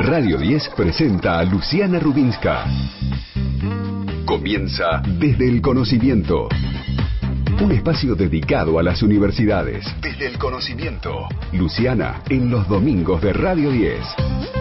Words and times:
Radio 0.00 0.38
10 0.38 0.70
presenta 0.76 1.40
a 1.40 1.44
Luciana 1.44 1.98
Rubinska. 1.98 2.64
Comienza 4.24 5.02
desde 5.18 5.48
el 5.48 5.60
conocimiento. 5.60 6.48
Un 7.60 7.72
espacio 7.72 8.14
dedicado 8.14 8.78
a 8.78 8.84
las 8.84 9.02
universidades. 9.02 9.84
Desde 10.00 10.28
el 10.28 10.38
conocimiento. 10.38 11.26
Luciana, 11.52 12.22
en 12.28 12.48
los 12.48 12.68
domingos 12.68 13.20
de 13.20 13.32
Radio 13.32 13.72
10. 13.72 14.57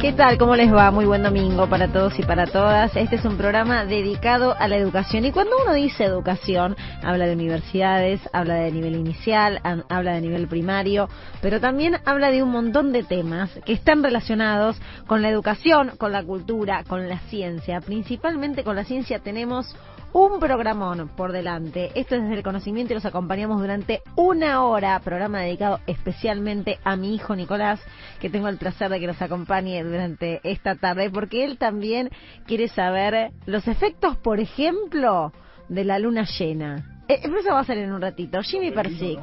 ¿Qué 0.00 0.12
tal? 0.12 0.38
¿Cómo 0.38 0.54
les 0.54 0.72
va? 0.72 0.92
Muy 0.92 1.06
buen 1.06 1.24
domingo 1.24 1.68
para 1.68 1.88
todos 1.88 2.16
y 2.20 2.22
para 2.22 2.46
todas. 2.46 2.94
Este 2.94 3.16
es 3.16 3.24
un 3.24 3.36
programa 3.36 3.84
dedicado 3.84 4.54
a 4.56 4.68
la 4.68 4.76
educación. 4.76 5.24
Y 5.24 5.32
cuando 5.32 5.56
uno 5.60 5.74
dice 5.74 6.04
educación, 6.04 6.76
habla 7.02 7.26
de 7.26 7.32
universidades, 7.32 8.20
habla 8.32 8.54
de 8.54 8.70
nivel 8.70 8.94
inicial, 8.94 9.60
habla 9.88 10.12
de 10.12 10.20
nivel 10.20 10.46
primario, 10.46 11.08
pero 11.42 11.60
también 11.60 11.96
habla 12.04 12.30
de 12.30 12.44
un 12.44 12.50
montón 12.50 12.92
de 12.92 13.02
temas 13.02 13.50
que 13.66 13.72
están 13.72 14.04
relacionados 14.04 14.76
con 15.08 15.20
la 15.20 15.30
educación, 15.30 15.90
con 15.98 16.12
la 16.12 16.22
cultura, 16.22 16.84
con 16.86 17.08
la 17.08 17.18
ciencia. 17.28 17.80
Principalmente 17.80 18.62
con 18.62 18.76
la 18.76 18.84
ciencia 18.84 19.18
tenemos 19.18 19.74
un 20.12 20.40
programón 20.40 21.08
por 21.16 21.32
delante. 21.32 21.90
Esto 21.94 22.16
es 22.16 22.22
desde 22.22 22.36
el 22.36 22.42
conocimiento 22.42 22.92
y 22.92 22.96
los 22.96 23.04
acompañamos 23.04 23.60
durante 23.60 24.02
una 24.16 24.64
hora. 24.64 24.98
Programa 25.00 25.40
dedicado 25.40 25.80
especialmente 25.86 26.78
a 26.84 26.96
mi 26.96 27.14
hijo 27.14 27.36
Nicolás, 27.36 27.80
que 28.20 28.30
tengo 28.30 28.48
el 28.48 28.56
placer 28.56 28.90
de 28.90 29.00
que 29.00 29.06
nos 29.06 29.20
acompañe 29.20 29.82
durante 29.82 30.40
esta 30.44 30.74
tarde, 30.74 31.10
porque 31.10 31.44
él 31.44 31.58
también 31.58 32.10
quiere 32.46 32.68
saber 32.68 33.32
los 33.46 33.68
efectos, 33.68 34.16
por 34.16 34.40
ejemplo, 34.40 35.32
de 35.68 35.84
la 35.84 35.98
luna 35.98 36.24
llena. 36.38 37.02
Eh, 37.08 37.20
eso 37.22 37.52
va 37.52 37.60
a 37.60 37.64
ser 37.64 37.78
en 37.78 37.92
un 37.92 38.00
ratito. 38.00 38.40
Jimmy 38.42 38.70
Persic. 38.70 39.20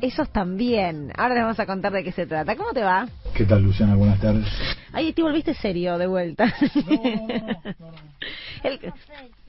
Esos 0.00 0.30
también. 0.30 1.12
Ahora 1.16 1.34
les 1.34 1.42
vamos 1.44 1.60
a 1.60 1.66
contar 1.66 1.92
de 1.92 2.02
qué 2.02 2.12
se 2.12 2.26
trata. 2.26 2.56
¿Cómo 2.56 2.72
te 2.72 2.82
va? 2.82 3.06
¿Qué 3.34 3.44
tal, 3.44 3.62
Luciana? 3.62 3.94
Buenas 3.94 4.20
tardes. 4.20 4.46
Ay, 4.92 5.12
te 5.12 5.22
volviste 5.22 5.54
serio 5.54 5.96
de 5.96 6.06
vuelta. 6.06 6.52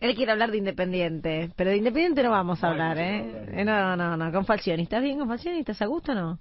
Él 0.00 0.14
quiere 0.14 0.32
hablar 0.32 0.50
de 0.50 0.56
Independiente, 0.56 1.50
pero 1.56 1.70
de 1.70 1.76
Independiente 1.76 2.22
no 2.22 2.30
vamos 2.30 2.64
a 2.64 2.70
hablar, 2.70 2.96
¿eh? 2.98 3.48
¿eh? 3.52 3.64
No, 3.66 3.96
no, 3.96 4.16
no, 4.16 4.32
con 4.32 4.46
Falcioni. 4.46 4.84
¿Estás 4.84 5.02
bien 5.02 5.18
con 5.18 5.28
Falcioni? 5.28 5.58
¿Estás 5.58 5.82
a 5.82 5.86
gusto 5.86 6.12
o 6.12 6.14
no? 6.14 6.38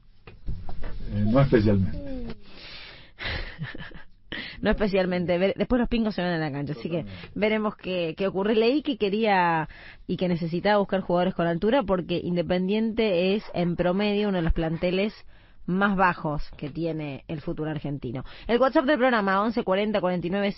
Eh, 1.14 1.26
no 1.28 1.42
especialmente. 1.42 1.98
no 4.62 4.72
especialmente. 4.72 5.54
Después 5.58 5.78
los 5.78 5.90
pingos 5.90 6.16
se 6.16 6.22
van 6.22 6.32
a 6.32 6.38
la 6.38 6.54
cancha, 6.54 6.72
así 6.72 6.90
que 6.90 7.04
veremos 7.36 7.76
qué, 7.76 8.16
qué 8.18 8.28
ocurre. 8.28 8.56
Leí 8.56 8.82
que 8.82 8.98
quería 8.98 9.68
y 10.08 10.16
que 10.16 10.30
necesitaba 10.30 10.78
buscar 10.78 11.02
jugadores 11.02 11.36
con 11.36 11.46
altura 11.46 11.84
porque 11.84 12.22
Independiente 12.24 13.36
es 13.36 13.44
en 13.54 13.76
promedio 13.76 14.30
uno 14.30 14.38
de 14.38 14.44
los 14.44 14.54
planteles 14.54 15.14
más 15.70 15.96
bajos 15.96 16.50
que 16.58 16.70
tiene 16.70 17.24
el 17.28 17.42
futuro 17.42 17.70
argentino. 17.70 18.26
El 18.48 18.60
WhatsApp 18.60 18.86
del 18.86 18.98
programa 18.98 19.44
1140 19.44 20.02
49 20.02 20.56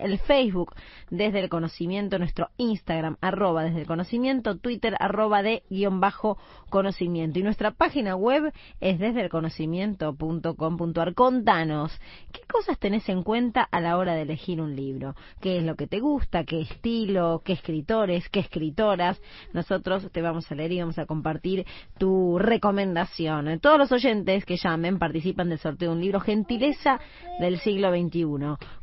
el 0.00 0.18
Facebook 0.18 0.74
desde 1.10 1.40
el 1.40 1.48
conocimiento, 1.48 2.18
nuestro 2.18 2.50
Instagram 2.58 3.16
arroba 3.20 3.64
desde 3.64 3.80
el 3.80 3.86
conocimiento, 3.86 4.56
Twitter 4.56 4.94
arroba 5.00 5.42
de 5.42 5.62
guion 5.70 6.00
bajo 6.00 6.38
conocimiento 6.70 7.38
y 7.38 7.42
nuestra 7.42 7.70
página 7.70 8.14
web 8.14 8.52
es 8.80 8.98
desde 8.98 9.22
el 9.22 9.30
conocimiento.com.ar. 9.30 11.14
Contanos, 11.14 11.98
¿qué 12.32 12.40
cosas 12.50 12.78
tenés 12.78 13.08
en 13.08 13.22
cuenta 13.22 13.62
a 13.62 13.80
la 13.80 13.96
hora 13.96 14.14
de 14.14 14.22
elegir 14.22 14.60
un 14.60 14.76
libro? 14.76 15.14
¿Qué 15.40 15.58
es 15.58 15.64
lo 15.64 15.76
que 15.76 15.86
te 15.86 16.00
gusta? 16.00 16.44
¿Qué 16.44 16.60
estilo? 16.60 17.42
¿Qué 17.44 17.54
escritores? 17.54 18.28
¿Qué 18.28 18.40
escritoras? 18.40 19.20
Nosotros 19.52 20.10
te 20.12 20.20
vamos 20.20 20.50
a 20.50 20.54
leer 20.54 20.72
y 20.72 20.80
vamos 20.80 20.98
a 20.98 21.06
compartir 21.06 21.64
tu 21.98 22.38
recomendación. 22.38 23.58
Todos 23.60 23.78
los 23.78 23.92
oyentes 23.94 24.44
que 24.44 24.56
llamen 24.56 24.98
participan 24.98 25.48
del 25.48 25.58
sorteo 25.58 25.90
de 25.90 25.96
un 25.96 26.02
libro 26.02 26.20
Gentileza 26.20 27.00
del 27.40 27.58
siglo 27.60 27.90
XXI. 27.90 28.24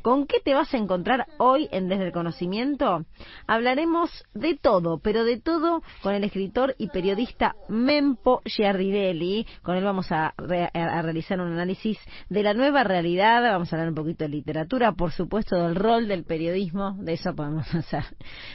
¿Con 0.02 0.26
qué 0.26 0.40
te 0.40 0.54
vas 0.54 0.72
a 0.74 0.78
encontrar 0.78 1.26
hoy 1.38 1.68
en 1.70 1.88
Desde 1.88 2.06
el 2.06 2.12
Conocimiento? 2.12 3.04
Hablaremos 3.46 4.10
de 4.34 4.56
todo, 4.56 4.98
pero 4.98 5.24
de 5.24 5.40
todo 5.40 5.82
con 6.02 6.14
el 6.14 6.24
escritor 6.24 6.74
y 6.78 6.88
periodista 6.88 7.54
Mempo 7.68 8.42
Giardidelli. 8.44 9.46
Con 9.62 9.76
él 9.76 9.84
vamos 9.84 10.10
a, 10.10 10.34
a 10.36 11.02
realizar 11.02 11.40
un 11.40 11.52
análisis 11.52 11.98
de 12.28 12.42
la 12.42 12.54
nueva 12.54 12.82
realidad, 12.82 13.42
vamos 13.42 13.72
a 13.72 13.76
hablar 13.76 13.90
un 13.90 13.94
poquito 13.94 14.24
de 14.24 14.30
literatura, 14.30 14.92
por 14.92 15.12
supuesto 15.12 15.56
del 15.56 15.76
rol 15.76 16.08
del 16.08 16.24
periodismo, 16.24 16.96
de 16.98 17.12
eso 17.12 17.34
podemos 17.34 17.72
hacer 17.74 18.04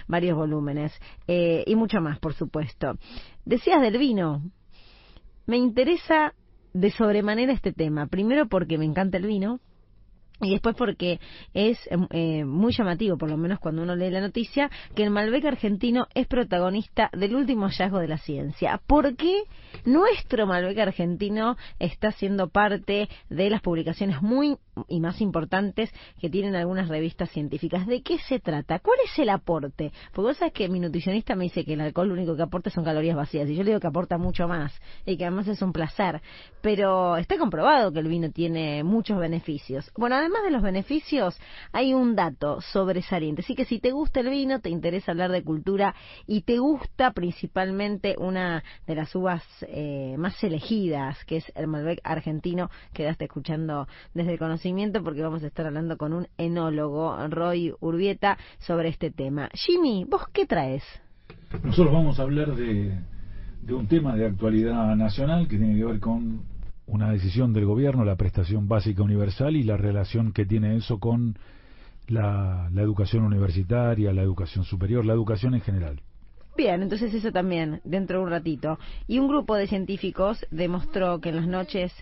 varios 0.07 0.35
volúmenes, 0.35 0.93
eh, 1.27 1.63
y 1.65 1.75
mucho 1.75 2.01
más, 2.01 2.19
por 2.19 2.33
supuesto. 2.33 2.93
Decías 3.45 3.81
del 3.81 3.97
vino. 3.97 4.41
Me 5.45 5.57
interesa 5.57 6.33
de 6.79 6.91
sobremanera 6.91 7.53
este 7.53 7.73
tema. 7.73 8.05
Primero 8.05 8.47
porque 8.47 8.77
me 8.77 8.85
encanta 8.85 9.17
el 9.17 9.25
vino. 9.25 9.59
Y 10.41 10.51
después 10.51 10.75
porque 10.75 11.19
es 11.53 11.79
eh, 12.11 12.45
muy 12.45 12.71
llamativo, 12.73 13.17
por 13.17 13.29
lo 13.29 13.37
menos 13.37 13.59
cuando 13.59 13.81
uno 13.81 13.95
lee 13.95 14.11
la 14.11 14.21
noticia, 14.21 14.69
que 14.95 15.03
el 15.03 15.09
Malbec 15.09 15.45
argentino 15.45 16.07
es 16.13 16.27
protagonista 16.27 17.09
del 17.13 17.35
último 17.35 17.67
hallazgo 17.67 17.99
de 17.99 18.07
la 18.07 18.17
ciencia. 18.17 18.79
¿Por 18.85 19.15
qué 19.15 19.43
nuestro 19.85 20.45
Malbec 20.45 20.77
argentino 20.77 21.57
está 21.79 22.11
siendo 22.11 22.49
parte 22.49 23.09
de 23.29 23.49
las 23.49 23.61
publicaciones 23.61 24.21
muy 24.21 24.57
y 24.87 24.99
más 24.99 25.21
importantes 25.21 25.91
que 26.19 26.29
tienen 26.29 26.55
algunas 26.55 26.87
revistas 26.87 27.29
científicas. 27.31 27.87
¿De 27.87 28.01
qué 28.01 28.17
se 28.19 28.39
trata? 28.39 28.79
¿Cuál 28.79 28.99
es 29.05 29.17
el 29.19 29.29
aporte? 29.29 29.91
Porque 30.13 30.27
vos 30.27 30.37
sabes 30.37 30.53
que 30.53 30.69
mi 30.69 30.79
nutricionista 30.79 31.35
me 31.35 31.45
dice 31.45 31.65
que 31.65 31.73
el 31.73 31.81
alcohol 31.81 32.09
lo 32.09 32.13
único 32.13 32.35
que 32.35 32.43
aporta 32.43 32.69
son 32.69 32.83
calorías 32.83 33.15
vacías 33.15 33.49
y 33.49 33.55
yo 33.55 33.63
le 33.63 33.71
digo 33.71 33.79
que 33.79 33.87
aporta 33.87 34.17
mucho 34.17 34.47
más 34.47 34.73
y 35.05 35.17
que 35.17 35.25
además 35.25 35.47
es 35.47 35.61
un 35.61 35.73
placer. 35.73 36.21
Pero 36.61 37.17
está 37.17 37.37
comprobado 37.37 37.91
que 37.91 37.99
el 37.99 38.07
vino 38.07 38.31
tiene 38.31 38.83
muchos 38.83 39.17
beneficios. 39.19 39.91
Bueno, 39.97 40.15
además 40.27 40.43
de 40.43 40.51
los 40.51 40.61
beneficios, 40.61 41.39
hay 41.71 41.93
un 41.93 42.15
dato 42.15 42.59
sobresaliente. 42.59 43.41
Así 43.41 43.55
que 43.55 43.63
si 43.63 43.79
te 43.79 43.91
gusta 43.91 44.19
el 44.19 44.29
vino, 44.29 44.59
te 44.59 44.69
interesa 44.69 45.11
hablar 45.11 45.31
de 45.31 45.41
cultura 45.41 45.95
y 46.25 46.41
te 46.41 46.59
gusta 46.59 47.11
principalmente 47.11 48.15
una 48.17 48.63
de 48.85 48.95
las 48.95 49.15
uvas 49.15 49.43
eh, 49.69 50.15
más 50.17 50.43
elegidas, 50.43 51.23
que 51.25 51.37
es 51.37 51.51
el 51.55 51.67
Malbec 51.67 52.01
argentino, 52.03 52.69
quedaste 52.93 53.25
escuchando 53.25 53.87
desde 54.13 54.33
el 54.33 54.39
conocimiento 54.39 55.01
porque 55.01 55.21
vamos 55.21 55.43
a 55.43 55.47
estar 55.47 55.65
hablando 55.65 55.97
con 55.97 56.11
un 56.11 56.27
enólogo, 56.37 57.15
Roy 57.29 57.73
Urbieta, 57.79 58.37
sobre 58.59 58.89
este 58.89 59.11
tema. 59.11 59.49
Jimmy, 59.53 60.05
¿vos 60.09 60.23
qué 60.33 60.45
traes? 60.45 60.83
Nosotros 61.63 61.93
vamos 61.93 62.19
a 62.19 62.23
hablar 62.23 62.53
de, 62.53 62.99
un 63.69 63.87
tema 63.87 64.15
de 64.15 64.25
actualidad 64.25 64.93
nacional 64.97 65.47
que 65.47 65.57
tiene 65.57 65.77
que 65.77 65.85
ver 65.85 65.99
con 66.01 66.41
una 66.87 67.11
decisión 67.11 67.53
del 67.53 67.65
gobierno, 67.65 68.03
la 68.05 68.15
prestación 68.15 68.67
básica 68.67 69.03
universal 69.03 69.55
y 69.55 69.63
la 69.63 69.77
relación 69.77 70.31
que 70.31 70.45
tiene 70.45 70.77
eso 70.77 70.99
con 70.99 71.37
la, 72.07 72.69
la 72.73 72.81
educación 72.81 73.23
universitaria, 73.23 74.13
la 74.13 74.23
educación 74.23 74.63
superior, 74.63 75.05
la 75.05 75.13
educación 75.13 75.53
en 75.53 75.61
general. 75.61 76.01
Bien, 76.57 76.81
entonces 76.81 77.13
eso 77.13 77.31
también, 77.31 77.81
dentro 77.83 78.17
de 78.17 78.23
un 78.23 78.31
ratito. 78.31 78.79
Y 79.05 79.19
un 79.19 79.27
grupo 79.27 79.55
de 79.55 79.67
científicos 79.67 80.43
demostró 80.49 81.21
que 81.21 81.29
en 81.29 81.35
las 81.35 81.47
noches 81.47 81.93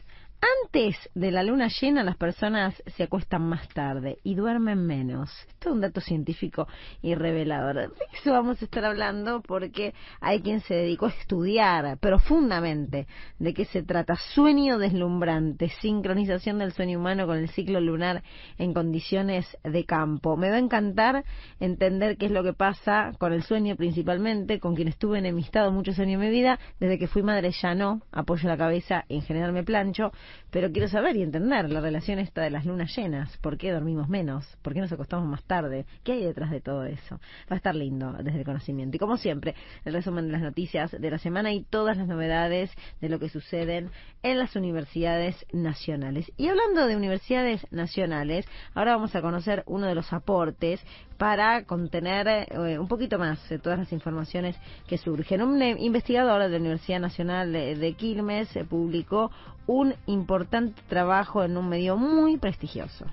antes 0.41 1.09
de 1.15 1.31
la 1.31 1.43
luna 1.43 1.69
llena 1.69 2.03
las 2.03 2.17
personas 2.17 2.81
se 2.97 3.03
acuestan 3.03 3.47
más 3.47 3.67
tarde 3.69 4.17
y 4.23 4.35
duermen 4.35 4.85
menos. 4.85 5.31
Esto 5.47 5.69
es 5.69 5.75
un 5.75 5.81
dato 5.81 6.01
científico 6.01 6.67
y 7.01 7.15
revelador. 7.15 7.75
De 7.75 8.05
eso 8.13 8.31
vamos 8.31 8.61
a 8.61 8.65
estar 8.65 8.85
hablando 8.85 9.41
porque 9.41 9.93
hay 10.19 10.41
quien 10.41 10.59
se 10.61 10.75
dedicó 10.75 11.07
a 11.07 11.09
estudiar 11.09 11.97
profundamente 11.99 13.07
de 13.39 13.53
qué 13.53 13.65
se 13.65 13.83
trata. 13.83 14.15
Sueño 14.15 14.77
deslumbrante, 14.77 15.69
sincronización 15.81 16.59
del 16.59 16.73
sueño 16.73 16.99
humano 16.99 17.25
con 17.25 17.37
el 17.37 17.49
ciclo 17.49 17.79
lunar 17.79 18.23
en 18.57 18.73
condiciones 18.73 19.45
de 19.63 19.85
campo. 19.85 20.35
Me 20.37 20.49
va 20.49 20.57
a 20.57 20.59
encantar 20.59 21.23
entender 21.59 22.17
qué 22.17 22.27
es 22.27 22.31
lo 22.31 22.43
que 22.43 22.53
pasa 22.53 23.11
con 23.17 23.33
el 23.33 23.43
sueño 23.43 23.75
principalmente, 23.75 24.59
con 24.59 24.75
quien 24.75 24.89
estuve 24.89 25.19
enemistado 25.19 25.71
muchos 25.71 25.97
años 25.99 26.19
de 26.19 26.27
mi 26.27 26.31
vida. 26.31 26.59
Desde 26.79 26.99
que 26.99 27.07
fui 27.07 27.23
madre 27.23 27.51
ya 27.51 27.75
no, 27.75 28.01
apoyo 28.11 28.49
la 28.49 28.57
cabeza 28.57 29.05
y 29.07 29.15
en 29.15 29.21
general 29.21 29.53
me 29.53 29.63
plancho 29.63 30.11
pero 30.51 30.71
quiero 30.71 30.87
saber 30.87 31.15
y 31.15 31.21
entender 31.21 31.69
la 31.69 31.81
relación 31.81 32.19
esta 32.19 32.41
de 32.41 32.49
las 32.49 32.65
lunas 32.65 32.95
llenas. 32.95 33.35
¿Por 33.37 33.57
qué 33.57 33.71
dormimos 33.71 34.09
menos? 34.09 34.45
¿Por 34.61 34.73
qué 34.73 34.79
nos 34.79 34.91
acostamos 34.91 35.27
más 35.27 35.43
tarde? 35.43 35.85
¿Qué 36.03 36.13
hay 36.13 36.23
detrás 36.23 36.51
de 36.51 36.61
todo 36.61 36.85
eso? 36.85 37.19
Va 37.49 37.55
a 37.55 37.55
estar 37.55 37.75
lindo 37.75 38.13
desde 38.13 38.39
el 38.39 38.45
conocimiento. 38.45 38.95
Y 38.95 38.99
como 38.99 39.17
siempre, 39.17 39.55
el 39.83 39.93
resumen 39.93 40.27
de 40.27 40.33
las 40.33 40.41
noticias 40.41 40.91
de 40.91 41.11
la 41.11 41.17
semana 41.17 41.51
y 41.53 41.63
todas 41.63 41.97
las 41.97 42.07
novedades 42.07 42.71
de 43.01 43.09
lo 43.09 43.19
que 43.19 43.29
suceden 43.29 43.89
en 44.23 44.39
las 44.39 44.55
universidades 44.55 45.45
nacionales. 45.51 46.31
Y 46.37 46.47
hablando 46.47 46.87
de 46.87 46.95
universidades 46.95 47.65
nacionales, 47.71 48.45
ahora 48.73 48.95
vamos 48.95 49.15
a 49.15 49.21
conocer 49.21 49.63
uno 49.67 49.87
de 49.87 49.95
los 49.95 50.11
aportes 50.13 50.81
para 51.17 51.63
contener 51.63 52.27
eh, 52.27 52.77
un 52.77 52.87
poquito 52.87 53.17
más 53.17 53.39
todas 53.61 53.79
las 53.79 53.91
informaciones 53.93 54.55
que 54.87 54.97
surgen. 54.97 55.41
Un 55.41 55.61
eh, 55.61 55.75
investigador 55.79 56.41
de 56.43 56.49
la 56.49 56.57
Universidad 56.57 56.99
Nacional 56.99 57.53
de, 57.53 57.93
Quilmes 57.93 58.53
eh, 58.55 58.65
publicó 58.65 59.31
un 59.67 59.95
importante 60.15 60.81
trabajo 60.87 61.43
en 61.43 61.57
un 61.57 61.69
medio 61.69 61.97
muy 61.97 62.37
prestigioso. 62.37 63.05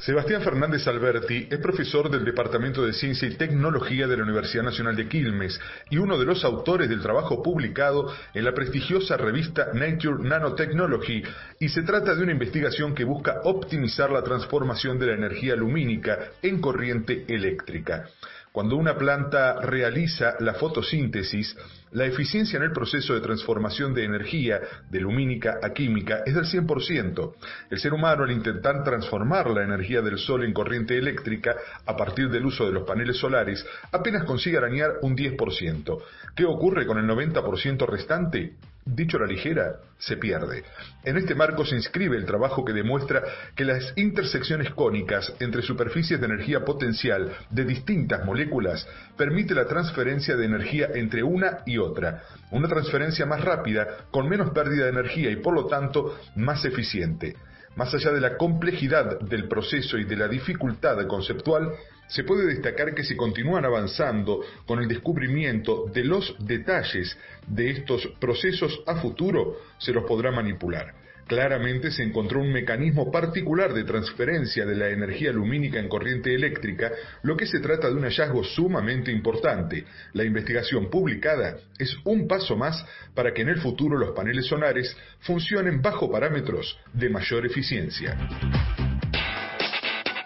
Sebastián 0.00 0.40
Fernández 0.40 0.86
Alberti 0.88 1.46
es 1.50 1.58
profesor 1.58 2.10
del 2.10 2.24
Departamento 2.24 2.86
de 2.86 2.94
Ciencia 2.94 3.28
y 3.28 3.34
Tecnología 3.34 4.06
de 4.06 4.16
la 4.16 4.22
Universidad 4.22 4.62
Nacional 4.62 4.96
de 4.96 5.06
Quilmes 5.06 5.60
y 5.90 5.98
uno 5.98 6.18
de 6.18 6.24
los 6.24 6.42
autores 6.42 6.88
del 6.88 7.02
trabajo 7.02 7.42
publicado 7.42 8.10
en 8.32 8.44
la 8.44 8.54
prestigiosa 8.54 9.18
revista 9.18 9.68
Nature 9.74 10.26
Nanotechnology 10.26 11.22
y 11.58 11.68
se 11.68 11.82
trata 11.82 12.14
de 12.14 12.22
una 12.22 12.32
investigación 12.32 12.94
que 12.94 13.04
busca 13.04 13.42
optimizar 13.44 14.10
la 14.10 14.22
transformación 14.22 14.98
de 14.98 15.06
la 15.08 15.14
energía 15.16 15.54
lumínica 15.54 16.30
en 16.40 16.62
corriente 16.62 17.26
eléctrica. 17.28 18.06
Cuando 18.52 18.74
una 18.74 18.96
planta 18.96 19.60
realiza 19.60 20.34
la 20.40 20.54
fotosíntesis, 20.54 21.56
la 21.92 22.06
eficiencia 22.06 22.56
en 22.56 22.64
el 22.64 22.72
proceso 22.72 23.14
de 23.14 23.20
transformación 23.20 23.94
de 23.94 24.04
energía 24.04 24.60
de 24.90 25.00
lumínica 25.00 25.60
a 25.62 25.72
química 25.72 26.22
es 26.26 26.34
del 26.34 26.46
100%. 26.46 27.34
El 27.70 27.78
ser 27.78 27.92
humano 27.92 28.24
al 28.24 28.32
intentar 28.32 28.82
transformar 28.82 29.48
la 29.50 29.62
energía 29.62 30.02
del 30.02 30.18
sol 30.18 30.44
en 30.44 30.52
corriente 30.52 30.98
eléctrica 30.98 31.54
a 31.86 31.96
partir 31.96 32.28
del 32.28 32.44
uso 32.44 32.66
de 32.66 32.72
los 32.72 32.82
paneles 32.84 33.18
solares 33.18 33.64
apenas 33.92 34.24
consigue 34.24 34.56
arañar 34.56 34.98
un 35.02 35.16
10%. 35.16 36.02
¿Qué 36.34 36.44
ocurre 36.44 36.86
con 36.86 36.98
el 36.98 37.06
90% 37.06 37.86
restante? 37.86 38.56
Dicho 38.94 39.18
la 39.18 39.26
ligera, 39.26 39.76
se 39.98 40.16
pierde. 40.16 40.64
En 41.04 41.16
este 41.16 41.34
marco 41.34 41.64
se 41.64 41.76
inscribe 41.76 42.16
el 42.16 42.24
trabajo 42.24 42.64
que 42.64 42.72
demuestra 42.72 43.22
que 43.54 43.64
las 43.64 43.92
intersecciones 43.96 44.70
cónicas 44.70 45.32
entre 45.40 45.62
superficies 45.62 46.20
de 46.20 46.26
energía 46.26 46.64
potencial 46.64 47.32
de 47.50 47.64
distintas 47.64 48.24
moléculas 48.24 48.86
permite 49.16 49.54
la 49.54 49.66
transferencia 49.66 50.36
de 50.36 50.46
energía 50.46 50.88
entre 50.94 51.22
una 51.22 51.58
y 51.66 51.78
otra, 51.78 52.22
una 52.50 52.68
transferencia 52.68 53.26
más 53.26 53.42
rápida, 53.42 54.06
con 54.10 54.28
menos 54.28 54.50
pérdida 54.50 54.84
de 54.84 54.90
energía 54.90 55.30
y 55.30 55.36
por 55.36 55.54
lo 55.54 55.66
tanto 55.66 56.18
más 56.36 56.64
eficiente. 56.64 57.36
Más 57.76 57.94
allá 57.94 58.10
de 58.10 58.20
la 58.20 58.36
complejidad 58.36 59.20
del 59.20 59.46
proceso 59.46 59.96
y 59.96 60.04
de 60.04 60.16
la 60.16 60.26
dificultad 60.26 61.06
conceptual, 61.06 61.70
se 62.10 62.24
puede 62.24 62.46
destacar 62.46 62.94
que 62.94 63.04
se 63.04 63.16
continúan 63.16 63.64
avanzando 63.64 64.40
con 64.66 64.80
el 64.80 64.88
descubrimiento 64.88 65.86
de 65.92 66.04
los 66.04 66.36
detalles 66.38 67.16
de 67.46 67.70
estos 67.70 68.06
procesos 68.20 68.82
a 68.86 68.96
futuro, 68.96 69.56
se 69.78 69.92
los 69.92 70.04
podrá 70.04 70.30
manipular. 70.30 70.94
Claramente 71.26 71.92
se 71.92 72.02
encontró 72.02 72.40
un 72.40 72.52
mecanismo 72.52 73.12
particular 73.12 73.72
de 73.72 73.84
transferencia 73.84 74.66
de 74.66 74.74
la 74.74 74.88
energía 74.88 75.30
lumínica 75.30 75.78
en 75.78 75.88
corriente 75.88 76.34
eléctrica, 76.34 76.90
lo 77.22 77.36
que 77.36 77.46
se 77.46 77.60
trata 77.60 77.88
de 77.88 77.94
un 77.94 78.02
hallazgo 78.02 78.42
sumamente 78.42 79.12
importante. 79.12 79.84
La 80.12 80.24
investigación 80.24 80.90
publicada 80.90 81.58
es 81.78 81.96
un 82.04 82.26
paso 82.26 82.56
más 82.56 82.84
para 83.14 83.32
que 83.32 83.42
en 83.42 83.48
el 83.50 83.60
futuro 83.60 83.96
los 83.96 84.10
paneles 84.10 84.46
solares 84.46 84.96
funcionen 85.20 85.80
bajo 85.80 86.10
parámetros 86.10 86.76
de 86.92 87.08
mayor 87.08 87.46
eficiencia. 87.46 88.18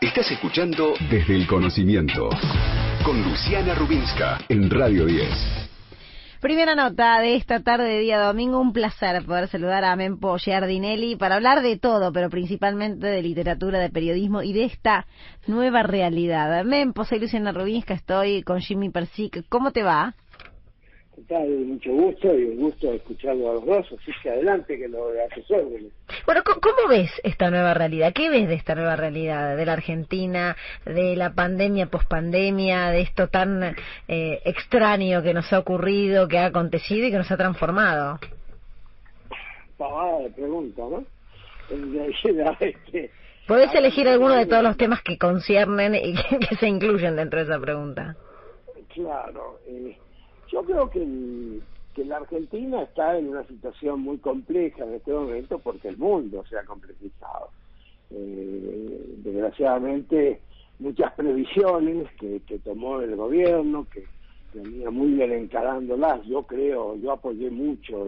Estás 0.04 0.30
escuchando 0.32 0.92
Desde 1.10 1.34
el 1.34 1.46
Conocimiento 1.46 2.28
con 3.06 3.22
Luciana 3.22 3.74
Rubinska 3.74 4.38
en 4.50 4.68
Radio 4.68 5.06
10. 5.06 5.30
Primera 6.42 6.74
nota 6.74 7.20
de 7.20 7.36
esta 7.36 7.60
tarde 7.60 7.84
de 7.88 8.00
día 8.00 8.20
domingo, 8.20 8.60
un 8.60 8.74
placer 8.74 9.24
poder 9.24 9.48
saludar 9.48 9.82
a 9.82 9.96
Mempo 9.96 10.36
Giardinelli 10.36 11.16
para 11.16 11.36
hablar 11.36 11.62
de 11.62 11.78
todo, 11.78 12.12
pero 12.12 12.28
principalmente 12.28 13.06
de 13.06 13.22
literatura, 13.22 13.78
de 13.78 13.88
periodismo 13.88 14.42
y 14.42 14.52
de 14.52 14.64
esta 14.64 15.06
nueva 15.46 15.82
realidad. 15.82 16.62
Mempo, 16.66 17.06
soy 17.06 17.20
Luciana 17.20 17.52
Rubinska, 17.52 17.94
estoy 17.94 18.42
con 18.42 18.60
Jimmy 18.60 18.90
Persic. 18.90 19.48
¿Cómo 19.48 19.70
te 19.70 19.84
va? 19.84 20.14
Mucho 21.16 21.93
gusto 21.93 22.38
y 22.38 22.44
un 22.44 22.56
gusto 22.56 22.93
escucharlo 22.93 23.50
a 23.50 23.55
los 23.55 23.64
dos, 23.64 23.87
así 23.87 24.12
que 24.22 24.31
adelante 24.31 24.76
que 24.76 24.88
lo 24.88 25.08
asesor. 25.31 25.64
Bueno, 26.26 26.43
¿cómo 26.44 26.88
ves 26.88 27.11
esta 27.22 27.50
nueva 27.50 27.72
realidad? 27.72 28.12
¿Qué 28.12 28.28
ves 28.28 28.49
de 28.49 28.55
esta 28.55 28.75
nueva 28.75 28.96
realidad 28.96 29.56
de 29.56 29.64
la 29.64 29.75
Argentina, 29.75 30.56
de 30.84 31.14
la 31.16 31.32
pandemia, 31.32 31.87
pospandemia, 31.87 32.90
de 32.90 33.02
esto 33.02 33.28
tan 33.28 33.76
eh, 34.08 34.40
extraño 34.44 35.22
que 35.22 35.34
nos 35.34 35.52
ha 35.52 35.61
ocurrido, 35.61 36.26
que 36.26 36.38
ha 36.38 36.46
acontecido 36.46 37.06
y 37.06 37.11
que 37.11 37.19
nos 37.19 37.31
ha 37.31 37.37
transformado? 37.37 38.19
Pavada 39.78 40.19
de 40.20 40.31
pregunta, 40.31 40.82
¿no? 40.82 41.05
Este, 42.61 43.11
Podés 43.46 43.75
elegir 43.75 44.08
alguno 44.08 44.34
de 44.34 44.46
todos 44.46 44.62
los 44.62 44.76
temas 44.76 45.02
que 45.02 45.19
conciernen 45.19 45.94
y 45.94 46.14
que, 46.49 46.56
se 46.56 46.66
incluyen 46.66 47.16
dentro 47.16 47.38
de 47.38 47.44
esa 47.44 47.61
pregunta. 47.61 48.16
Claro, 48.94 49.58
eh, 49.66 49.96
yo 50.50 50.62
creo 50.64 50.91
que, 50.91 51.61
que 51.94 52.05
la 52.05 52.19
Argentina 52.19 52.82
está 52.82 53.19
en 53.19 53.29
una 53.29 53.46
situación 53.46 54.00
muy 54.00 54.19
compleja 54.19 54.85
en 54.85 54.94
este 54.94 55.12
momento 55.12 55.58
porque 55.58 55.88
el 55.88 55.96
mundo 55.96 56.44
se 56.49 56.58
ha 56.58 56.64
complejizado. 56.64 57.50
Eh, 58.11 59.14
desgraciadamente, 59.19 60.41
muchas 60.79 61.12
previsiones 61.14 62.08
que, 62.19 62.41
que 62.46 62.58
tomó 62.58 63.00
el 63.00 63.17
gobierno, 63.17 63.87
que 63.91 64.06
venía 64.52 64.91
muy 64.91 65.12
bien 65.12 65.32
encarándolas, 65.32 66.25
yo 66.26 66.44
creo, 66.44 66.97
yo 66.97 67.12
apoyé 67.12 67.50
mucho 67.50 68.06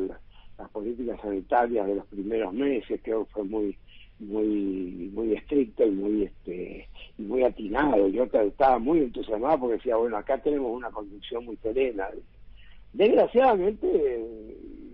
las 0.59 0.71
políticas 0.71 1.21
sanitarias 1.21 1.87
de 1.87 1.97
los 1.97 2.07
primeros 2.07 2.53
meses, 2.53 3.01
creo 3.03 3.25
que 3.25 3.33
fue 3.33 3.45
muy 3.45 3.77
muy 4.19 5.11
muy 5.13 5.35
estricto 5.35 5.85
y 5.85 5.91
muy 5.91 6.23
este 6.23 6.89
muy 7.19 7.43
atinado 7.43 8.09
yo 8.09 8.25
estaba 8.25 8.79
muy 8.79 9.01
entusiasmado 9.01 9.61
porque 9.61 9.77
decía 9.77 9.97
bueno 9.97 10.17
acá 10.17 10.39
tenemos 10.39 10.75
una 10.75 10.91
conducción 10.91 11.45
muy 11.45 11.57
serena 11.59 12.09
Desgraciadamente, 12.97 14.27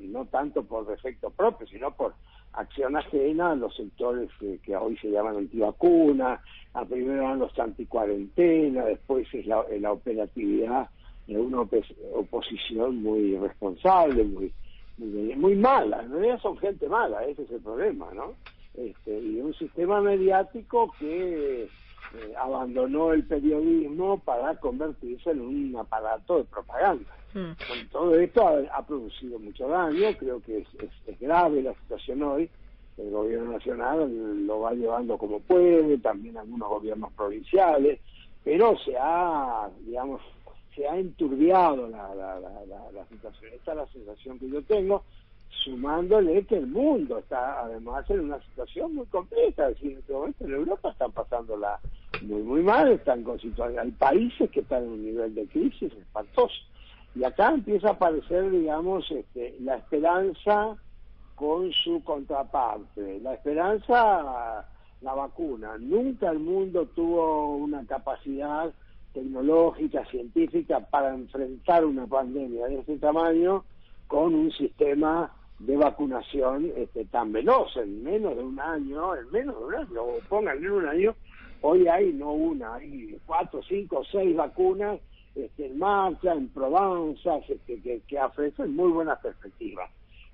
no 0.01 0.25
tanto 0.25 0.65
por 0.65 0.89
defecto 0.89 1.31
propio, 1.31 1.69
sino 1.69 1.95
por 1.95 2.15
acción 2.53 2.97
ajena 2.97 3.53
a 3.53 3.55
los 3.55 3.77
sectores 3.77 4.29
que, 4.41 4.77
hoy 4.77 4.97
se 4.97 5.13
llaman 5.13 5.37
antivacuna, 5.37 6.41
a 6.75 6.85
primero 6.85 7.23
eran 7.23 7.39
los 7.39 7.57
anticuarentena, 7.57 8.87
después 8.87 9.33
es 9.33 9.47
la, 9.47 9.65
la 9.79 9.93
operatividad 9.93 10.91
de 11.29 11.39
una 11.39 11.61
oposición 11.61 13.05
muy 13.05 13.37
responsable, 13.37 14.25
muy, 14.25 14.53
muy, 14.99 15.55
mala. 15.55 16.03
En 16.03 16.11
realidad 16.11 16.41
son 16.41 16.59
gente 16.59 16.89
mala, 16.89 17.25
ese 17.25 17.43
es 17.43 17.53
el 17.53 17.61
problema, 17.61 18.09
¿no? 18.13 18.35
Este, 18.75 19.19
y 19.19 19.41
un 19.41 19.55
sistema 19.55 20.01
mediático 20.01 20.93
que 20.99 21.65
eh, 21.65 22.35
abandonó 22.39 23.13
el 23.13 23.25
periodismo 23.25 24.19
para 24.19 24.57
convertirse 24.57 25.31
en 25.31 25.41
un 25.41 25.77
aparato 25.77 26.39
de 26.39 26.45
propaganda. 26.45 27.11
Hmm. 27.35 27.53
todo 27.91 28.15
esto 28.17 28.47
ha, 28.47 28.87
producido 28.87 29.39
mucho 29.39 29.67
daño, 29.67 30.15
creo 30.19 30.43
que 30.43 30.59
es, 30.59 31.21
grave 31.21 31.63
la 31.63 31.73
situación 31.75 32.23
hoy. 32.23 32.51
El 32.99 33.11
gobierno 33.11 33.53
nacional 33.53 34.47
lo 34.47 34.61
va 34.61 34.75
llevando 34.75 35.17
como 35.17 35.41
puede, 35.41 35.97
también 35.99 36.37
algunos 36.37 36.69
gobiernos 36.69 37.11
provinciales, 37.15 38.01
pero 38.45 38.77
se 38.85 38.95
ha, 38.99 39.71
digamos, 39.81 40.21
se 40.75 40.87
ha 40.87 40.99
enturbiado 40.99 41.89
la, 41.89 42.15
la, 42.15 42.39
la, 42.39 43.07
situación. 43.07 43.53
Esta 43.55 43.73
es 43.73 43.77
la 43.79 43.87
sensación 43.87 44.39
que 44.39 44.51
yo 44.51 44.63
tengo, 44.63 45.05
sumándole 45.65 46.45
que 46.47 46.57
el 46.57 46.67
mundo 46.67 47.19
está 47.19 47.61
además 47.61 48.09
en 48.11 48.21
una 48.21 48.41
situación 48.43 48.95
muy 48.95 49.07
compleja. 49.07 49.69
Es 49.69 49.75
decir, 49.75 49.93
en 49.93 49.99
este 49.99 50.13
momento 50.13 50.45
en 50.45 50.53
Europa 50.53 50.91
están 50.91 51.13
pasando 51.13 51.57
la 51.57 51.79
muy, 52.23 52.43
muy 52.43 52.63
mal, 52.63 52.91
están 52.93 53.23
con 53.23 53.39
situaciones, 53.39 53.85
hay 53.85 53.91
países 53.93 54.51
que 54.51 54.61
están 54.61 54.85
en 54.85 54.91
un 54.91 55.05
nivel 55.05 55.35
de 55.35 55.47
crisis 55.47 55.93
espantoso. 55.93 56.55
Y 57.15 57.25
acá 57.25 57.51
empieza 57.51 57.89
a 57.89 57.93
aparecer, 57.93 58.51
digamos, 58.51 59.11
este, 59.11 59.57
la 59.61 59.77
esperanza 59.77 60.77
con 61.35 61.71
su 61.73 62.03
contraparte. 62.05 63.21
La 63.21 63.35
esperanza, 63.35 64.65
la 65.01 65.15
vacuna. 65.15 65.77
Nunca 65.79 66.31
el 66.31 66.39
mundo 66.39 66.87
tuvo 66.95 67.57
una 67.57 67.85
capacidad 67.87 68.73
tecnológica, 69.13 70.05
científica 70.07 70.81
para 70.81 71.15
enfrentar 71.15 71.85
una 71.85 72.07
pandemia 72.07 72.67
de 72.67 72.79
este 72.79 72.97
tamaño 72.99 73.65
con 74.07 74.35
un 74.35 74.51
sistema 74.53 75.31
de 75.67 75.77
vacunación 75.77 76.73
este, 76.77 77.05
tan 77.05 77.33
veloz, 77.33 77.77
en 77.77 78.03
menos 78.03 78.37
de 78.37 78.43
un 78.43 78.59
año, 78.59 79.15
en 79.15 79.31
menos 79.31 79.59
de 79.59 79.65
un 79.65 79.75
año, 79.75 80.03
o 80.03 80.19
pongan 80.29 80.59
en 80.59 80.71
un 80.71 80.87
año, 80.87 81.15
hoy 81.61 81.87
hay 81.87 82.13
no 82.13 82.33
una, 82.33 82.75
hay 82.75 83.17
cuatro, 83.25 83.61
cinco, 83.69 84.03
seis 84.11 84.35
vacunas 84.37 84.99
este, 85.35 85.67
en 85.67 85.79
marcha, 85.79 86.33
en 86.33 86.49
Provenza, 86.49 87.37
este, 87.49 87.81
que, 87.81 88.01
que 88.07 88.19
ofrecen 88.19 88.75
muy 88.75 88.91
buenas 88.91 89.21
perspectivas. 89.21 89.89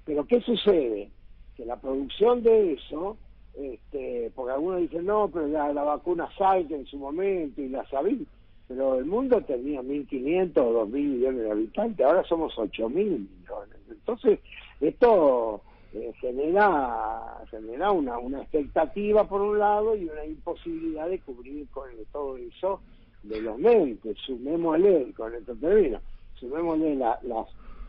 Pero 0.04 0.24
¿qué 0.26 0.40
sucede? 0.40 1.10
Que 1.56 1.66
la 1.66 1.76
producción 1.76 2.42
de 2.42 2.72
eso, 2.72 3.18
este, 3.54 4.32
porque 4.34 4.52
algunos 4.52 4.80
dicen, 4.80 5.04
no, 5.04 5.28
pero 5.28 5.46
la, 5.46 5.82
vacuna 5.82 6.28
salta 6.38 6.74
en 6.74 6.86
su 6.86 6.96
momento 6.96 7.60
y 7.60 7.68
la 7.68 7.86
sabí, 7.90 8.26
pero 8.66 8.98
el 8.98 9.04
mundo 9.04 9.42
tenía 9.42 9.82
1.500 9.82 10.58
o 10.58 10.86
2.000 10.86 10.90
millones 10.90 11.42
de 11.42 11.50
habitantes, 11.50 12.06
ahora 12.06 12.24
somos 12.24 12.54
8.000 12.56 12.88
millones. 12.90 13.76
Entonces, 13.90 14.40
esto 14.80 15.62
eh, 15.92 16.12
genera 16.20 17.42
genera 17.50 17.90
una, 17.90 18.18
una 18.18 18.42
expectativa 18.42 19.28
por 19.28 19.40
un 19.40 19.58
lado 19.58 19.96
y 19.96 20.04
una 20.04 20.24
imposibilidad 20.24 21.08
de 21.08 21.20
cubrir 21.20 21.66
con 21.70 21.88
todo 22.12 22.36
eso 22.36 22.80
de 23.22 23.40
los 23.40 23.58
mentes, 23.58 24.16
sumémosle, 24.24 25.12
con 25.16 25.34
esto 25.34 25.54
termino, 25.56 26.00
sumémosle 26.34 26.94
las, 26.96 27.22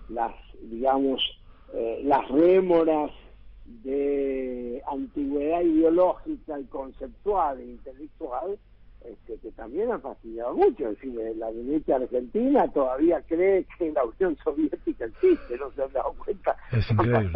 las, 0.09 0.33
digamos, 0.61 1.21
eh, 1.73 2.01
las 2.03 2.27
rémoras 2.29 3.11
de 3.83 4.81
antigüedad 4.87 5.61
ideológica 5.61 6.59
y 6.59 6.63
conceptual 6.65 7.59
e 7.59 7.65
intelectual 7.65 8.57
este, 9.05 9.37
que 9.37 9.51
también 9.51 9.91
han 9.91 10.01
fastidiado 10.01 10.53
mucho. 10.55 10.89
Es 10.89 10.95
decir, 10.95 11.13
la 11.37 11.51
derecha 11.51 11.95
argentina 11.95 12.67
todavía 12.71 13.21
cree 13.27 13.65
que 13.77 13.91
la 13.91 14.03
Unión 14.05 14.37
Soviética 14.43 15.05
existe, 15.05 15.57
no 15.57 15.71
se 15.71 15.83
han 15.83 15.93
dado 15.93 16.13
cuenta. 16.23 16.55
Es 16.71 16.89
increíble. 16.91 17.31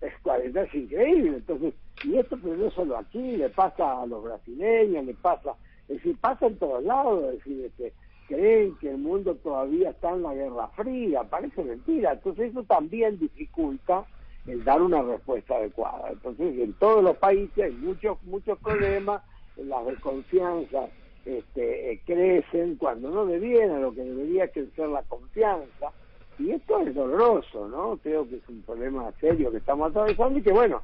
es, 0.00 0.56
es 0.56 0.74
increíble. 0.74 1.36
Entonces, 1.36 1.74
y 2.04 2.16
esto 2.16 2.38
pero 2.42 2.56
no 2.56 2.70
solo 2.70 2.98
aquí, 2.98 3.36
le 3.36 3.48
pasa 3.50 4.02
a 4.02 4.06
los 4.06 4.22
brasileños, 4.22 5.04
le 5.04 5.14
pasa, 5.14 5.54
es 5.88 5.96
decir, 5.96 6.16
pasa 6.20 6.46
en 6.46 6.58
todos 6.58 6.82
lados, 6.84 7.24
es 7.24 7.38
decir, 7.38 7.64
este, 7.64 7.92
creen 8.28 8.76
que 8.80 8.90
el 8.90 8.98
mundo 8.98 9.34
todavía 9.36 9.90
está 9.90 10.10
en 10.10 10.22
la 10.22 10.34
Guerra 10.34 10.68
Fría, 10.68 11.22
parece 11.24 11.62
mentira. 11.62 12.12
Entonces 12.12 12.50
eso 12.50 12.64
también 12.64 13.18
dificulta 13.18 14.04
el 14.46 14.64
dar 14.64 14.82
una 14.82 15.02
respuesta 15.02 15.56
adecuada. 15.56 16.10
Entonces 16.10 16.58
en 16.58 16.72
todos 16.74 17.02
los 17.02 17.16
países 17.16 17.64
hay 17.64 17.72
muchos 17.72 18.22
muchos 18.24 18.58
problemas, 18.58 19.22
las 19.56 19.86
desconfianzas 19.86 20.90
este, 21.24 21.92
eh, 21.92 22.02
crecen 22.06 22.76
cuando 22.76 23.10
no 23.10 23.26
debieran, 23.26 23.82
lo 23.82 23.92
que 23.94 24.02
debería 24.02 24.48
crecer 24.48 24.88
la 24.88 25.02
confianza. 25.02 25.92
Y 26.38 26.52
esto 26.52 26.80
es 26.80 26.94
doloroso, 26.94 27.66
¿no? 27.68 27.98
Creo 28.02 28.28
que 28.28 28.36
es 28.36 28.48
un 28.48 28.62
problema 28.62 29.10
serio 29.20 29.50
que 29.50 29.58
estamos 29.58 29.90
atravesando 29.90 30.38
y 30.38 30.42
que 30.42 30.52
bueno, 30.52 30.82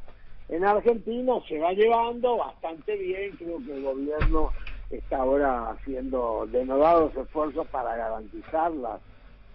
en 0.48 0.64
Argentina 0.64 1.34
se 1.48 1.58
va 1.58 1.72
llevando 1.72 2.38
bastante 2.38 2.96
bien, 2.96 3.36
creo 3.36 3.58
que 3.64 3.74
el 3.74 3.82
gobierno 3.82 4.52
está 4.90 5.18
ahora 5.18 5.70
haciendo 5.70 6.46
denodados 6.50 7.14
esfuerzos 7.16 7.66
para 7.68 7.96
garantizar 7.96 8.72
las, 8.72 9.00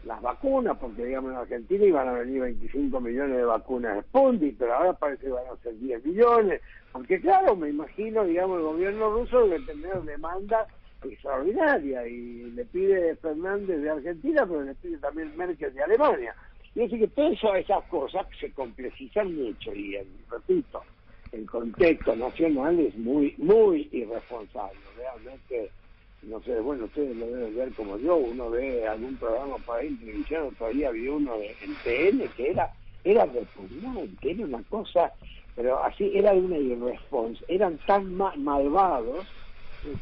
las 0.08 0.22
vacunas, 0.22 0.78
porque 0.78 1.06
digamos 1.06 1.32
en 1.32 1.38
Argentina 1.38 1.86
iban 1.86 2.08
a 2.08 2.14
venir 2.14 2.42
25 2.42 3.00
millones 3.02 3.38
de 3.38 3.44
vacunas 3.44 4.06
Sputnik, 4.06 4.58
pero 4.58 4.74
ahora 4.74 4.94
parece 4.94 5.26
que 5.26 5.32
van 5.32 5.46
a 5.52 5.62
ser 5.62 5.78
10 5.78 6.06
millones, 6.06 6.62
aunque 6.94 7.20
claro, 7.22 7.56
me 7.56 7.70
imagino, 7.70 8.24
digamos, 8.24 8.58
el 8.58 8.64
gobierno 8.64 9.12
ruso 9.12 9.48
debe 9.48 9.66
tener 9.66 10.02
demanda 10.02 10.66
extraordinaria 11.04 12.08
y 12.08 12.52
le 12.52 12.66
pide 12.66 13.16
Fernández 13.18 13.82
de 13.82 13.90
Argentina, 13.90 14.46
pero 14.48 14.64
le 14.64 14.76
pide 14.76 14.98
también 14.98 15.36
Merkel 15.38 15.74
de 15.74 15.84
Alemania. 15.84 16.36
Y 16.74 16.84
así 16.84 17.00
que 17.00 17.08
todas 17.08 17.38
esas 17.56 17.84
cosas 17.86 18.26
se 18.40 18.52
complejizan 18.52 19.36
mucho 19.36 19.74
y, 19.74 19.98
repito, 20.30 20.84
el 21.32 21.50
contexto 21.50 22.16
nacional 22.16 22.80
es 22.80 22.96
muy, 22.98 23.34
muy 23.38 23.90
irresponsable. 23.92 24.80
Realmente, 24.96 25.72
no 26.24 26.42
sé, 26.42 26.60
bueno, 26.60 26.86
ustedes 26.86 27.16
lo 27.16 27.28
deben 27.28 27.56
ver 27.56 27.72
como 27.74 27.98
yo, 27.98 28.16
uno 28.18 28.50
ve 28.50 28.88
algún 28.88 29.16
programa 29.18 29.56
en 29.82 29.98
televisión, 30.00 30.54
todavía 30.58 30.90
había 30.90 31.12
uno 31.12 31.38
de, 31.38 31.56
en 31.62 31.76
TN 31.84 32.28
que 32.36 32.52
era, 32.52 32.72
era 33.04 33.26
repugnante, 33.26 34.32
era 34.32 34.46
una 34.46 34.64
cosa, 34.64 35.12
pero 35.56 35.84
así 35.84 36.12
era 36.14 36.34
de 36.34 36.40
una 36.40 36.58
irrespons, 36.58 37.44
eran 37.48 37.78
tan 37.86 38.14
malvados 38.16 39.26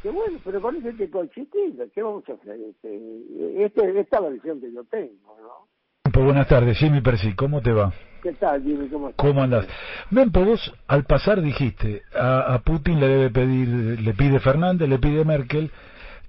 que 0.01 0.09
bueno, 0.09 0.39
pero 0.43 0.61
con 0.61 0.75
eso 0.77 0.87
hay 0.87 0.95
que 0.95 1.09
coexistir, 1.09 1.91
¿qué 1.93 2.01
vamos 2.01 2.23
a 2.29 2.33
hacer? 2.33 2.59
Este, 2.69 3.63
este, 3.63 3.99
esta 3.99 4.17
es 4.17 4.23
la 4.23 4.29
visión 4.29 4.61
que 4.61 4.71
yo 4.71 4.83
tengo, 4.85 5.37
¿no? 5.41 5.67
Pues 6.11 6.25
buenas 6.25 6.47
tardes, 6.47 6.77
Jimmy 6.77 7.01
Percy, 7.01 7.35
¿cómo 7.35 7.61
te 7.61 7.71
va? 7.71 7.91
¿Qué 8.23 8.31
tal, 8.33 8.63
Jimmy? 8.63 8.87
¿Cómo 8.87 9.09
estás? 9.09 9.25
¿Cómo 9.25 9.43
andás? 9.43 9.67
Mempo, 10.09 10.43
vos 10.43 10.73
al 10.87 11.03
pasar 11.03 11.41
dijiste, 11.41 12.03
a, 12.15 12.59
Putin 12.63 12.99
le 12.99 13.07
debe 13.07 13.29
pedir, 13.29 13.67
le 14.01 14.13
pide 14.13 14.39
Fernández, 14.39 14.87
le 14.87 14.97
pide 14.97 15.25
Merkel, 15.25 15.69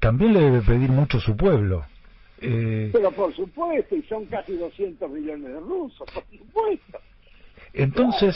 también 0.00 0.32
le 0.32 0.40
debe 0.40 0.60
pedir 0.62 0.90
mucho 0.90 1.20
su 1.20 1.36
pueblo. 1.36 1.84
Eh, 2.40 2.90
Pero 2.92 3.10
por 3.12 3.34
supuesto, 3.34 3.96
y 3.96 4.02
son 4.02 4.26
casi 4.26 4.56
200 4.56 5.10
millones 5.10 5.52
de 5.52 5.60
rusos, 5.60 6.06
por 6.12 6.24
supuesto. 6.30 6.98
Entonces, 7.72 8.34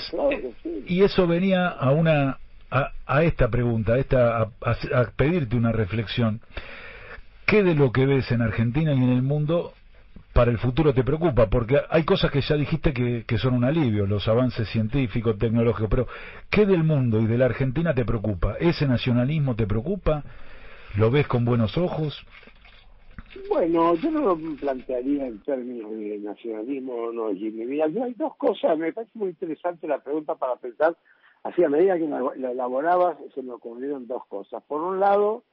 y 0.87 1.03
eso 1.03 1.27
venía 1.27 1.69
a 1.69 1.91
una 1.93 2.39
a, 2.71 2.93
a 3.07 3.23
esta 3.25 3.49
pregunta, 3.49 3.95
a, 3.95 3.99
esta, 3.99 4.43
a 4.43 5.05
pedirte 5.17 5.57
una 5.57 5.73
reflexión. 5.73 6.41
¿Qué 7.47 7.63
de 7.63 7.75
lo 7.75 7.91
que 7.91 8.07
ves 8.07 8.31
en 8.31 8.43
Argentina 8.43 8.93
y 8.93 8.99
en 8.99 9.11
el 9.11 9.23
mundo 9.23 9.73
para 10.33 10.51
el 10.51 10.59
futuro 10.59 10.95
te 10.95 11.03
preocupa? 11.03 11.49
Porque 11.49 11.81
hay 11.91 12.05
cosas 12.05 12.31
que 12.31 12.41
ya 12.43 12.55
dijiste 12.55 12.93
que, 12.93 13.25
que, 13.27 13.39
son 13.39 13.55
un 13.55 13.65
alivio, 13.65 14.07
los 14.07 14.29
avances 14.29 14.69
científicos, 14.69 15.37
tecnológicos, 15.39 15.91
pero 15.91 16.07
¿qué 16.49 16.65
del 16.65 16.85
mundo 16.85 17.21
y 17.21 17.27
de 17.27 17.39
la 17.39 17.47
Argentina 17.47 17.93
te 17.93 18.05
preocupa? 18.05 18.55
¿Ese 18.61 18.87
nacionalismo 18.87 19.57
te 19.57 19.67
preocupa? 19.67 20.23
¿Lo 20.97 21.11
ves 21.11 21.27
con 21.29 21.45
buenos 21.45 21.77
ojos? 21.79 22.25
Bueno, 23.49 23.95
yo 23.95 24.11
no 24.11 24.21
lo 24.21 24.39
plantearía 24.57 25.27
en 25.27 25.41
términos 25.43 25.91
de 25.93 26.19
nacionalismo 26.19 27.13
no, 27.13 27.33
Jimmy. 27.33 27.65
Mira, 27.65 27.87
hay 27.87 28.15
dos 28.15 28.37
cosas, 28.37 28.77
me 28.77 28.93
parece 28.93 29.13
muy 29.15 29.29
interesante 29.29 29.87
la 29.87 30.03
pregunta 30.03 30.35
para 30.35 30.57
pensar. 30.57 30.97
Así, 31.45 31.63
a 31.63 31.69
medida 31.69 31.97
que 31.97 32.07
la 32.07 32.51
elaborabas, 32.51 33.17
se 33.35 33.43
me 33.43 33.53
ocurrieron 33.53 34.07
dos 34.07 34.27
cosas. 34.27 34.63
Por 34.65 34.83
un 34.83 35.01
lado, 35.01 35.45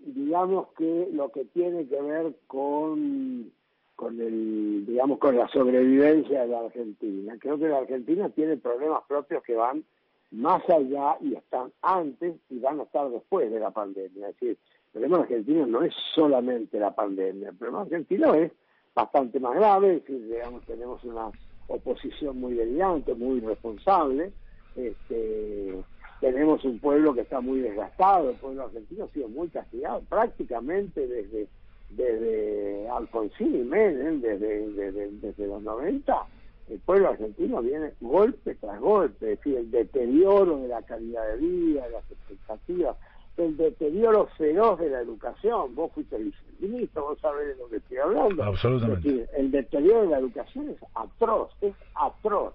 digamos 0.00 0.68
que 0.76 1.08
lo 1.12 1.30
que 1.30 1.44
tiene 1.44 1.86
que 1.86 2.00
ver 2.00 2.34
con 2.46 3.52
con 3.94 4.20
el 4.20 4.84
digamos 4.86 5.18
con 5.18 5.36
la 5.36 5.46
sobrevivencia 5.48 6.42
de 6.42 6.48
la 6.48 6.60
Argentina. 6.60 7.36
Creo 7.38 7.58
que 7.58 7.68
la 7.68 7.78
Argentina 7.78 8.28
tiene 8.30 8.56
problemas 8.56 9.02
propios 9.06 9.42
que 9.44 9.54
van 9.54 9.84
más 10.32 10.62
allá 10.68 11.16
y 11.20 11.34
están 11.34 11.72
antes 11.82 12.34
y 12.50 12.58
van 12.58 12.80
a 12.80 12.84
estar 12.84 13.08
después 13.10 13.50
de 13.50 13.60
la 13.60 13.70
pandemia. 13.70 14.28
Es 14.28 14.34
decir, 14.34 14.58
el 14.86 14.90
problema 14.92 15.18
argentino 15.18 15.66
no 15.66 15.82
es 15.82 15.94
solamente 16.14 16.78
la 16.78 16.94
pandemia, 16.94 17.50
el 17.50 17.56
problema 17.56 17.82
argentino 17.82 18.34
es 18.34 18.52
bastante 18.94 19.38
más 19.40 19.54
grave, 19.54 20.02
es 20.06 20.28
digamos, 20.28 20.64
tenemos 20.66 21.02
una 21.04 21.30
oposición 21.68 22.40
muy 22.40 22.54
delirante, 22.54 23.14
muy 23.14 23.40
responsable, 23.40 24.32
este, 24.76 25.82
tenemos 26.20 26.64
un 26.64 26.78
pueblo 26.78 27.14
que 27.14 27.22
está 27.22 27.40
muy 27.40 27.60
desgastado, 27.60 28.30
el 28.30 28.36
pueblo 28.36 28.64
argentino 28.64 29.04
ha 29.04 29.08
sido 29.08 29.28
muy 29.28 29.48
castigado 29.48 30.02
prácticamente 30.08 31.06
desde 31.06 31.48
desde 31.96 32.88
Alfonsín 32.88 33.54
y 33.54 33.64
Menem, 33.64 34.20
desde, 34.20 34.70
desde, 34.70 35.10
desde 35.10 35.46
los 35.46 35.62
90, 35.62 36.26
el 36.72 36.80
pueblo 36.80 37.10
argentino 37.10 37.62
viene 37.62 37.92
golpe 38.00 38.54
tras 38.56 38.80
golpe, 38.80 39.32
es 39.32 39.38
decir, 39.38 39.58
el 39.58 39.70
deterioro 39.70 40.58
de 40.58 40.68
la 40.68 40.82
calidad 40.82 41.26
de 41.28 41.36
vida, 41.36 41.86
de 41.86 41.90
las 41.92 42.10
expectativas, 42.10 42.96
el 43.36 43.56
deterioro 43.56 44.28
feroz 44.38 44.78
de 44.80 44.90
la 44.90 45.00
educación. 45.00 45.74
Vos 45.74 45.92
fuiste 45.92 46.16
viceministro, 46.18 47.08
vos 47.08 47.18
sabés 47.20 47.48
de 47.48 47.56
lo 47.56 47.68
que 47.68 47.76
estoy 47.76 47.98
hablando. 47.98 48.42
Absolutamente. 48.42 49.28
el 49.36 49.50
deterioro 49.50 50.02
de 50.02 50.08
la 50.08 50.18
educación 50.18 50.70
es 50.70 50.78
atroz, 50.94 51.50
es 51.60 51.74
atroz 51.94 52.54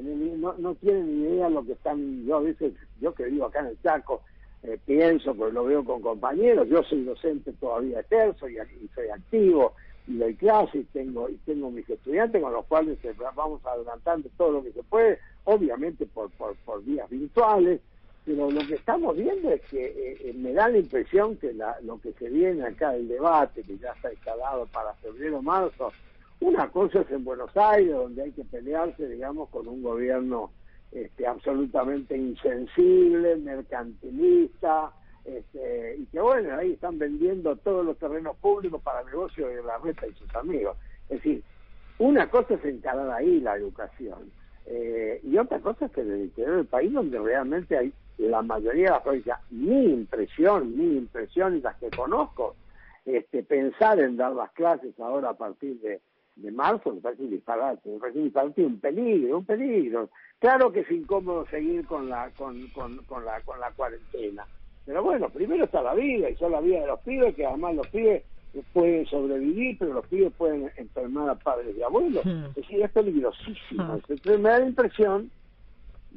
no, 0.00 0.54
no 0.58 0.74
tienen 0.76 1.06
ni 1.06 1.28
idea 1.28 1.48
lo 1.48 1.64
que 1.64 1.72
están, 1.72 2.24
yo 2.24 2.36
a 2.36 2.40
veces, 2.40 2.72
yo 3.00 3.14
que 3.14 3.24
vivo 3.24 3.46
acá 3.46 3.60
en 3.60 3.66
el 3.66 3.82
Chaco, 3.82 4.22
eh, 4.62 4.78
pienso, 4.86 5.34
porque 5.34 5.52
lo 5.52 5.64
veo 5.64 5.84
con 5.84 6.00
compañeros, 6.00 6.68
yo 6.68 6.82
soy 6.84 7.04
docente 7.04 7.52
todavía 7.54 8.00
ejerzo 8.00 8.48
y, 8.48 8.56
y 8.56 8.88
soy 8.94 9.08
activo 9.08 9.74
y 10.06 10.16
doy 10.16 10.34
clases 10.34 10.82
y 10.82 10.84
tengo, 10.84 11.28
y 11.28 11.36
tengo 11.44 11.70
mis 11.70 11.88
estudiantes 11.88 12.42
con 12.42 12.52
los 12.52 12.64
cuales 12.66 12.98
eh, 13.04 13.14
vamos 13.34 13.64
adelantando 13.64 14.28
todo 14.36 14.52
lo 14.52 14.62
que 14.64 14.72
se 14.72 14.82
puede, 14.82 15.18
obviamente 15.44 16.06
por, 16.06 16.30
por, 16.30 16.56
por 16.64 16.82
vías 16.84 17.08
virtuales, 17.08 17.80
pero 18.24 18.50
lo 18.50 18.66
que 18.66 18.74
estamos 18.74 19.16
viendo 19.16 19.50
es 19.50 19.60
que 19.62 20.16
eh, 20.20 20.32
me 20.34 20.52
da 20.52 20.68
la 20.68 20.78
impresión 20.78 21.36
que 21.36 21.52
la, 21.52 21.76
lo 21.82 22.00
que 22.00 22.12
se 22.12 22.28
viene 22.28 22.64
acá, 22.64 22.94
el 22.94 23.08
debate 23.08 23.62
que 23.62 23.78
ya 23.78 23.92
está 23.92 24.12
instalado 24.12 24.66
para 24.66 24.94
febrero, 24.94 25.42
marzo, 25.42 25.92
una 26.40 26.68
cosa 26.68 27.00
es 27.00 27.10
en 27.10 27.24
Buenos 27.24 27.56
Aires, 27.56 27.92
donde 27.92 28.22
hay 28.22 28.32
que 28.32 28.44
pelearse, 28.44 29.08
digamos, 29.08 29.48
con 29.50 29.68
un 29.68 29.82
gobierno 29.82 30.50
este, 30.90 31.26
absolutamente 31.26 32.16
insensible, 32.16 33.36
mercantilista, 33.36 34.92
este, 35.24 35.96
y 35.98 36.06
que 36.06 36.20
bueno, 36.20 36.56
ahí 36.56 36.72
están 36.72 36.98
vendiendo 36.98 37.56
todos 37.56 37.84
los 37.84 37.98
terrenos 37.98 38.36
públicos 38.38 38.80
para 38.82 39.04
negocio 39.04 39.48
de 39.48 39.62
la 39.62 39.78
reta 39.78 40.06
y 40.06 40.12
sus 40.14 40.34
amigos. 40.34 40.76
Es 41.08 41.18
decir, 41.18 41.42
una 41.98 42.28
cosa 42.28 42.54
es 42.54 42.64
encarar 42.64 43.10
ahí 43.10 43.40
la 43.40 43.56
educación, 43.56 44.30
eh, 44.66 45.20
y 45.22 45.36
otra 45.38 45.60
cosa 45.60 45.86
es 45.86 45.92
que 45.92 46.00
en 46.00 46.12
el 46.12 46.20
interior 46.22 46.56
del 46.56 46.66
país, 46.66 46.92
donde 46.92 47.18
realmente 47.18 47.76
hay 47.76 47.92
la 48.18 48.42
mayoría 48.42 48.84
de 48.84 48.90
las 48.90 49.02
provincias, 49.02 49.40
mi 49.50 49.84
impresión, 49.84 50.76
mi 50.76 50.96
impresión 50.96 51.56
y 51.56 51.60
las 51.60 51.76
que 51.76 51.90
conozco, 51.90 52.54
este, 53.04 53.42
pensar 53.42 53.98
en 53.98 54.16
dar 54.16 54.32
las 54.32 54.52
clases 54.52 54.98
ahora 55.00 55.30
a 55.30 55.34
partir 55.34 55.80
de 55.80 56.00
de 56.36 56.50
marzo 56.50 56.92
me 56.92 57.00
parece 57.00 57.22
un 57.24 57.30
disparate, 57.30 57.88
me 57.88 57.98
parece 57.98 58.20
disparate 58.20 58.64
un 58.64 58.80
peligro, 58.80 59.38
un 59.38 59.44
peligro. 59.44 60.08
Claro 60.38 60.72
que 60.72 60.80
es 60.80 60.90
incómodo 60.90 61.46
seguir 61.46 61.86
con 61.86 62.08
la, 62.08 62.30
con, 62.30 62.68
con, 62.68 62.98
con 63.04 63.24
la, 63.24 63.40
con 63.42 63.60
la 63.60 63.70
cuarentena, 63.72 64.46
pero 64.84 65.02
bueno, 65.02 65.28
primero 65.28 65.64
está 65.64 65.82
la 65.82 65.94
vida 65.94 66.28
y 66.28 66.36
son 66.36 66.52
la 66.52 66.60
vida 66.60 66.80
de 66.80 66.86
los 66.86 67.00
pibes, 67.00 67.34
que 67.34 67.46
además 67.46 67.74
los 67.76 67.86
pibes 67.88 68.22
pueden 68.72 69.06
sobrevivir, 69.06 69.78
pero 69.78 69.94
los 69.94 70.06
pibes 70.06 70.32
pueden 70.34 70.70
enfermar 70.76 71.30
a 71.30 71.34
padres 71.36 71.76
y 71.76 71.82
abuelos. 71.82 72.24
Hmm. 72.24 72.46
Es 72.46 72.54
decir, 72.56 72.82
es 72.82 72.90
peligrosísimo. 72.90 73.84
Hmm. 73.84 73.94
Entonces 73.94 74.40
me 74.40 74.48
da 74.50 74.58
la 74.58 74.66
impresión, 74.66 75.30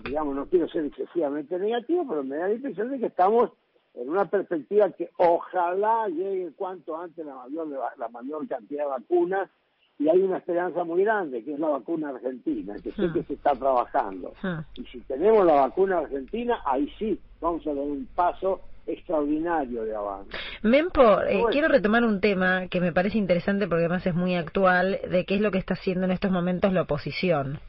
digamos, 0.04 0.36
no 0.36 0.46
quiero 0.48 0.68
ser 0.70 0.86
excesivamente 0.86 1.58
negativo, 1.60 2.06
pero 2.08 2.24
me 2.24 2.38
da 2.38 2.48
la 2.48 2.56
impresión 2.56 2.92
de 2.92 3.00
que 3.00 3.06
estamos 3.08 3.52
en 3.94 4.10
una 4.10 4.26
perspectiva 4.26 4.90
que 4.92 5.10
ojalá 5.18 6.08
llegue 6.10 6.52
cuanto 6.58 6.98
antes 6.98 7.26
la 7.26 7.36
mayor, 7.36 7.68
la 7.98 8.10
mayor 8.10 8.48
cantidad 8.48 8.84
de 8.84 8.90
vacunas 8.90 9.50
y 9.98 10.10
hay 10.10 10.20
una 10.20 10.38
esperanza 10.38 10.84
muy 10.84 11.04
grande, 11.04 11.44
que 11.44 11.54
es 11.54 11.60
la 11.60 11.70
vacuna 11.70 12.10
argentina, 12.10 12.76
que 12.84 12.92
sé 12.92 13.04
Ah. 13.06 13.12
que 13.14 13.24
se 13.24 13.34
está 13.34 13.54
trabajando. 13.54 14.34
Ah. 14.44 14.64
Y 14.76 14.84
si 14.86 15.00
tenemos 15.02 15.46
la 15.46 15.54
vacuna 15.54 16.00
argentina, 16.00 16.60
ahí 16.66 16.92
sí 17.00 17.20
vamos 17.40 17.66
a 17.66 17.70
dar 17.74 17.80
un 17.84 18.08
paso 18.16 18.62
extraordinario 18.88 19.84
de 19.84 19.96
avance. 19.96 20.30
Mempo, 20.62 21.02
eh, 21.22 21.34
Bueno. 21.38 21.48
quiero 21.50 21.68
retomar 21.70 22.04
un 22.04 22.20
tema 22.22 22.68
que 22.68 22.80
me 22.80 22.92
parece 22.92 23.18
interesante 23.18 23.68
porque 23.68 23.86
además 23.86 24.06
es 24.06 24.14
muy 24.14 24.36
actual, 24.36 25.00
de 25.10 25.26
qué 25.26 25.36
es 25.36 25.42
lo 25.42 25.50
que 25.52 25.58
está 25.58 25.74
haciendo 25.74 26.06
en 26.06 26.12
estos 26.12 26.30
momentos 26.32 26.72
la 26.74 26.84
oposición. 26.84 27.60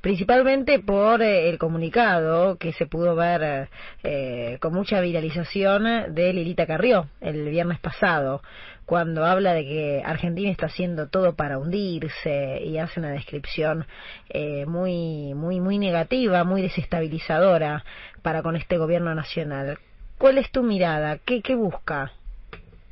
Principalmente 0.00 0.78
por 0.78 1.22
eh, 1.22 1.48
el 1.48 1.58
comunicado 1.58 2.56
que 2.58 2.72
se 2.72 2.86
pudo 2.86 3.14
ver 3.16 3.68
eh, 4.02 4.58
con 4.60 4.72
mucha 4.74 5.00
viralización 5.00 6.14
de 6.14 6.32
Lilita 6.32 6.66
Carrió 6.66 7.06
el 7.20 7.48
viernes 7.48 7.80
pasado, 7.80 8.42
cuando 8.86 9.24
habla 9.24 9.52
de 9.52 9.64
que 9.64 10.02
Argentina 10.04 10.50
está 10.50 10.66
haciendo 10.66 11.08
todo 11.08 11.34
para 11.34 11.58
hundirse 11.58 12.62
y 12.64 12.78
hace 12.78 13.00
una 13.00 13.10
descripción 13.10 13.84
eh, 14.28 14.64
muy, 14.64 15.34
muy, 15.34 15.60
muy 15.60 15.78
negativa, 15.78 16.44
muy 16.44 16.62
desestabilizadora 16.62 17.84
para 18.22 18.42
con 18.42 18.54
este 18.54 18.78
gobierno 18.78 19.14
nacional. 19.14 19.78
¿Cuál 20.18 20.38
es 20.38 20.50
tu 20.52 20.62
mirada? 20.62 21.18
¿Qué, 21.18 21.42
qué 21.42 21.56
busca? 21.56 22.12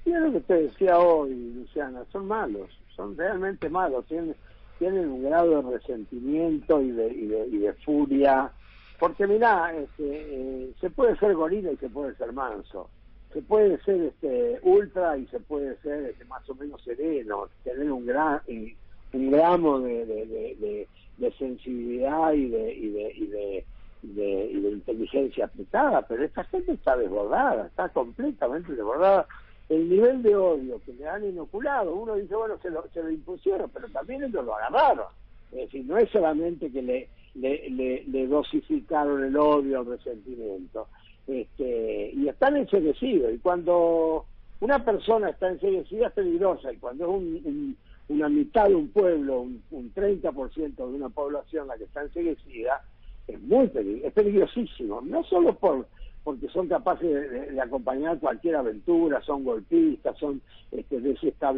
Y 0.05 0.11
es 0.13 0.21
lo 0.21 0.33
que 0.33 0.41
te 0.41 0.55
decía 0.55 0.99
hoy, 0.99 1.55
Luciana, 1.55 2.03
son 2.13 2.27
malos, 2.27 2.69
son 2.95 3.17
realmente 3.17 3.71
malos, 3.71 4.05
tienen, 4.07 4.35
tienen 4.79 5.09
un 5.09 5.23
grado 5.23 5.63
de 5.63 5.79
resentimiento 5.79 6.83
y 6.83 6.91
de, 6.91 7.07
y 7.07 7.27
de, 7.27 7.47
y 7.47 7.59
de 7.59 7.73
furia, 7.85 8.51
porque 8.99 9.27
mirá, 9.27 9.73
este, 9.75 10.03
eh, 10.03 10.73
se 10.81 10.91
puede 10.91 11.17
ser 11.19 11.35
gorila 11.35 11.73
y 11.73 11.77
se 11.77 11.89
puede 11.89 12.15
ser 12.17 12.33
manso, 12.33 12.91
se 13.35 13.43
puede 13.43 13.79
ser 13.83 14.01
este 14.01 14.59
ultra 14.63 15.19
y 15.19 15.27
se 15.27 15.41
puede 15.41 15.77
ser 15.83 16.07
este, 16.07 16.25
más 16.25 16.49
o 16.49 16.55
menos 16.55 16.81
sereno, 16.83 17.49
tener 17.65 17.93
un 17.93 18.07
gran 18.07 18.41
y- 18.49 18.75
un 19.13 19.31
gramo 19.31 19.81
de, 19.81 20.07
de, 20.07 21.33
sensibilidad 21.39 22.33
y 22.33 22.49
de, 22.49 22.75
y 22.75 22.89
de, 22.91 23.13
y 23.17 23.27
de, 23.27 23.65
y 24.03 24.61
de 24.61 24.71
inteligencia 24.71 25.45
aplicada, 25.47 26.03
pero 26.03 26.25
esta 26.25 26.45
gente 26.45 26.73
está 26.73 26.97
desbordada, 26.97 27.67
está 27.67 27.89
completamente 27.91 28.73
desbordada. 28.75 29.27
El 29.69 29.89
nivel 29.89 30.23
de 30.23 30.35
odio 30.37 30.81
que 30.85 30.93
le 30.95 31.07
han 31.09 31.25
inoculado, 31.25 31.95
uno 31.95 32.17
dice, 32.17 32.35
bueno, 32.35 32.59
se 32.63 32.71
lo, 32.71 32.85
se 32.93 33.03
lo 33.03 33.11
impusieron, 33.11 33.71
pero 33.73 33.89
también 33.89 34.23
ellos 34.25 34.45
lo 34.45 34.55
agarraron. 34.57 35.07
Es 35.53 35.59
decir, 35.67 35.85
no 35.87 35.97
es 35.97 36.11
solamente 36.11 36.71
que 36.71 36.83
le, 36.83 37.09
le, 37.35 37.71
le, 37.71 38.05
le 38.07 38.27
dosificaron 38.27 39.25
el 39.25 39.37
odio, 39.37 39.81
el 39.81 39.87
resentimiento, 39.87 40.89
este, 41.27 42.11
y 42.15 42.29
están 42.29 42.57
enseguecidos. 42.57 43.33
Y 43.35 43.39
cuando 43.39 44.27
una 44.61 44.85
persona 44.85 45.31
está 45.31 45.49
enseguecida 45.51 46.09
es 46.09 46.13
peligrosa, 46.13 46.73
y 46.73 46.77
cuando 46.79 47.05
es 47.05 47.11
un, 47.11 47.41
un- 47.45 47.77
una 48.07 48.29
mitad 48.29 48.67
de 48.69 48.75
un 48.75 48.89
pueblo, 48.89 49.41
un, 49.41 49.63
un 49.71 49.91
30% 49.95 50.75
de 50.77 50.83
una 50.85 51.09
población 51.09 51.69
la 51.69 51.79
que 51.79 51.85
está 51.85 52.03
enseguecida, 52.03 52.83
es 53.27 53.41
muy 53.41 53.67
peli- 53.69 54.03
es 54.05 54.13
peligrosísimo, 54.13 55.01
no 55.01 55.25
solo 55.25 55.55
por 55.55 55.87
porque 56.23 56.49
son 56.49 56.69
capaces 56.69 57.31
de 57.53 57.61
acompañar 57.61 58.19
cualquier 58.19 58.57
aventura, 58.57 59.21
son 59.21 59.45
golpistas, 59.45 60.17
son 60.17 60.41
este, 60.73 60.99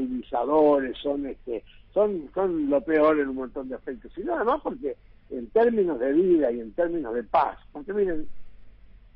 desestabilizadores, 0.01 0.97
son 0.99 1.27
este, 1.27 1.63
son, 1.95 2.29
son 2.35 2.69
lo 2.69 2.81
peor 2.83 3.19
en 3.21 3.29
un 3.29 3.37
montón 3.37 3.69
de 3.69 3.77
aspectos, 3.77 4.11
sino 4.15 4.35
además 4.35 4.61
porque 4.63 4.97
en 5.31 5.49
términos 5.51 5.99
de 6.01 6.13
vida 6.13 6.51
y 6.51 6.61
en 6.61 6.73
términos 6.73 7.15
de 7.15 7.23
paz, 7.25 7.59
porque 7.73 7.93
miren, 7.93 8.27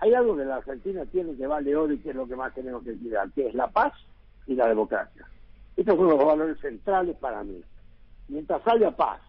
hay 0.00 0.14
algo 0.14 0.37
que 0.37 0.45
la 0.45 0.57
Argentina 0.57 1.04
tiene 1.07 1.37
que 1.37 1.47
vale 1.47 1.76
oro 1.76 1.92
y 1.92 1.99
que 1.99 2.11
es 2.11 2.16
lo 2.16 2.26
que 2.26 2.37
más 2.37 2.54
tenemos 2.54 2.83
que 2.83 2.97
cuidar, 2.97 3.30
que 3.33 3.49
es 3.49 3.54
la 3.54 3.69
paz 3.69 3.92
y 4.47 4.54
la 4.54 4.66
democracia. 4.66 5.26
Estos 5.76 5.97
son 5.97 6.09
los 6.09 6.25
valores 6.25 6.59
centrales 6.61 7.16
para 7.16 7.45
mí. 7.45 7.62
Mientras 8.28 8.66
haya 8.66 8.90
paz, 8.90 9.21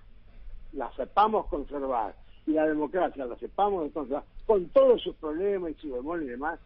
la 0.73 0.89
sepamos 0.95 1.47
conservar 1.47 2.15
y 2.47 2.51
la 2.51 2.65
democracia 2.67 3.25
la 3.25 3.35
sepamos 3.37 3.91
conservar, 3.91 4.23
con 4.45 4.67
todos 4.69 5.01
sus 5.01 5.15
problemas 5.15 5.71
y 5.71 5.73
su 5.75 5.93
bemoles 5.93 6.27
y 6.27 6.31
demás, 6.31 6.59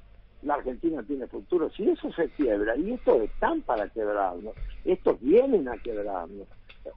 la 0.43 0.55
Argentina 0.55 1.01
tiene 1.03 1.25
futuro. 1.27 1.69
Si 1.71 1.89
eso 1.89 2.11
se 2.13 2.29
quiebra, 2.29 2.75
y 2.77 2.93
estos 2.93 3.21
están 3.23 3.61
para 3.61 3.89
quebrarlo, 3.89 4.53
estos 4.83 5.19
vienen 5.19 5.67
a 5.67 5.77
quebrarlo, 5.77 6.45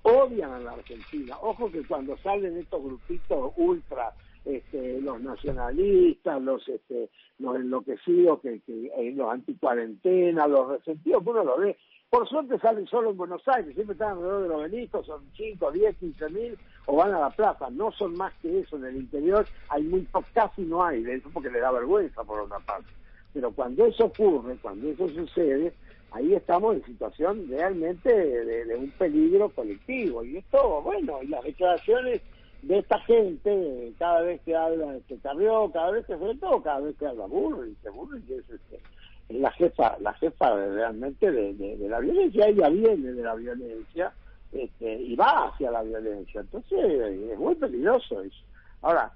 odian 0.03 0.53
a 0.53 0.61
la 0.61 0.73
Argentina. 0.73 1.37
Ojo 1.41 1.71
que 1.71 1.83
cuando 1.87 2.17
salen 2.19 2.59
estos 2.59 2.83
grupitos 2.83 3.53
ultra, 3.57 4.13
este, 4.45 5.01
los 5.01 5.21
nacionalistas, 5.21 6.41
los 6.43 6.67
este, 6.69 7.11
los 7.39 7.57
enloquecidos, 7.57 8.41
que, 8.41 8.61
que, 8.61 9.13
los 9.15 9.31
anticuarentena, 9.31 10.47
los 10.47 10.69
resentidos, 10.69 11.23
uno 11.25 11.45
lo 11.45 11.59
ve. 11.59 11.77
Por 12.11 12.27
suerte 12.27 12.59
salen 12.59 12.87
solo 12.87 13.11
en 13.11 13.19
Buenos 13.19 13.43
Aires, 13.49 13.75
siempre 13.75 13.93
están 13.93 14.13
alrededor 14.13 14.43
de 14.43 14.49
los 14.49 14.63
Benitos, 14.63 15.07
son 15.07 15.23
5, 15.37 15.73
10, 15.73 15.97
15 15.97 16.29
mil, 16.31 16.59
o 16.87 16.97
van 16.97 17.13
a 17.13 17.21
la 17.21 17.31
plaza. 17.31 17.69
No 17.71 17.93
son 17.93 18.17
más 18.17 18.33
que 18.41 18.61
eso. 18.61 18.77
En 18.77 18.87
el 18.87 18.97
interior 18.97 19.47
hay 19.69 19.83
muy 19.83 20.07
casi 20.33 20.63
no 20.63 20.83
hay 20.83 21.03
de 21.03 21.17
eso 21.17 21.29
porque 21.33 21.51
le 21.51 21.61
da 21.61 21.71
vergüenza 21.71 22.25
por 22.25 22.41
una 22.41 22.59
parte. 22.61 22.89
Pero 23.35 23.51
cuando 23.53 23.85
eso 23.85 24.07
ocurre, 24.07 24.57
cuando 24.63 24.89
eso 24.89 25.07
sucede, 25.11 25.75
ahí 26.13 26.33
estamos 26.33 26.77
en 26.77 26.85
situación 26.87 27.47
realmente 27.49 28.11
de, 28.11 28.65
de 28.65 28.75
un 28.75 28.91
peligro 28.93 29.51
colectivo. 29.51 30.25
Y 30.25 30.39
esto, 30.39 30.81
bueno, 30.81 31.23
y 31.23 31.27
las 31.27 31.45
declaraciones 31.45 32.23
de 32.63 32.79
esta 32.79 32.99
gente, 33.01 33.93
cada 33.99 34.23
vez 34.23 34.41
que 34.43 34.55
habla 34.57 34.97
este 34.97 35.19
Carrió, 35.19 35.71
cada 35.73 35.93
vez 35.93 36.07
que 36.07 36.17
sobre 36.19 36.37
todo, 36.37 36.63
cada 36.63 36.81
vez 36.81 36.97
que 36.97 37.07
habla 37.07 37.27
Burri, 37.27 37.77
que 37.83 37.89
Burri 37.91 38.23
es, 38.33 38.51
este, 38.51 38.81
es 39.29 39.37
la 39.41 39.51
jefa, 39.53 39.97
la 40.01 40.13
jefa 40.15 40.57
de- 40.57 40.73
realmente 40.75 41.31
de, 41.31 41.55
de- 41.55 41.89
la 41.89 42.01
violencia, 42.01 42.47
ella 42.49 42.69
viene 42.69 43.13
de 43.13 43.23
la 43.23 43.35
violencia 43.35 44.13
este, 44.53 44.93
y 45.03 45.15
va 45.15 45.49
hacia 45.49 45.71
la 45.71 45.83
violencia, 45.83 46.41
entonces 46.41 46.79
es 46.81 47.39
muy 47.39 47.55
peligroso 47.55 48.23
eso. 48.23 48.45
Ahora, 48.83 49.13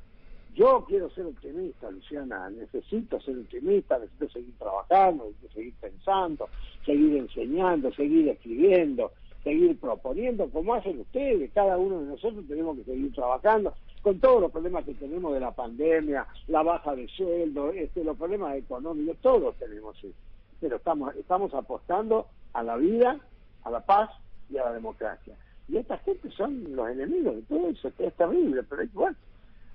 yo 0.55 0.85
quiero 0.87 1.09
ser 1.11 1.25
optimista, 1.27 1.91
Luciana, 1.91 2.51
necesito 2.51 3.19
ser 3.23 3.39
optimista, 3.39 3.99
necesito 3.99 4.29
seguir 4.29 4.55
trabajando, 4.59 5.25
necesito 5.25 5.53
seguir 5.55 5.75
pensando, 5.81 6.51
seguir 6.85 7.17
enseñando, 7.17 7.91
seguir 7.95 8.29
escribiendo, 8.29 9.13
seguir 9.43 9.79
proponiendo, 9.79 10.49
como 10.51 10.75
hacen 10.75 11.01
ustedes, 11.01 11.51
cada 11.53 11.77
uno 11.77 12.01
de 12.01 12.07
nosotros 12.07 12.45
tenemos 12.47 12.77
que 12.79 12.85
seguir 12.85 13.13
trabajando 13.13 13.75
con 14.03 14.19
todos 14.19 14.41
los 14.41 14.53
problemas 14.53 14.85
que 14.85 14.95
tenemos 14.95 15.33
de 15.35 15.41
la 15.41 15.53
pandemia, 15.53 16.27
la 16.49 16.63
baja 16.63 16.95
de 16.95 17.09
sueldo, 17.09 17.71
este, 17.73 18.05
los 18.05 18.17
problemas 18.17 18.57
económicos, 18.57 19.17
todos 19.21 19.57
tenemos 19.57 19.97
eso, 19.99 20.15
pero 20.61 20.77
estamos, 20.77 21.15
estamos 21.17 21.55
apostando 21.55 22.27
a 22.53 22.63
la 22.63 22.77
vida, 22.77 23.19
a 23.65 23.71
la 23.71 23.81
paz 23.81 24.11
y 24.51 24.59
a 24.59 24.65
la 24.65 24.73
democracia. 24.73 25.35
Y 25.69 25.77
esta 25.77 25.99
gente 25.99 26.31
son 26.33 26.75
los 26.75 26.89
enemigos 26.91 27.37
de 27.37 27.43
todo 27.43 27.69
eso, 27.69 27.93
que 27.97 28.07
es 28.07 28.15
terrible, 28.15 28.63
pero 28.69 28.83
igual 28.83 29.17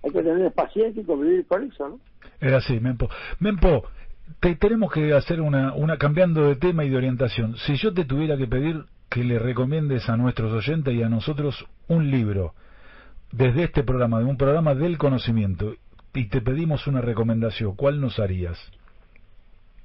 hay 0.03 0.11
que 0.11 0.21
tener 0.21 0.51
paciencia 0.51 1.01
y 1.01 1.05
convivir 1.05 1.45
con 1.47 1.63
eso, 1.63 1.89
¿no? 1.89 1.99
Era 2.39 2.57
así, 2.57 2.79
Mempo. 2.79 3.09
Mempo, 3.39 3.83
te, 4.39 4.55
tenemos 4.55 4.91
que 4.91 5.13
hacer 5.13 5.41
una, 5.41 5.73
una 5.73 5.97
cambiando 5.97 6.47
de 6.47 6.55
tema 6.55 6.83
y 6.83 6.89
de 6.89 6.97
orientación. 6.97 7.55
Si 7.65 7.77
yo 7.77 7.93
te 7.93 8.05
tuviera 8.05 8.37
que 8.37 8.47
pedir 8.47 8.85
que 9.09 9.23
le 9.23 9.39
recomiendes 9.39 10.09
a 10.09 10.17
nuestros 10.17 10.51
oyentes 10.53 10.93
y 10.93 11.03
a 11.03 11.09
nosotros 11.09 11.65
un 11.87 12.11
libro 12.11 12.53
desde 13.31 13.63
este 13.63 13.83
programa, 13.83 14.19
de 14.19 14.25
un 14.25 14.37
programa 14.37 14.73
del 14.75 14.97
conocimiento, 14.97 15.75
y 16.13 16.25
te 16.29 16.41
pedimos 16.41 16.87
una 16.87 17.01
recomendación, 17.01 17.75
¿cuál 17.75 18.01
nos 18.01 18.19
harías? 18.19 18.57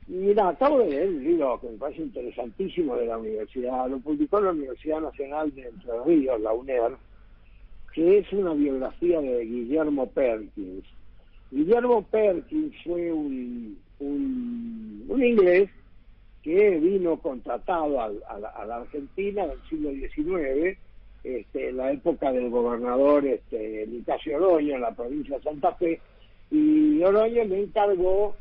Mira, 0.07 0.49
acabo 0.49 0.81
de 0.81 0.91
leer 0.91 1.09
un 1.09 1.25
libro 1.25 1.61
que 1.61 1.69
me 1.69 1.79
parece 1.79 2.03
interesantísimo 2.03 2.97
de 2.97 3.07
la 3.07 3.19
universidad, 3.19 3.89
lo 3.89 3.99
publicó 4.01 4.41
la 4.41 4.51
Universidad 4.51 5.01
Nacional 5.01 5.55
de 5.55 5.69
Entre 5.69 5.93
Ríos, 6.05 6.41
la 6.41 6.53
UNER, 6.53 6.97
que 7.93 8.19
es 8.19 8.33
una 8.33 8.55
biografía 8.55 9.21
de 9.21 9.45
Guillermo 9.45 10.07
Perkins. 10.09 10.85
Guillermo 11.51 12.03
Perkins 12.11 12.75
fue 12.83 13.13
un, 13.13 13.79
un, 14.01 15.05
un 15.09 15.25
inglés 15.25 15.71
que 16.43 16.71
vino 16.79 17.19
contratado 17.19 18.01
a, 18.01 18.07
a 18.29 18.65
la 18.67 18.77
Argentina 18.79 19.45
en 19.45 19.51
el 19.53 19.63
siglo 19.69 19.91
XIX, 19.91 20.79
este, 21.25 21.69
en 21.69 21.77
la 21.77 21.93
época 21.93 22.33
del 22.33 22.51
gobernador 22.51 23.25
este, 23.25 23.87
Nicasio 23.87 24.37
Oroño 24.39 24.75
en 24.75 24.81
la 24.81 24.91
provincia 24.93 25.37
de 25.39 25.43
Santa 25.45 25.73
Fe, 25.77 26.01
y 26.51 27.01
Oroño 27.03 27.45
le 27.45 27.61
encargó 27.63 28.35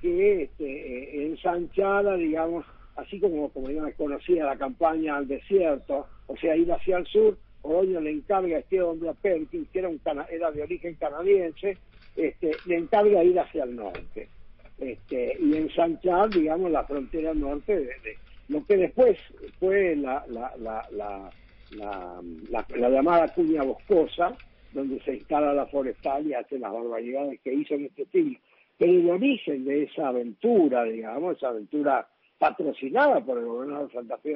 que 0.00 0.42
este, 0.44 0.64
eh, 0.64 1.26
ensanchara, 1.26 2.14
digamos, 2.14 2.64
así 2.94 3.18
como, 3.18 3.48
como 3.50 3.70
ya 3.70 3.90
conocía 3.92 4.44
la 4.44 4.56
campaña 4.56 5.16
al 5.16 5.26
desierto, 5.26 6.06
o 6.28 6.36
sea, 6.36 6.56
ir 6.56 6.70
hacia 6.72 6.98
el 6.98 7.06
sur, 7.06 7.36
Oroño 7.62 8.00
le 8.00 8.12
encarga 8.12 8.56
a 8.56 8.60
este 8.60 8.80
hombre, 8.80 9.08
a 9.08 9.14
Perkins, 9.14 9.68
que 9.70 9.80
era, 9.80 9.88
un 9.88 9.98
cana- 9.98 10.26
era 10.30 10.52
de 10.52 10.62
origen 10.62 10.94
canadiense, 10.94 11.76
este, 12.16 12.52
le 12.66 12.76
encarga 12.76 13.24
ir 13.24 13.38
hacia 13.40 13.64
el 13.64 13.74
norte 13.74 14.28
este, 14.78 15.36
y 15.40 15.56
ensanchar, 15.56 16.30
digamos, 16.30 16.70
la 16.70 16.84
frontera 16.84 17.34
norte 17.34 17.76
de, 17.76 17.84
de 17.86 18.18
lo 18.48 18.64
que 18.64 18.76
después 18.76 19.18
fue 19.58 19.96
la, 19.96 20.24
la, 20.28 20.52
la, 20.58 20.86
la, 20.92 21.32
la, 21.70 22.22
la- 22.50 22.66
la 22.76 22.88
llamada 22.88 23.32
cuña 23.34 23.62
boscosa, 23.62 24.36
donde 24.72 25.00
se 25.02 25.14
instala 25.14 25.52
la 25.52 25.66
forestal 25.66 26.26
y 26.26 26.34
hace 26.34 26.58
las 26.58 26.72
barbaridades 26.72 27.40
que 27.40 27.52
hizo 27.54 27.74
en 27.74 27.86
este 27.86 28.06
siglo. 28.06 28.38
Pero 28.76 28.92
el 28.92 29.10
origen 29.10 29.64
de 29.64 29.84
esa 29.84 30.08
aventura, 30.08 30.84
digamos, 30.84 31.36
esa 31.36 31.48
aventura 31.48 32.06
patrocinada 32.38 33.20
por 33.24 33.38
el 33.38 33.46
gobernador 33.46 33.88
de 33.88 33.94
Santa 33.94 34.18
Fe, 34.18 34.34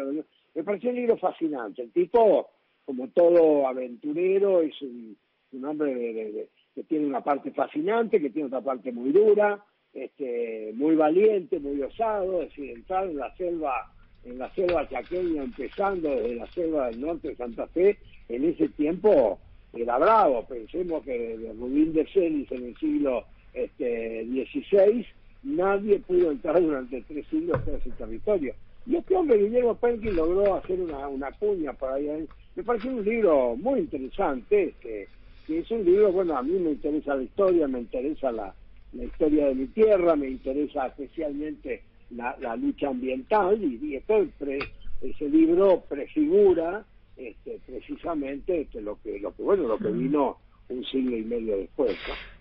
me 0.54 0.64
pareció 0.64 0.90
un 0.90 0.96
libro 0.96 1.16
fascinante. 1.16 1.82
El 1.82 1.92
tipo 1.92 2.50
como 2.84 3.08
todo 3.08 3.66
aventurero, 3.66 4.60
es 4.60 4.80
un, 4.82 5.16
hombre 5.64 6.48
que 6.74 6.82
tiene 6.84 7.06
una 7.06 7.22
parte 7.22 7.50
fascinante, 7.52 8.20
que 8.20 8.30
tiene 8.30 8.46
otra 8.48 8.60
parte 8.60 8.90
muy 8.90 9.12
dura, 9.12 9.64
este, 9.94 10.72
muy 10.74 10.96
valiente, 10.96 11.60
muy 11.60 11.80
osado, 11.82 12.42
es 12.42 12.48
decir, 12.48 12.70
entrar 12.70 13.08
en 13.08 13.16
la 13.16 13.34
selva, 13.36 13.92
en 14.24 14.38
la 14.38 14.52
selva 14.54 14.88
chaqueña, 14.88 15.42
empezando 15.42 16.10
desde 16.10 16.36
la 16.36 16.46
selva 16.52 16.86
del 16.86 17.00
norte 17.00 17.28
de 17.28 17.36
Santa 17.36 17.66
Fe, 17.68 17.98
en 18.28 18.44
ese 18.44 18.68
tiempo 18.70 19.38
era 19.74 19.98
bravo. 19.98 20.46
Pensemos 20.46 21.02
que 21.04 21.36
de 21.36 21.52
Rubín 21.52 21.92
de 21.92 22.06
Celis 22.06 22.50
en 22.52 22.66
el 22.66 22.76
siglo 22.76 23.24
este, 23.52 24.24
XVI, 24.24 25.06
nadie 25.42 25.98
pudo 26.00 26.30
entrar 26.30 26.60
durante 26.60 27.02
tres 27.02 27.26
siglos 27.28 27.60
en 27.66 27.74
ese 27.76 27.90
territorio. 27.90 28.54
Y 28.86 28.96
este 28.96 29.14
hombre, 29.14 29.38
Guillermo 29.38 29.76
Perkin, 29.76 30.16
logró 30.16 30.56
hacer 30.56 30.80
una, 30.80 31.06
una 31.06 31.30
cuña 31.32 31.72
por 31.72 31.92
ahí. 31.92 32.26
Me 32.56 32.64
pareció 32.64 32.90
un 32.90 33.04
libro 33.04 33.54
muy 33.56 33.80
interesante, 33.80 34.74
que, 34.80 35.06
que 35.46 35.58
es 35.60 35.70
un 35.70 35.84
libro, 35.84 36.10
bueno, 36.10 36.36
a 36.36 36.42
mí 36.42 36.58
me 36.58 36.70
interesa 36.72 37.14
la 37.14 37.22
historia, 37.22 37.68
me 37.68 37.80
interesa 37.80 38.32
la, 38.32 38.52
la 38.92 39.04
historia 39.04 39.46
de 39.46 39.54
mi 39.54 39.66
tierra, 39.68 40.16
me 40.16 40.28
interesa 40.28 40.86
especialmente 40.86 41.82
la, 42.10 42.36
la 42.40 42.56
lucha 42.56 42.88
ambiental 42.88 43.62
y, 43.62 43.78
y 43.82 43.96
ese 43.96 45.28
libro 45.28 45.82
prefigura 45.88 46.84
este, 47.16 47.58
precisamente 47.66 48.62
este, 48.62 48.80
lo 48.80 48.98
que 49.02 49.18
lo 49.18 49.34
que 49.34 49.42
bueno 49.42 49.66
lo 49.68 49.78
que 49.78 49.88
vino 49.88 50.38
un 50.68 50.84
siglo 50.84 51.16
y 51.16 51.24
medio 51.24 51.56
después. 51.58 51.96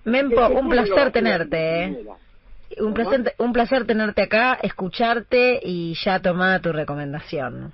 Mempo, 0.05 0.47
un 0.47 0.69
placer 0.69 1.11
tenerte. 1.11 1.83
¿eh? 1.83 2.05
Un 2.79 2.93
placer, 2.93 3.33
un 3.37 3.51
placer 3.51 3.85
tenerte 3.85 4.21
acá, 4.21 4.57
escucharte 4.61 5.59
y 5.61 5.93
ya 6.05 6.21
tomar 6.21 6.61
tu 6.61 6.71
recomendación. 6.71 7.73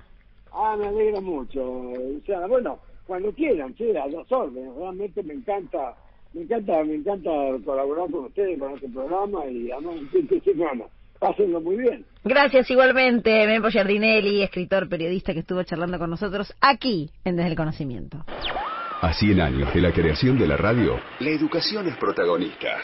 Ah, 0.52 0.76
me 0.76 0.88
alegra 0.88 1.20
mucho. 1.20 1.62
O 1.62 2.20
sea, 2.26 2.46
bueno, 2.48 2.80
cuando 3.06 3.32
quieran, 3.32 3.74
a 4.02 4.06
los 4.08 4.30
órdenes. 4.32 4.74
Realmente 4.74 5.22
me 5.22 5.34
encanta, 5.34 5.96
me 6.34 6.42
encanta, 6.42 6.84
me 6.84 6.94
encanta 6.94 7.30
colaborar 7.64 8.10
con 8.10 8.26
ustedes 8.26 8.58
con 8.58 8.74
este 8.74 8.88
programa 8.88 9.46
y 9.46 9.70
además 9.70 9.96
un 10.00 10.08
fin 10.08 10.26
de 10.26 10.40
semana. 10.40 10.84
Pásenlo 11.18 11.60
muy 11.60 11.76
bien. 11.76 12.04
Gracias 12.22 12.70
igualmente, 12.70 13.46
Mempo 13.46 13.70
Giardinelli, 13.70 14.42
escritor, 14.42 14.88
periodista 14.88 15.32
que 15.32 15.40
estuvo 15.40 15.62
charlando 15.64 15.98
con 15.98 16.10
nosotros 16.10 16.54
aquí 16.60 17.10
en 17.24 17.36
Desde 17.36 17.50
el 17.50 17.56
Conocimiento. 17.56 18.24
A 19.00 19.12
100 19.12 19.40
años 19.40 19.74
de 19.74 19.80
la 19.80 19.92
creación 19.92 20.38
de 20.38 20.46
la 20.46 20.56
radio, 20.56 21.00
la 21.20 21.30
educación 21.30 21.88
es 21.88 21.96
protagonista. 21.96 22.78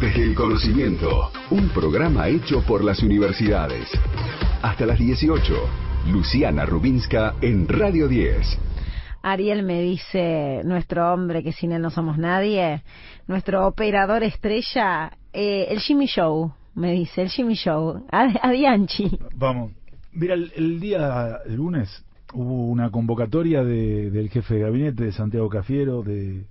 Desde 0.00 0.24
el 0.24 0.34
conocimiento, 0.34 1.30
un 1.50 1.68
programa 1.70 2.28
hecho 2.28 2.62
por 2.66 2.84
las 2.84 3.02
universidades. 3.02 3.90
Hasta 4.62 4.86
las 4.86 4.98
18, 4.98 5.54
Luciana 6.12 6.64
Rubinska 6.64 7.34
en 7.40 7.66
Radio 7.66 8.08
10. 8.08 8.67
Ariel 9.22 9.62
me 9.62 9.82
dice, 9.82 10.62
nuestro 10.64 11.12
hombre 11.12 11.42
que 11.42 11.52
sin 11.52 11.72
él 11.72 11.82
no 11.82 11.90
somos 11.90 12.18
nadie, 12.18 12.82
nuestro 13.26 13.66
operador 13.66 14.22
estrella, 14.22 15.12
eh, 15.32 15.66
el 15.70 15.80
Jimmy 15.80 16.06
Show, 16.06 16.52
me 16.74 16.92
dice, 16.92 17.22
el 17.22 17.28
Jimmy 17.28 17.54
Show, 17.54 18.06
Adianchi. 18.10 19.18
Vamos, 19.34 19.72
mira, 20.12 20.34
el, 20.34 20.80
día 20.80 21.40
lunes 21.46 22.04
hubo 22.32 22.66
una 22.66 22.90
convocatoria 22.90 23.64
de, 23.64 24.10
del 24.10 24.30
jefe 24.30 24.54
de 24.54 24.60
gabinete 24.60 25.04
de 25.04 25.12
Santiago 25.12 25.48
Cafiero, 25.48 26.02
de, 26.02 26.44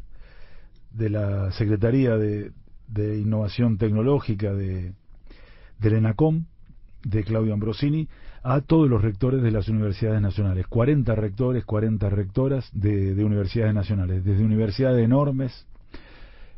de 0.91 1.09
la 1.09 1.51
Secretaría 1.51 2.17
de, 2.17 2.51
de 2.87 3.17
Innovación 3.19 3.77
Tecnológica 3.77 4.53
de, 4.53 4.93
del 5.79 5.93
ENACOM, 5.93 6.45
de 7.03 7.23
Claudio 7.23 7.53
Ambrosini, 7.53 8.07
a 8.49 8.61
todos 8.61 8.89
los 8.89 9.01
rectores 9.01 9.41
de 9.43 9.51
las 9.51 9.67
universidades 9.67 10.21
nacionales. 10.21 10.67
40 10.67 11.13
rectores, 11.15 11.65
40 11.65 12.09
rectoras 12.09 12.69
de, 12.71 13.13
de 13.13 13.25
universidades 13.25 13.73
nacionales, 13.73 14.23
desde 14.23 14.45
universidades 14.45 15.03
enormes 15.03 15.67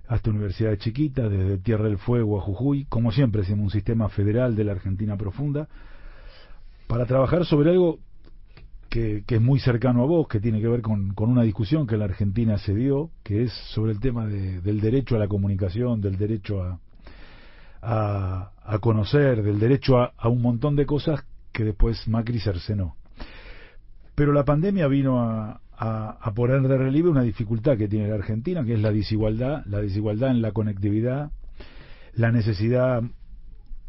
hasta 0.07 0.29
universidades 0.29 0.77
chiquitas, 0.79 1.31
desde 1.31 1.57
Tierra 1.57 1.85
del 1.85 1.97
Fuego 1.97 2.37
a 2.37 2.41
Jujuy, 2.41 2.85
como 2.85 3.11
siempre, 3.11 3.41
hacemos 3.41 3.63
un 3.63 3.71
sistema 3.71 4.07
federal 4.07 4.55
de 4.55 4.65
la 4.65 4.73
Argentina 4.73 5.17
profunda, 5.17 5.67
para 6.85 7.07
trabajar 7.07 7.45
sobre 7.45 7.71
algo 7.71 7.97
que, 8.89 9.23
es 9.27 9.41
muy 9.41 9.59
cercano 9.59 10.03
a 10.03 10.05
vos, 10.05 10.27
que 10.27 10.39
tiene 10.39 10.61
que 10.61 10.67
ver 10.67 10.81
con, 10.81 11.13
una 11.17 11.43
discusión 11.43 11.87
que 11.87 11.97
la 11.97 12.05
Argentina 12.05 12.59
se 12.59 12.75
dio, 12.75 13.09
que 13.23 13.43
es 13.43 13.53
sobre 13.73 13.93
el 13.93 13.99
tema 13.99 14.27
del 14.27 14.79
derecho 14.79 15.15
a 15.15 15.19
la 15.19 15.27
comunicación, 15.27 16.01
del 16.01 16.17
derecho 16.17 16.63
a, 16.63 16.79
a, 17.81 18.79
conocer, 18.79 19.41
del 19.43 19.59
derecho 19.59 19.99
a, 19.99 20.11
un 20.27 20.41
montón 20.41 20.75
de 20.75 20.85
cosas 20.85 21.23
que 21.59 21.65
después 21.65 22.07
Macri 22.07 22.39
cercenó. 22.39 22.95
Pero 24.15 24.31
la 24.31 24.45
pandemia 24.45 24.87
vino 24.87 25.19
a, 25.19 25.59
a, 25.77 26.33
poner 26.33 26.61
de 26.61 26.77
relieve 26.77 27.09
una 27.09 27.21
dificultad 27.21 27.77
que 27.77 27.89
tiene 27.89 28.07
la 28.07 28.15
Argentina, 28.15 28.63
que 28.63 28.75
es 28.75 28.79
la 28.79 28.93
desigualdad, 28.93 29.65
la 29.65 29.81
desigualdad 29.81 30.31
en 30.31 30.41
la 30.41 30.53
conectividad, 30.53 31.31
la 32.13 32.31
necesidad 32.31 33.03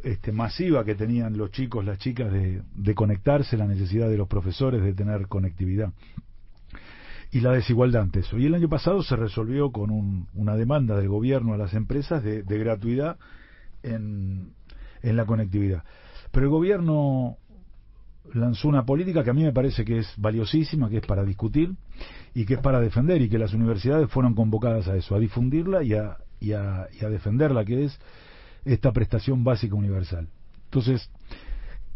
este, 0.03 0.33
masiva 0.33 0.85
que 0.85 0.97
tenían 0.97 1.39
los 1.39 1.53
chicos, 1.53 1.85
las 1.85 1.99
chicas 1.99 2.33
de, 2.33 2.95
conectarse, 2.97 3.57
la 3.57 3.69
necesidad 3.69 4.09
de 4.09 4.17
los 4.17 4.27
profesores 4.27 4.83
de 4.83 4.93
tener 4.93 5.29
conectividad 5.29 5.93
y 7.31 7.39
la 7.39 7.53
desigualdad 7.53 8.03
ante 8.03 8.19
eso. 8.19 8.37
Y 8.37 8.47
el 8.47 8.55
año 8.57 8.69
pasado 8.69 9.05
se 9.05 9.15
resolvió 9.15 9.71
con 9.71 10.27
una 10.35 10.57
demanda 10.57 10.97
del 10.97 11.07
gobierno 11.07 11.55
a 11.55 11.57
las 11.57 11.75
empresas 11.75 12.25
de, 12.25 12.43
gratuidad 12.43 13.17
en, 13.85 14.55
en, 15.03 15.17
la 15.17 15.25
conectividad. 15.25 15.85
Pero 16.33 16.47
el 16.47 16.51
gobierno 16.51 17.37
lanzó 18.35 18.69
una 18.69 18.85
política 18.85 19.25
que 19.25 19.31
a 19.31 19.35
mí 19.35 19.43
me 19.43 19.53
parece 19.53 19.85
que 19.85 19.99
es 19.99 20.13
valiosísima, 20.17 20.89
que 20.89 20.99
es 20.99 21.07
para 21.07 21.25
discutir 21.25 21.75
y 22.35 22.45
que 22.45 22.55
es 22.55 22.61
para 22.61 22.81
defender 22.81 23.21
y 23.23 23.29
que 23.29 23.39
las 23.39 23.55
universidades 23.55 24.11
fueron 24.11 24.35
convocadas 24.35 24.89
a 24.89 24.97
eso, 24.97 25.15
a 25.15 25.19
difundirla 25.19 25.83
y 25.83 25.95
a, 25.95 26.17
y 26.41 26.53
a, 26.53 26.87
y 26.99 27.05
a 27.05 27.09
defenderla, 27.09 27.65
que 27.65 27.85
es 27.85 27.99
esta 28.65 28.93
prestación 28.93 29.43
básica 29.45 29.75
universal. 29.75 30.29
Entonces, 30.65 31.11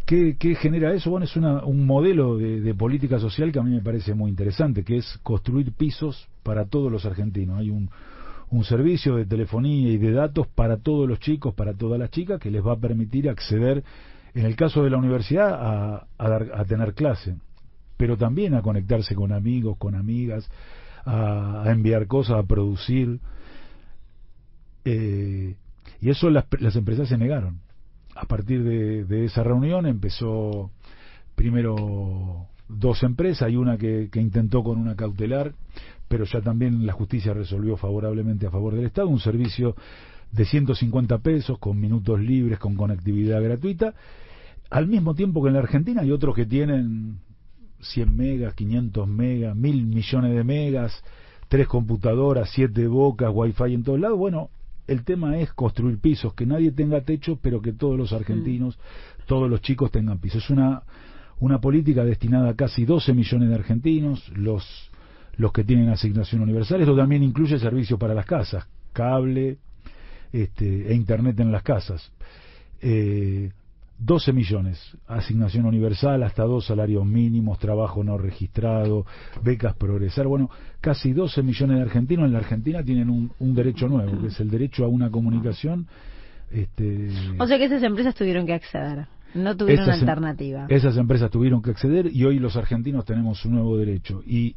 ¿qué, 0.06 0.36
genera 0.60 0.92
eso? 0.92 1.10
Bueno, 1.10 1.24
es 1.24 1.36
un 1.36 1.86
modelo 1.86 2.36
de, 2.36 2.74
política 2.74 3.18
social 3.18 3.52
que 3.52 3.58
a 3.58 3.62
mí 3.62 3.70
me 3.70 3.82
parece 3.82 4.14
muy 4.14 4.30
interesante, 4.30 4.84
que 4.84 4.96
es 4.96 5.18
construir 5.22 5.72
pisos 5.72 6.28
para 6.42 6.66
todos 6.66 6.90
los 6.90 7.06
argentinos. 7.06 7.60
Hay 7.60 7.70
un, 7.70 7.90
un 8.50 8.64
servicio 8.64 9.16
de 9.16 9.26
telefonía 9.26 9.90
y 9.90 9.98
de 9.98 10.12
datos 10.12 10.46
para 10.48 10.78
todos 10.78 11.08
los 11.08 11.20
chicos, 11.20 11.54
para 11.54 11.74
todas 11.74 11.98
las 11.98 12.10
chicas, 12.10 12.40
que 12.40 12.50
les 12.50 12.64
va 12.64 12.72
a 12.72 12.78
permitir 12.78 13.28
acceder, 13.28 13.84
en 14.34 14.46
el 14.46 14.56
caso 14.56 14.82
de 14.82 14.90
la 14.90 14.98
universidad, 14.98 15.52
a, 15.52 16.06
a, 16.18 16.64
tener 16.64 16.94
clase, 16.94 17.36
pero 17.96 18.16
también 18.16 18.54
a 18.54 18.62
conectarse 18.62 19.14
con 19.14 19.32
amigos, 19.32 19.76
con 19.78 19.94
amigas, 19.94 20.48
a, 21.04 21.64
enviar 21.66 22.06
cosas, 22.06 22.38
a 22.38 22.42
producir. 22.42 23.20
Eh, 24.84 25.54
y 26.00 26.10
eso 26.10 26.30
las, 26.30 26.46
las 26.58 26.74
empresas 26.76 27.08
se 27.08 27.16
negaron. 27.16 27.60
A 28.16 28.26
partir 28.26 28.62
de, 28.62 29.24
esa 29.24 29.42
reunión 29.42 29.86
empezó 29.86 30.70
primero 31.34 32.46
dos 32.68 33.02
empresas, 33.02 33.42
hay 33.42 33.56
una 33.56 33.76
que, 33.76 34.08
intentó 34.14 34.62
con 34.62 34.78
una 34.78 34.94
cautelar, 34.94 35.52
pero 36.08 36.24
ya 36.24 36.40
también 36.40 36.86
la 36.86 36.92
justicia 36.92 37.34
resolvió 37.34 37.76
favorablemente 37.76 38.46
a 38.46 38.50
favor 38.50 38.74
del 38.74 38.86
Estado, 38.86 39.08
un 39.08 39.20
servicio 39.20 39.74
de 40.30 40.44
150 40.44 41.18
pesos 41.18 41.58
con 41.58 41.80
minutos 41.80 42.20
libres, 42.20 42.58
con 42.58 42.76
conectividad 42.76 43.42
gratuita, 43.42 43.94
al 44.70 44.86
mismo 44.86 45.14
tiempo 45.14 45.42
que 45.42 45.48
en 45.48 45.54
la 45.54 45.60
Argentina 45.60 46.02
hay 46.02 46.10
otros 46.10 46.34
que 46.34 46.46
tienen 46.46 47.18
100 47.80 48.16
megas, 48.16 48.54
500 48.54 49.06
megas, 49.06 49.56
mil 49.56 49.84
millones 49.86 50.34
de 50.34 50.44
megas, 50.44 51.02
tres 51.48 51.68
computadoras, 51.68 52.50
siete 52.52 52.86
bocas, 52.86 53.30
wifi 53.32 53.74
en 53.74 53.84
todos 53.84 54.00
lados. 54.00 54.18
Bueno, 54.18 54.50
el 54.86 55.04
tema 55.04 55.38
es 55.38 55.52
construir 55.52 55.98
pisos, 55.98 56.34
que 56.34 56.46
nadie 56.46 56.72
tenga 56.72 57.02
techo, 57.02 57.38
pero 57.40 57.60
que 57.62 57.72
todos 57.72 57.96
los 57.96 58.12
argentinos, 58.12 58.76
mm. 58.76 59.26
todos 59.26 59.48
los 59.48 59.60
chicos 59.60 59.90
tengan 59.90 60.18
pisos. 60.18 60.44
Es 60.44 60.50
una, 60.50 60.82
una 61.40 61.60
política 61.60 62.04
destinada 62.04 62.50
a 62.50 62.54
casi 62.54 62.84
12 62.84 63.12
millones 63.14 63.48
de 63.48 63.54
argentinos, 63.54 64.28
los, 64.36 64.90
los 65.36 65.52
que 65.52 65.64
tienen 65.64 65.88
asignación 65.88 66.42
universal. 66.42 66.80
Esto 66.80 66.96
también 66.96 67.22
incluye 67.22 67.58
servicios 67.58 67.98
para 67.98 68.14
las 68.14 68.26
casas, 68.26 68.66
cable 68.92 69.58
este, 70.32 70.90
e 70.90 70.94
internet 70.94 71.38
en 71.40 71.52
las 71.52 71.62
casas. 71.62 72.10
Eh, 72.80 73.50
12 73.98 74.32
millones, 74.32 74.96
asignación 75.06 75.66
universal, 75.66 76.22
hasta 76.24 76.42
dos 76.42 76.66
salarios 76.66 77.06
mínimos, 77.06 77.58
trabajo 77.58 78.02
no 78.02 78.18
registrado, 78.18 79.06
becas 79.42 79.74
progresar. 79.76 80.26
Bueno, 80.26 80.50
casi 80.80 81.12
12 81.12 81.42
millones 81.42 81.76
de 81.76 81.82
argentinos 81.82 82.26
en 82.26 82.32
la 82.32 82.38
Argentina 82.38 82.82
tienen 82.82 83.08
un, 83.08 83.30
un 83.38 83.54
derecho 83.54 83.88
nuevo, 83.88 84.20
que 84.20 84.28
es 84.28 84.40
el 84.40 84.50
derecho 84.50 84.84
a 84.84 84.88
una 84.88 85.10
comunicación. 85.10 85.86
Este, 86.50 87.08
o 87.38 87.46
sea 87.46 87.58
que 87.58 87.64
esas 87.64 87.82
empresas 87.82 88.14
tuvieron 88.14 88.46
que 88.46 88.54
acceder, 88.54 89.06
no 89.34 89.56
tuvieron 89.56 89.88
em- 89.88 89.94
alternativa. 89.94 90.66
Esas 90.68 90.96
empresas 90.96 91.30
tuvieron 91.30 91.62
que 91.62 91.70
acceder 91.70 92.10
y 92.12 92.24
hoy 92.24 92.38
los 92.38 92.56
argentinos 92.56 93.04
tenemos 93.04 93.44
un 93.44 93.54
nuevo 93.54 93.76
derecho. 93.76 94.22
Y, 94.26 94.56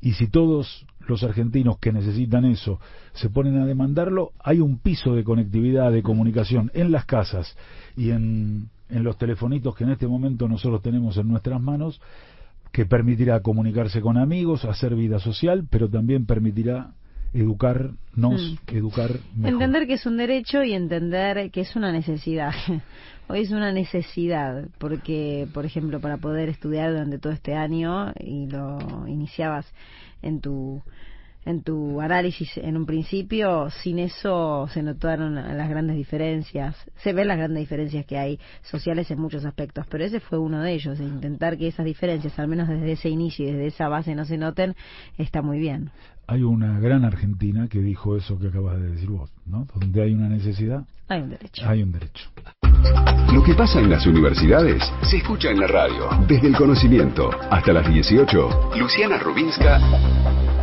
y 0.00 0.12
si 0.12 0.28
todos 0.28 0.86
los 1.08 1.22
argentinos 1.22 1.78
que 1.78 1.92
necesitan 1.92 2.44
eso 2.44 2.78
se 3.12 3.30
ponen 3.30 3.58
a 3.58 3.66
demandarlo, 3.66 4.32
hay 4.42 4.60
un 4.60 4.78
piso 4.78 5.14
de 5.14 5.24
conectividad, 5.24 5.92
de 5.92 6.02
comunicación 6.02 6.70
en 6.74 6.92
las 6.92 7.04
casas 7.04 7.56
y 7.96 8.10
en, 8.10 8.68
en 8.88 9.04
los 9.04 9.16
telefonitos 9.16 9.74
que 9.74 9.84
en 9.84 9.90
este 9.90 10.06
momento 10.06 10.48
nosotros 10.48 10.82
tenemos 10.82 11.16
en 11.16 11.28
nuestras 11.28 11.60
manos 11.60 12.00
que 12.72 12.86
permitirá 12.86 13.40
comunicarse 13.40 14.00
con 14.00 14.18
amigos, 14.18 14.64
hacer 14.64 14.94
vida 14.94 15.20
social, 15.20 15.66
pero 15.70 15.88
también 15.88 16.26
permitirá 16.26 16.92
educarnos, 17.32 17.96
mm. 18.16 18.76
educar 18.76 19.10
mejor. 19.36 19.52
Entender 19.52 19.86
que 19.86 19.94
es 19.94 20.06
un 20.06 20.16
derecho 20.16 20.62
y 20.62 20.72
entender 20.72 21.50
que 21.50 21.60
es 21.60 21.76
una 21.76 21.92
necesidad. 21.92 22.52
Hoy 23.28 23.40
es 23.40 23.50
una 23.52 23.72
necesidad, 23.72 24.68
porque, 24.78 25.48
por 25.54 25.64
ejemplo, 25.64 26.00
para 26.00 26.18
poder 26.18 26.48
estudiar 26.48 26.90
durante 26.90 27.18
todo 27.18 27.32
este 27.32 27.54
año, 27.54 28.12
y 28.20 28.46
lo 28.48 29.06
iniciabas 29.08 29.66
en 30.20 30.40
tu 30.40 30.82
en 31.44 31.62
tu 31.62 32.00
análisis 32.00 32.56
en 32.56 32.76
un 32.76 32.86
principio, 32.86 33.70
sin 33.70 33.98
eso 33.98 34.66
se 34.72 34.82
notaron 34.82 35.34
las 35.34 35.68
grandes 35.68 35.96
diferencias, 35.96 36.76
se 36.96 37.12
ven 37.12 37.28
las 37.28 37.38
grandes 37.38 37.60
diferencias 37.60 38.06
que 38.06 38.18
hay 38.18 38.38
sociales 38.62 39.10
en 39.10 39.20
muchos 39.20 39.44
aspectos, 39.44 39.86
pero 39.88 40.04
ese 40.04 40.20
fue 40.20 40.38
uno 40.38 40.62
de 40.62 40.72
ellos, 40.72 41.00
intentar 41.00 41.58
que 41.58 41.68
esas 41.68 41.84
diferencias, 41.84 42.38
al 42.38 42.48
menos 42.48 42.68
desde 42.68 42.92
ese 42.92 43.08
inicio 43.08 43.46
y 43.46 43.52
desde 43.52 43.66
esa 43.66 43.88
base 43.88 44.14
no 44.14 44.24
se 44.24 44.38
noten, 44.38 44.74
está 45.18 45.42
muy 45.42 45.58
bien. 45.58 45.90
Hay 46.26 46.42
una 46.42 46.80
gran 46.80 47.04
Argentina 47.04 47.68
que 47.68 47.80
dijo 47.80 48.16
eso 48.16 48.38
que 48.38 48.48
acabas 48.48 48.80
de 48.80 48.90
decir 48.90 49.10
vos, 49.10 49.30
¿no? 49.46 49.66
Donde 49.74 50.02
hay 50.02 50.14
una 50.14 50.28
necesidad, 50.28 50.84
hay 51.08 51.20
un 51.20 51.30
derecho. 51.30 51.68
Hay 51.68 51.82
un 51.82 51.92
derecho. 51.92 52.30
Lo 53.32 53.42
que 53.42 53.54
pasa 53.54 53.80
en 53.80 53.90
las 53.90 54.06
universidades 54.06 54.82
se 55.02 55.18
escucha 55.18 55.50
en 55.50 55.60
la 55.60 55.66
radio, 55.66 56.08
desde 56.26 56.48
el 56.48 56.56
conocimiento 56.56 57.30
hasta 57.50 57.72
las 57.72 57.88
18. 57.88 58.72
Luciana 58.76 59.18
Rubinska 59.18 59.80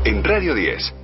en 0.04 0.24
Radio 0.24 0.56
10. 0.56 1.01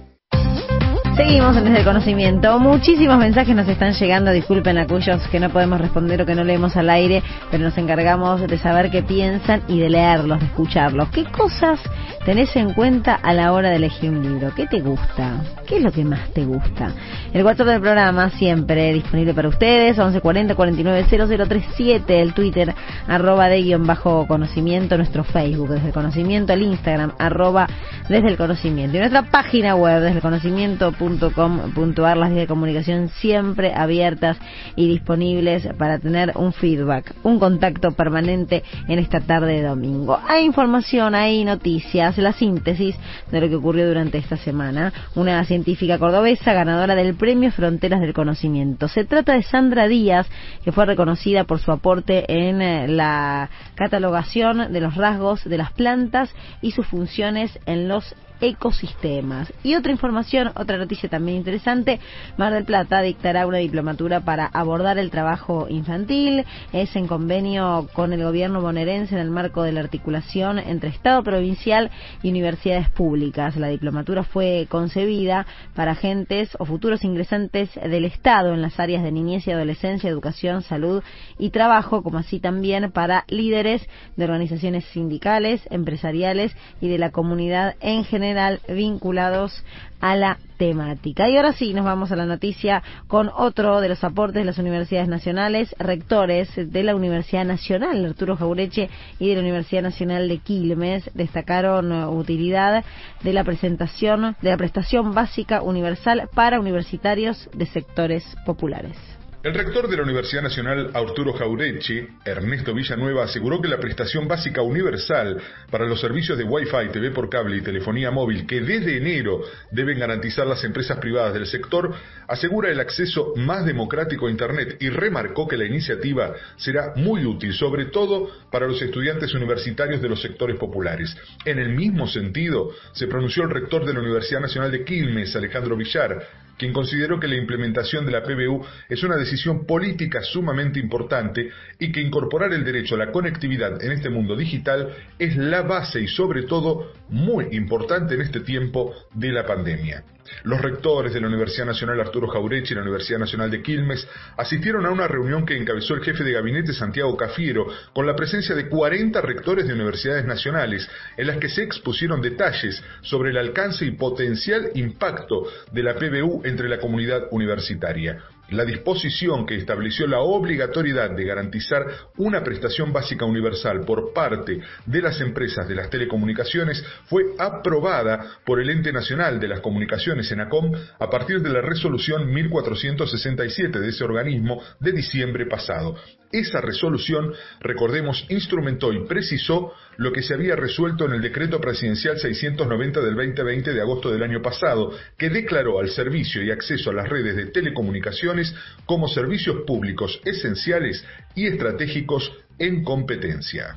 Seguimos 1.18 1.56
Desde 1.56 1.80
el 1.80 1.84
Conocimiento. 1.84 2.60
Muchísimos 2.60 3.18
mensajes 3.18 3.56
nos 3.56 3.68
están 3.68 3.94
llegando. 3.94 4.32
Disculpen 4.32 4.78
a 4.78 4.86
cuyos 4.86 5.28
que 5.30 5.40
no 5.40 5.50
podemos 5.50 5.82
responder 5.82 6.22
o 6.22 6.28
que 6.28 6.36
no 6.36 6.44
leemos 6.44 6.78
al 6.78 6.92
aire, 6.92 7.24
pero 7.50 7.64
nos 7.64 7.76
encargamos 7.80 8.48
de 8.48 8.58
saber 8.60 8.92
qué 8.92 9.02
piensan 9.02 9.64
y 9.68 9.80
de 9.80 9.90
leerlos, 9.90 10.40
de 10.40 10.46
escucharlos. 10.46 11.10
¿Qué 11.10 11.26
cosas 11.26 11.80
tenés 12.24 12.56
en 12.56 12.72
cuenta 12.76 13.16
a 13.16 13.34
la 13.34 13.52
hora 13.52 13.72
de 13.72 13.78
elegir 13.78 14.12
un 14.12 14.22
libro? 14.22 14.54
¿Qué 14.56 14.68
te 14.68 14.80
gusta? 14.80 15.42
¿Qué 15.66 15.78
es 15.78 15.84
lo 15.84 15.92
que 15.92 16.06
más 16.06 16.30
te 16.34 16.46
gusta? 16.46 16.92
El 17.34 17.44
WhatsApp 17.44 17.68
del 17.68 17.82
programa 17.82 18.30
siempre 18.30 18.94
disponible 18.94 19.34
para 19.34 19.50
ustedes, 19.50 19.98
1140 19.98 20.54
49 20.54 21.06
0037, 21.10 22.22
el 22.22 22.34
Twitter, 22.36 22.76
arroba 23.08 23.50
de 23.50 23.64
guion 23.64 23.88
bajo 23.88 24.28
conocimiento, 24.28 24.96
nuestro 24.98 25.24
Facebook 25.24 25.70
desde 25.70 25.88
el 25.88 25.94
conocimiento, 25.94 26.54
el 26.54 26.62
Instagram, 26.62 27.14
arroba 27.18 27.68
desde 28.08 28.28
el 28.28 28.38
conocimiento 28.38 28.98
y 28.98 29.00
nuestra 29.00 29.24
página 29.24 29.76
web 29.76 30.02
desde 30.02 30.18
el 30.18 30.22
conocimiento 30.22 30.92
.com.ar, 31.08 32.18
las 32.18 32.30
vías 32.30 32.42
de 32.42 32.48
comunicación 32.48 33.10
siempre 33.10 33.74
abiertas 33.74 34.38
y 34.76 34.88
disponibles 34.88 35.68
para 35.78 36.00
tener 36.00 36.34
un 36.36 36.54
feedback, 36.54 37.14
un 37.24 37.40
contacto 37.40 37.92
permanente 37.92 38.64
en 38.88 39.00
esta 39.00 39.22
tarde 39.22 39.54
de 39.54 39.68
domingo. 39.68 40.20
Hay 40.28 40.46
información, 40.46 41.16
hay 41.16 41.44
noticias, 41.44 42.18
la 42.18 42.34
síntesis 42.34 42.96
de 43.32 43.42
lo 43.42 43.50
que 43.50 43.56
ocurrió 43.56 43.88
durante 43.88 44.18
esta 44.18 44.38
semana. 44.38 44.92
Una 45.16 45.44
científica 45.46 45.98
cordobesa 45.98 46.54
ganadora 46.54 46.96
del 46.96 47.16
Premio 47.16 47.52
Fronteras 47.52 48.02
del 48.02 48.14
Conocimiento. 48.14 48.88
Se 48.88 49.06
trata 49.06 49.34
de 49.34 49.44
Sandra 49.44 49.88
Díaz, 49.88 50.28
que 50.64 50.72
fue 50.72 50.86
reconocida 50.86 51.46
por 51.46 51.60
su 51.60 51.72
aporte 51.72 52.26
en 52.28 52.62
eh, 52.62 52.88
la 52.88 53.50
catalogación 53.76 54.72
de 54.74 54.82
los 54.82 54.96
rasgos 54.96 55.44
de 55.44 55.58
las 55.58 55.72
plantas 55.72 56.34
y 56.62 56.72
sus 56.72 56.86
funciones 56.88 57.58
en 57.66 57.88
los 57.88 58.16
ecosistemas. 58.42 59.52
Y 59.64 59.76
otra 59.76 59.92
información, 59.92 60.52
otra 60.56 60.78
noticia 60.78 61.10
también 61.10 61.38
interesante, 61.38 62.00
Mar 62.38 62.54
del 62.54 62.66
Plata 62.66 63.02
dictará 63.02 63.48
una 63.48 63.58
diplomatura 63.58 64.22
para 64.22 64.46
abordar 64.46 64.98
el 64.98 65.10
trabajo 65.10 65.68
infantil, 65.70 66.46
es 66.74 66.96
en 66.96 67.08
convenio 67.08 67.88
con 67.94 68.14
el 68.14 68.24
gobierno 68.24 68.62
bonaerense 68.62 69.16
en 69.16 69.22
el 69.22 69.32
marco 69.32 69.64
de 69.64 69.72
la 69.72 69.80
articulación 69.80 70.60
entre 70.60 70.90
Estado 70.90 71.24
provincial 71.24 71.90
y 72.22 72.30
universidades 72.30 72.90
públicas. 72.90 73.56
La 73.56 73.68
diplomatura 73.68 74.24
fue 74.24 74.68
concebida 74.70 75.46
para 75.76 75.92
agentes 75.92 76.50
o 76.60 76.66
futuros 76.66 77.04
ingresantes 77.04 77.74
del 77.76 78.06
Estado 78.06 78.54
en 78.54 78.62
las 78.62 78.80
áreas 78.80 79.04
de 79.04 79.12
niñez 79.12 79.48
y 79.48 79.52
adolescencia, 79.52 80.10
educación, 80.10 80.62
salud 80.62 81.04
y 81.40 81.50
trabajo, 81.50 82.04
como 82.04 82.20
así 82.20 82.40
también 82.40 82.92
para 82.92 83.26
líderes 83.28 83.88
de 84.16 84.26
organizaciones 84.26 84.86
sindicales, 84.86 85.62
empresariales 85.72 86.56
y 86.82 86.90
de 86.90 86.98
la 86.98 87.12
comunidad 87.12 87.76
en 87.80 88.04
general 88.04 88.27
vinculados 88.68 89.64
a 90.00 90.16
la 90.16 90.38
temática. 90.58 91.30
Y 91.30 91.38
ahora 91.38 91.54
sí, 91.54 91.74
nos 91.74 91.86
vamos 91.86 92.12
a 92.12 92.16
la 92.16 92.26
noticia 92.26 92.84
con 93.08 93.30
otro 93.36 93.82
de 93.82 93.90
los 93.90 94.04
aportes 94.04 94.42
de 94.42 94.46
las 94.46 94.58
universidades 94.58 95.08
nacionales, 95.08 95.74
rectores 95.80 96.50
de 96.56 96.84
la 96.84 96.96
Universidad 96.96 97.46
Nacional, 97.46 98.06
Arturo 98.06 98.36
Jaureche, 98.36 98.90
y 99.20 99.30
de 99.30 99.36
la 99.36 99.42
Universidad 99.42 99.84
Nacional 99.84 100.28
de 100.28 100.40
Quilmes, 100.40 101.10
destacaron 101.14 101.92
utilidad 101.92 102.84
de 103.24 103.34
la 103.34 103.44
presentación 103.44 104.36
de 104.42 104.50
la 104.50 104.58
prestación 104.58 105.14
básica 105.14 105.62
universal 105.62 106.30
para 106.34 106.60
universitarios 106.60 107.50
de 107.54 107.66
sectores 107.66 108.24
populares. 108.46 109.17
El 109.48 109.54
rector 109.54 109.88
de 109.88 109.96
la 109.96 110.04
Universidad 110.04 110.42
Nacional, 110.42 110.92
Arturo 110.94 111.32
Jaurechi, 111.32 112.06
Ernesto 112.26 112.74
Villanueva, 112.74 113.24
aseguró 113.24 113.62
que 113.62 113.70
la 113.70 113.80
prestación 113.80 114.28
básica 114.28 114.62
universal 114.62 115.42
para 115.72 115.86
los 115.86 116.02
servicios 116.02 116.38
de 116.38 116.44
Wi-Fi, 116.44 116.90
TV 116.92 117.12
por 117.12 117.30
cable 117.30 117.56
y 117.56 117.62
telefonía 117.62 118.12
móvil 118.12 118.46
que 118.46 118.60
desde 118.60 118.98
enero 118.98 119.40
deben 119.72 120.00
garantizar 120.00 120.46
las 120.46 120.66
empresas 120.66 120.98
privadas 120.98 121.34
del 121.34 121.48
sector, 121.48 121.96
asegura 122.28 122.70
el 122.70 122.82
acceso 122.82 123.36
más 123.38 123.66
democrático 123.66 124.28
a 124.28 124.32
Internet 124.32 124.76
y 124.82 124.90
remarcó 124.90 125.48
que 125.48 125.56
la 125.56 125.64
iniciativa 125.64 126.34
será 126.58 126.92
muy 126.98 127.24
útil, 127.24 127.54
sobre 127.54 127.86
todo 127.86 128.30
para 128.52 128.68
los 128.68 128.82
estudiantes 128.82 129.34
universitarios 129.34 130.02
de 130.02 130.10
los 130.10 130.22
sectores 130.22 130.58
populares. 130.58 131.16
En 131.46 131.58
el 131.60 131.70
mismo 131.70 132.06
sentido, 132.06 132.72
se 132.92 133.08
pronunció 133.08 133.44
el 133.44 133.52
rector 133.52 133.86
de 133.86 133.94
la 133.94 134.02
Universidad 134.02 134.42
Nacional 134.42 134.72
de 134.72 134.84
Quilmes, 134.84 135.34
Alejandro 135.38 135.78
Villar, 135.78 136.47
quien 136.58 136.74
consideró 136.74 137.20
que 137.20 137.28
la 137.28 137.36
implementación 137.36 138.06
de 138.06 138.12
la 138.12 138.24
PBU 138.24 138.66
es 138.90 139.04
una 139.04 139.16
decisión 139.16 139.66
política 139.66 140.22
sumamente 140.22 140.80
importante 140.80 141.50
y 141.80 141.92
que 141.92 142.02
incorporar 142.02 142.54
el 142.54 142.64
derecho 142.64 142.96
a 142.96 143.00
la 143.00 143.12
conectividad 143.12 143.84
en 143.84 143.92
este 143.92 144.10
mundo 144.10 144.36
digital 144.36 144.90
es 145.20 145.38
la 145.38 145.62
base 145.62 146.02
y 146.02 146.08
sobre 146.08 146.44
todo 146.44 146.94
muy 147.10 147.48
importante 147.52 148.16
en 148.16 148.22
este 148.22 148.42
tiempo 148.42 148.94
de 149.14 149.32
la 149.32 149.46
pandemia. 149.46 150.04
Los 150.44 150.62
rectores 150.62 151.14
de 151.14 151.22
la 151.22 151.28
Universidad 151.28 151.66
Nacional 151.66 152.00
Arturo 152.00 152.28
Jaurechi 152.28 152.74
y 152.74 152.76
la 152.76 152.82
Universidad 152.82 153.20
Nacional 153.20 153.52
de 153.52 153.62
Quilmes 153.62 154.08
asistieron 154.38 154.86
a 154.86 154.92
una 154.92 155.08
reunión 155.08 155.46
que 155.46 155.58
encabezó 155.58 155.94
el 155.94 156.04
jefe 156.04 156.24
de 156.24 156.34
gabinete 156.34 156.74
Santiago 156.74 157.16
Cafiero 157.16 157.68
con 157.94 158.06
la 158.06 158.16
presencia 158.16 158.56
de 158.56 158.70
40 158.70 159.20
rectores 159.22 159.68
de 159.68 159.74
universidades 159.74 160.26
nacionales 160.26 160.90
en 161.18 161.28
las 161.28 161.38
que 161.38 161.50
se 161.50 161.64
expusieron 161.64 162.22
detalles 162.22 162.82
sobre 163.02 163.32
el 163.32 163.38
alcance 163.38 163.86
y 163.86 163.92
potencial 163.92 164.72
impacto 164.76 165.48
de 165.72 165.84
la 165.84 165.96
PBU 165.96 166.42
entre 166.46 166.70
la 166.70 166.80
comunidad 166.80 167.28
universitaria 167.32 168.24
la 168.50 168.66
disposición 168.66 169.46
que 169.46 169.56
estableció 169.56 170.08
la 170.08 170.20
obligatoriedad 170.20 171.12
de 171.12 171.26
garantizar 171.26 171.86
una 172.18 172.44
prestación 172.44 172.94
básica 172.94 173.26
universal 173.26 173.82
por 173.86 174.14
parte 174.14 174.60
de 174.86 175.02
las 175.02 175.20
empresas 175.22 175.68
de 175.68 175.76
las 175.76 175.90
telecomunicaciones 175.90 176.84
fue 177.06 177.24
aprobada 177.38 178.40
por 178.46 178.62
el 178.62 178.70
Ente 178.70 178.94
Nacional 178.94 179.40
de 179.40 179.48
las 179.48 179.60
Comunicaciones, 179.60 180.32
ENACOM, 180.32 180.72
a 181.00 181.10
partir 181.10 181.42
de 181.42 181.50
la 181.50 181.62
resolución 181.62 182.32
1467 182.32 183.80
de 183.80 183.90
ese 183.90 184.04
organismo 184.04 184.62
de 184.80 184.92
diciembre 184.92 185.46
pasado. 185.46 185.96
Esa 186.32 186.60
resolución, 186.60 187.34
recordemos, 187.62 188.26
instrumentó 188.30 188.92
y 188.92 189.06
precisó 189.06 189.74
lo 189.96 190.12
que 190.12 190.22
se 190.22 190.34
había 190.34 190.56
resuelto 190.56 191.06
en 191.06 191.14
el 191.14 191.22
decreto 191.22 191.62
presidencial 191.62 192.18
690 192.18 193.00
del 193.00 193.16
2020 193.16 193.74
de 193.74 193.82
agosto 193.82 194.12
del 194.12 194.24
año 194.24 194.42
pasado, 194.42 194.92
que 195.18 195.30
declaró 195.30 195.80
al 195.80 195.90
servicio 195.90 196.44
y 196.44 196.52
acceso 196.52 196.90
a 196.90 196.94
las 196.94 197.08
redes 197.08 197.36
de 197.38 197.46
telecomunicaciones 197.48 198.54
como 198.86 199.08
servicios 199.08 199.64
públicos 199.66 200.20
esenciales 200.26 201.06
y 201.34 201.48
estratégicos 201.48 202.32
en 202.60 202.84
competencia. 202.84 203.76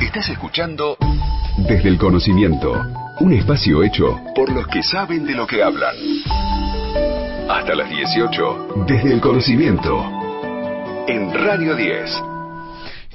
Estás 0.00 0.30
escuchando 0.30 0.96
Desde 1.68 1.88
el 1.88 1.98
Conocimiento, 1.98 2.72
un 3.20 3.34
espacio 3.34 3.84
hecho 3.84 4.18
por 4.34 4.50
los 4.52 4.66
que 4.66 4.82
saben 4.82 5.26
de 5.26 5.34
lo 5.34 5.46
que 5.46 5.62
hablan. 5.62 5.94
Hasta 7.48 7.74
las 7.74 7.88
18, 7.88 8.84
desde 8.86 9.14
el 9.14 9.20
conocimiento. 9.22 10.04
En 11.08 11.32
Radio 11.32 11.74
10. 11.74 12.27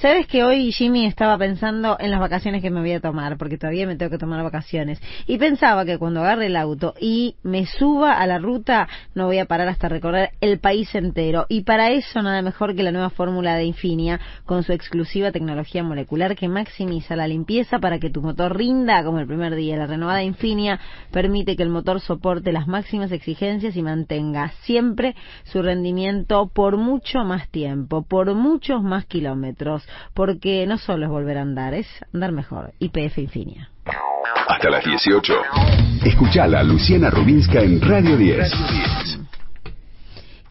Sabes 0.03 0.27
que 0.27 0.43
hoy 0.43 0.73
Jimmy 0.73 1.05
estaba 1.05 1.37
pensando 1.37 1.95
en 1.97 2.11
las 2.11 2.19
vacaciones 2.19 2.61
que 2.61 2.69
me 2.69 2.81
voy 2.81 2.91
a 2.91 2.99
tomar, 2.99 3.37
porque 3.37 3.57
todavía 3.57 3.87
me 3.87 3.95
tengo 3.95 4.11
que 4.11 4.17
tomar 4.17 4.43
vacaciones. 4.43 5.01
Y 5.27 5.37
pensaba 5.37 5.85
que 5.85 5.97
cuando 5.97 6.19
agarre 6.19 6.47
el 6.47 6.57
auto 6.57 6.93
y 6.99 7.37
me 7.41 7.65
suba 7.65 8.11
a 8.11 8.27
la 8.27 8.37
ruta, 8.37 8.89
no 9.15 9.27
voy 9.27 9.39
a 9.39 9.45
parar 9.45 9.69
hasta 9.69 9.87
recorrer 9.87 10.31
el 10.41 10.59
país 10.59 10.93
entero. 10.93 11.45
Y 11.47 11.61
para 11.61 11.91
eso 11.91 12.21
nada 12.21 12.41
mejor 12.41 12.75
que 12.75 12.83
la 12.83 12.91
nueva 12.91 13.11
fórmula 13.11 13.55
de 13.55 13.63
Infinia, 13.63 14.19
con 14.43 14.63
su 14.63 14.73
exclusiva 14.73 15.31
tecnología 15.31 15.83
molecular 15.83 16.35
que 16.35 16.49
maximiza 16.49 17.15
la 17.15 17.25
limpieza 17.25 17.79
para 17.79 17.97
que 17.97 18.09
tu 18.09 18.21
motor 18.21 18.57
rinda 18.57 19.05
como 19.05 19.19
el 19.19 19.25
primer 19.25 19.55
día. 19.55 19.77
La 19.77 19.87
renovada 19.87 20.21
Infinia 20.21 20.81
permite 21.13 21.55
que 21.55 21.63
el 21.63 21.69
motor 21.69 22.01
soporte 22.01 22.51
las 22.51 22.67
máximas 22.67 23.13
exigencias 23.13 23.77
y 23.77 23.81
mantenga 23.81 24.49
siempre 24.63 25.15
su 25.45 25.61
rendimiento 25.61 26.51
por 26.53 26.75
mucho 26.75 27.23
más 27.23 27.47
tiempo, 27.47 28.01
por 28.01 28.33
muchos 28.33 28.83
más 28.83 29.05
kilómetros 29.05 29.87
porque 30.13 30.65
no 30.67 30.77
solo 30.77 31.05
es 31.05 31.11
volver 31.11 31.37
a 31.37 31.41
andar, 31.41 31.73
es 31.73 31.87
andar 32.13 32.31
mejor. 32.31 32.73
IPF 32.79 33.17
Infinia. 33.17 33.69
Hasta 34.47 34.69
las 34.69 34.83
18. 34.83 35.33
Escuchala 36.05 36.63
Luciana 36.63 37.09
Rubinska 37.09 37.61
en 37.61 37.81
Radio 37.81 38.17
10. 38.17 38.51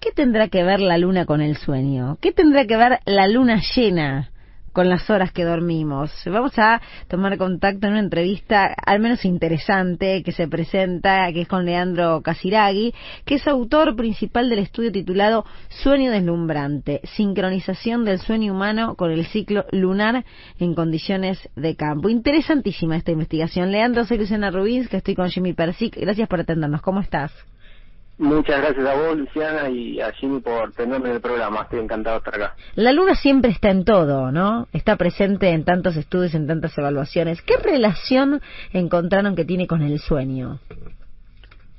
¿Qué 0.00 0.10
tendrá 0.10 0.48
que 0.48 0.64
ver 0.64 0.80
la 0.80 0.98
luna 0.98 1.26
con 1.26 1.40
el 1.40 1.56
sueño? 1.56 2.18
¿Qué 2.20 2.32
tendrá 2.32 2.66
que 2.66 2.76
ver 2.76 2.98
la 3.06 3.28
luna 3.28 3.60
llena 3.74 4.31
con 4.72 4.88
las 4.88 5.08
horas 5.10 5.32
que 5.32 5.44
dormimos. 5.44 6.10
Vamos 6.26 6.58
a 6.58 6.80
tomar 7.08 7.36
contacto 7.38 7.86
en 7.86 7.92
una 7.92 8.00
entrevista 8.00 8.74
al 8.84 9.00
menos 9.00 9.24
interesante 9.24 10.22
que 10.22 10.32
se 10.32 10.48
presenta, 10.48 11.32
que 11.32 11.42
es 11.42 11.48
con 11.48 11.64
Leandro 11.64 12.22
Casiraghi, 12.22 12.94
que 13.24 13.36
es 13.36 13.46
autor 13.46 13.96
principal 13.96 14.48
del 14.48 14.60
estudio 14.60 14.92
titulado 14.92 15.44
Sueño 15.68 16.10
deslumbrante, 16.10 17.00
sincronización 17.16 18.04
del 18.04 18.18
sueño 18.18 18.52
humano 18.52 18.94
con 18.96 19.10
el 19.10 19.26
ciclo 19.26 19.64
lunar 19.70 20.24
en 20.58 20.74
condiciones 20.74 21.48
de 21.56 21.76
campo. 21.76 22.08
Interesantísima 22.08 22.96
esta 22.96 23.12
investigación. 23.12 23.72
Leandro, 23.72 24.04
soy 24.04 24.18
Luciana 24.18 24.50
Rubins, 24.50 24.88
que 24.88 24.96
estoy 24.98 25.14
con 25.14 25.30
Jimmy 25.30 25.52
Persic. 25.52 25.96
Gracias 25.96 26.28
por 26.28 26.40
atendernos. 26.40 26.82
¿Cómo 26.82 27.00
estás? 27.00 27.32
Muchas 28.18 28.60
gracias 28.60 28.86
a 28.86 28.94
vos, 28.94 29.16
Luciana, 29.16 29.68
y 29.70 30.00
a 30.00 30.12
Jimmy 30.12 30.40
por 30.40 30.72
tenerme 30.72 31.08
en 31.08 31.14
el 31.16 31.20
programa. 31.20 31.62
Estoy 31.62 31.80
encantado 31.80 32.16
de 32.16 32.18
estar 32.18 32.34
acá. 32.34 32.56
La 32.74 32.92
luna 32.92 33.14
siempre 33.14 33.50
está 33.50 33.70
en 33.70 33.84
todo, 33.84 34.30
¿no? 34.30 34.68
Está 34.72 34.96
presente 34.96 35.48
en 35.48 35.64
tantos 35.64 35.96
estudios, 35.96 36.34
en 36.34 36.46
tantas 36.46 36.76
evaluaciones. 36.76 37.40
¿Qué 37.42 37.56
relación 37.56 38.40
encontraron 38.72 39.34
que 39.34 39.44
tiene 39.44 39.66
con 39.66 39.82
el 39.82 39.98
sueño? 39.98 40.60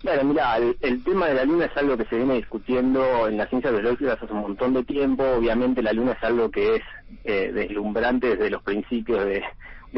Bueno, 0.03 0.23
mira, 0.25 0.57
el, 0.57 1.03
tema 1.03 1.27
de 1.27 1.35
la 1.35 1.45
luna 1.45 1.65
es 1.65 1.77
algo 1.77 1.95
que 1.95 2.05
se 2.05 2.17
viene 2.17 2.33
discutiendo 2.33 3.27
en 3.29 3.37
las 3.37 3.49
ciencias 3.49 3.71
biológicas 3.71 4.21
hace 4.21 4.33
un 4.33 4.41
montón 4.41 4.73
de 4.73 4.83
tiempo. 4.83 5.23
Obviamente 5.23 5.81
la 5.81 5.93
luna 5.93 6.13
es 6.13 6.23
algo 6.23 6.51
que 6.51 6.75
es 6.75 6.81
eh, 7.23 7.51
deslumbrante 7.53 8.35
desde 8.35 8.49
los 8.49 8.63
principios 8.63 9.23
de 9.23 9.43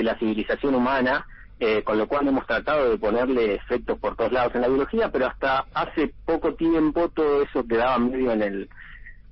la 0.04 0.16
civilización 0.20 0.76
humana 0.76 1.26
eh, 1.60 1.84
con 1.84 1.98
lo 1.98 2.08
cual 2.08 2.28
hemos 2.28 2.46
tratado 2.46 2.90
de 2.90 2.98
ponerle 2.98 3.56
efectos 3.56 3.98
por 4.00 4.16
todos 4.16 4.32
lados 4.32 4.54
en 4.56 4.62
la 4.62 4.68
biología, 4.68 5.10
pero 5.10 5.28
hasta 5.28 5.66
hace 5.74 6.14
poco 6.26 6.54
tiempo 6.56 7.10
todo 7.10 7.44
eso 7.44 7.66
quedaba 7.66 7.98
medio 7.98 8.32
en 8.32 8.42
el, 8.42 8.70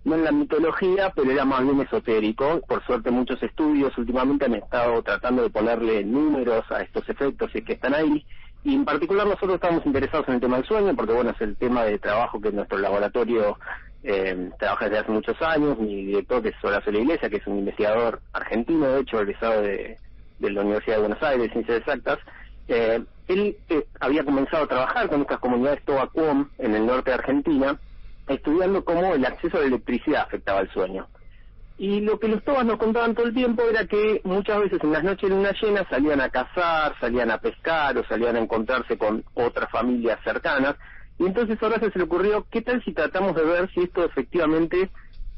no 0.06 0.16
en 0.16 0.24
la 0.24 0.32
mitología, 0.32 1.12
pero 1.14 1.32
era 1.32 1.44
más 1.44 1.64
bien 1.64 1.82
esotérico. 1.82 2.62
Por 2.62 2.86
suerte 2.86 3.12
muchos 3.12 3.42
estudios 3.44 3.98
últimamente 3.98 4.46
han 4.46 4.56
estado 4.56 5.02
tratando 5.04 5.44
de 5.44 5.50
ponerle 5.50 6.04
números 6.06 6.64
a 6.72 6.82
estos 6.82 7.08
efectos 7.10 7.52
y 7.56 7.62
que 7.62 7.74
están 7.74 7.94
ahí. 7.94 8.26
Y 8.64 8.76
en 8.76 8.86
particular 8.86 9.28
nosotros 9.28 9.56
estamos 9.56 9.86
interesados 9.86 10.26
en 10.30 10.36
el 10.36 10.42
tema 10.42 10.56
del 10.56 10.66
sueño, 10.66 10.96
porque 10.96 11.12
bueno, 11.12 11.32
es 11.32 11.42
el 11.42 11.58
tema 11.58 11.84
de 11.84 12.00
trabajo 12.00 12.40
que 12.40 12.54
nuestro 12.54 12.78
laboratorio 12.78 13.58
eh, 14.04 14.50
trabaja 14.58 14.86
desde 14.86 15.00
hace 15.00 15.12
muchos 15.12 15.42
años. 15.42 15.78
Mi 15.78 16.06
director, 16.06 16.42
que 16.42 16.50
es 16.50 16.64
Horacio 16.64 16.94
La 16.94 17.00
Iglesia, 17.00 17.30
que 17.30 17.38
es 17.38 17.48
un 17.48 17.60
investigador 17.60 18.22
argentino, 18.32 18.88
de 18.88 19.02
hecho, 19.02 19.20
egresado 19.20 19.62
de, 19.62 19.98
de 20.48 20.52
la 20.52 20.62
Universidad 20.62 20.98
de 20.98 21.02
Buenos 21.02 21.24
Aires, 21.24 21.52
Ciencias 21.52 21.80
Exactas, 21.80 22.20
eh, 22.68 23.04
él 23.28 23.58
eh, 23.70 23.86
había 24.00 24.24
comenzado 24.24 24.64
a 24.64 24.68
trabajar 24.68 25.10
con 25.10 25.22
estas 25.22 25.40
comunidades 25.40 25.84
Tobacuom 25.86 26.50
en 26.58 26.76
el 26.76 26.86
norte 26.86 27.12
de 27.12 27.16
Argentina, 27.16 27.80
estudiando 28.28 28.84
cómo 28.84 29.14
el 29.14 29.26
acceso 29.26 29.58
a 29.58 29.62
la 29.62 29.68
electricidad 29.68 30.24
afectaba 30.24 30.62
el 30.62 30.70
sueño. 30.72 31.08
Y 31.78 32.02
lo 32.02 32.20
que 32.20 32.28
los 32.28 32.44
tobas 32.44 32.66
nos 32.66 32.78
contaban 32.78 33.16
todo 33.16 33.26
el 33.26 33.34
tiempo 33.34 33.64
era 33.64 33.86
que 33.88 34.22
muchas 34.24 34.60
veces 34.60 34.80
en 34.84 34.92
las 34.92 35.04
noches 35.04 35.30
de 35.30 35.36
luna 35.36 35.54
llena 35.60 35.88
salían 35.90 36.22
a 36.22 36.30
cazar, 36.30 36.96
salían 37.00 37.32
a 37.32 37.40
pescar 37.40 37.98
o 37.98 38.06
salían 38.06 38.36
a 38.36 38.40
encontrarse 38.40 38.98
con 38.98 39.24
otras 39.34 39.72
familias 39.72 40.20
cercanas. 40.24 40.76
Y 41.18 41.26
entonces 41.26 41.62
ahora 41.62 41.80
se 41.80 41.98
le 41.98 42.04
ocurrió, 42.04 42.46
¿qué 42.52 42.62
tal 42.62 42.84
si 42.84 42.94
tratamos 42.94 43.36
de 43.36 43.44
ver 43.44 43.72
si 43.74 43.82
esto 43.82 44.06
efectivamente 44.06 44.90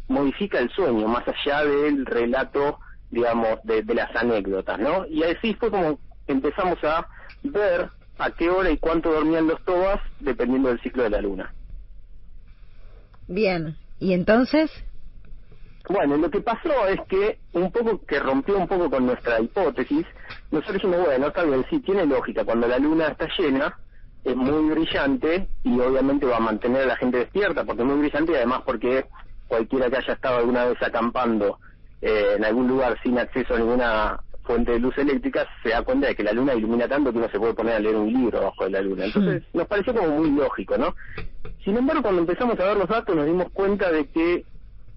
modifica 0.07 0.59
el 0.59 0.69
sueño, 0.69 1.07
más 1.07 1.23
allá 1.27 1.63
del 1.63 2.05
relato 2.05 2.79
digamos, 3.15 3.59
de, 3.63 3.81
las 3.95 4.13
anécdotas, 4.13 4.77
¿no? 4.77 5.05
Y 5.07 5.23
así 5.23 5.53
fue 5.53 5.71
como 5.71 5.97
empezamos 6.27 6.83
a 6.83 7.07
ver 7.43 7.89
a 8.17 8.31
qué 8.31 8.49
hora 8.49 8.69
y 8.69 8.77
cuánto 8.77 9.09
dormían 9.11 9.47
los 9.47 9.63
tobas 9.63 10.01
dependiendo 10.19 10.67
del 10.67 10.81
ciclo 10.81 11.03
de 11.03 11.09
la 11.11 11.21
luna. 11.21 11.53
Bien, 13.27 13.77
¿y 13.99 14.11
entonces? 14.11 14.69
Bueno, 15.87 16.17
lo 16.17 16.29
que 16.29 16.41
pasó 16.41 16.87
es 16.87 16.99
que 17.07 17.39
un 17.53 17.71
poco 17.71 18.05
que 18.05 18.19
rompió 18.19 18.57
un 18.57 18.67
poco 18.67 18.89
con 18.89 19.05
nuestra 19.05 19.39
hipótesis, 19.39 20.05
nosotros 20.51 20.75
dijimos, 20.75 21.05
bueno, 21.05 21.27
está 21.27 21.43
bien, 21.43 21.65
sí, 21.69 21.79
tiene 21.79 22.05
lógica, 22.05 22.43
cuando 22.43 22.67
la 22.67 22.79
luna 22.79 23.07
está 23.07 23.29
llena, 23.37 23.77
es 24.25 24.35
muy 24.35 24.71
brillante 24.71 25.47
y 25.63 25.79
obviamente 25.79 26.25
va 26.25 26.37
a 26.37 26.41
mantener 26.41 26.81
a 26.81 26.87
la 26.87 26.95
gente 26.97 27.19
despierta, 27.19 27.63
porque 27.63 27.83
es 27.83 27.87
muy 27.87 27.99
brillante 27.99 28.33
y 28.33 28.35
además 28.35 28.63
porque 28.65 29.05
cualquiera 29.47 29.89
que 29.89 29.97
haya 29.97 30.13
estado 30.13 30.39
alguna 30.39 30.65
vez 30.65 30.81
acampando 30.81 31.59
eh, 32.05 32.35
en 32.37 32.45
algún 32.45 32.67
lugar 32.67 32.99
sin 33.01 33.17
acceso 33.17 33.55
a 33.55 33.57
ninguna 33.57 34.19
fuente 34.43 34.73
de 34.73 34.79
luz 34.79 34.95
eléctrica, 34.99 35.47
se 35.63 35.69
da 35.69 35.81
cuenta 35.81 36.05
de 36.05 36.15
que 36.15 36.21
la 36.21 36.33
luna 36.33 36.53
ilumina 36.53 36.87
tanto 36.87 37.11
que 37.11 37.17
uno 37.17 37.29
se 37.29 37.39
puede 37.39 37.55
poner 37.55 37.73
a 37.73 37.79
leer 37.79 37.95
un 37.95 38.13
libro 38.13 38.41
bajo 38.41 38.65
de 38.65 38.69
la 38.69 38.81
luna. 38.81 39.05
Entonces 39.05 39.41
hmm. 39.41 39.57
nos 39.57 39.67
pareció 39.67 39.95
como 39.95 40.09
muy 40.09 40.29
lógico, 40.29 40.77
¿no? 40.77 40.93
Sin 41.63 41.75
embargo, 41.75 42.03
cuando 42.03 42.21
empezamos 42.21 42.59
a 42.59 42.65
ver 42.65 42.77
los 42.77 42.87
datos 42.87 43.15
nos 43.15 43.25
dimos 43.25 43.49
cuenta 43.53 43.91
de 43.91 44.05
que 44.05 44.45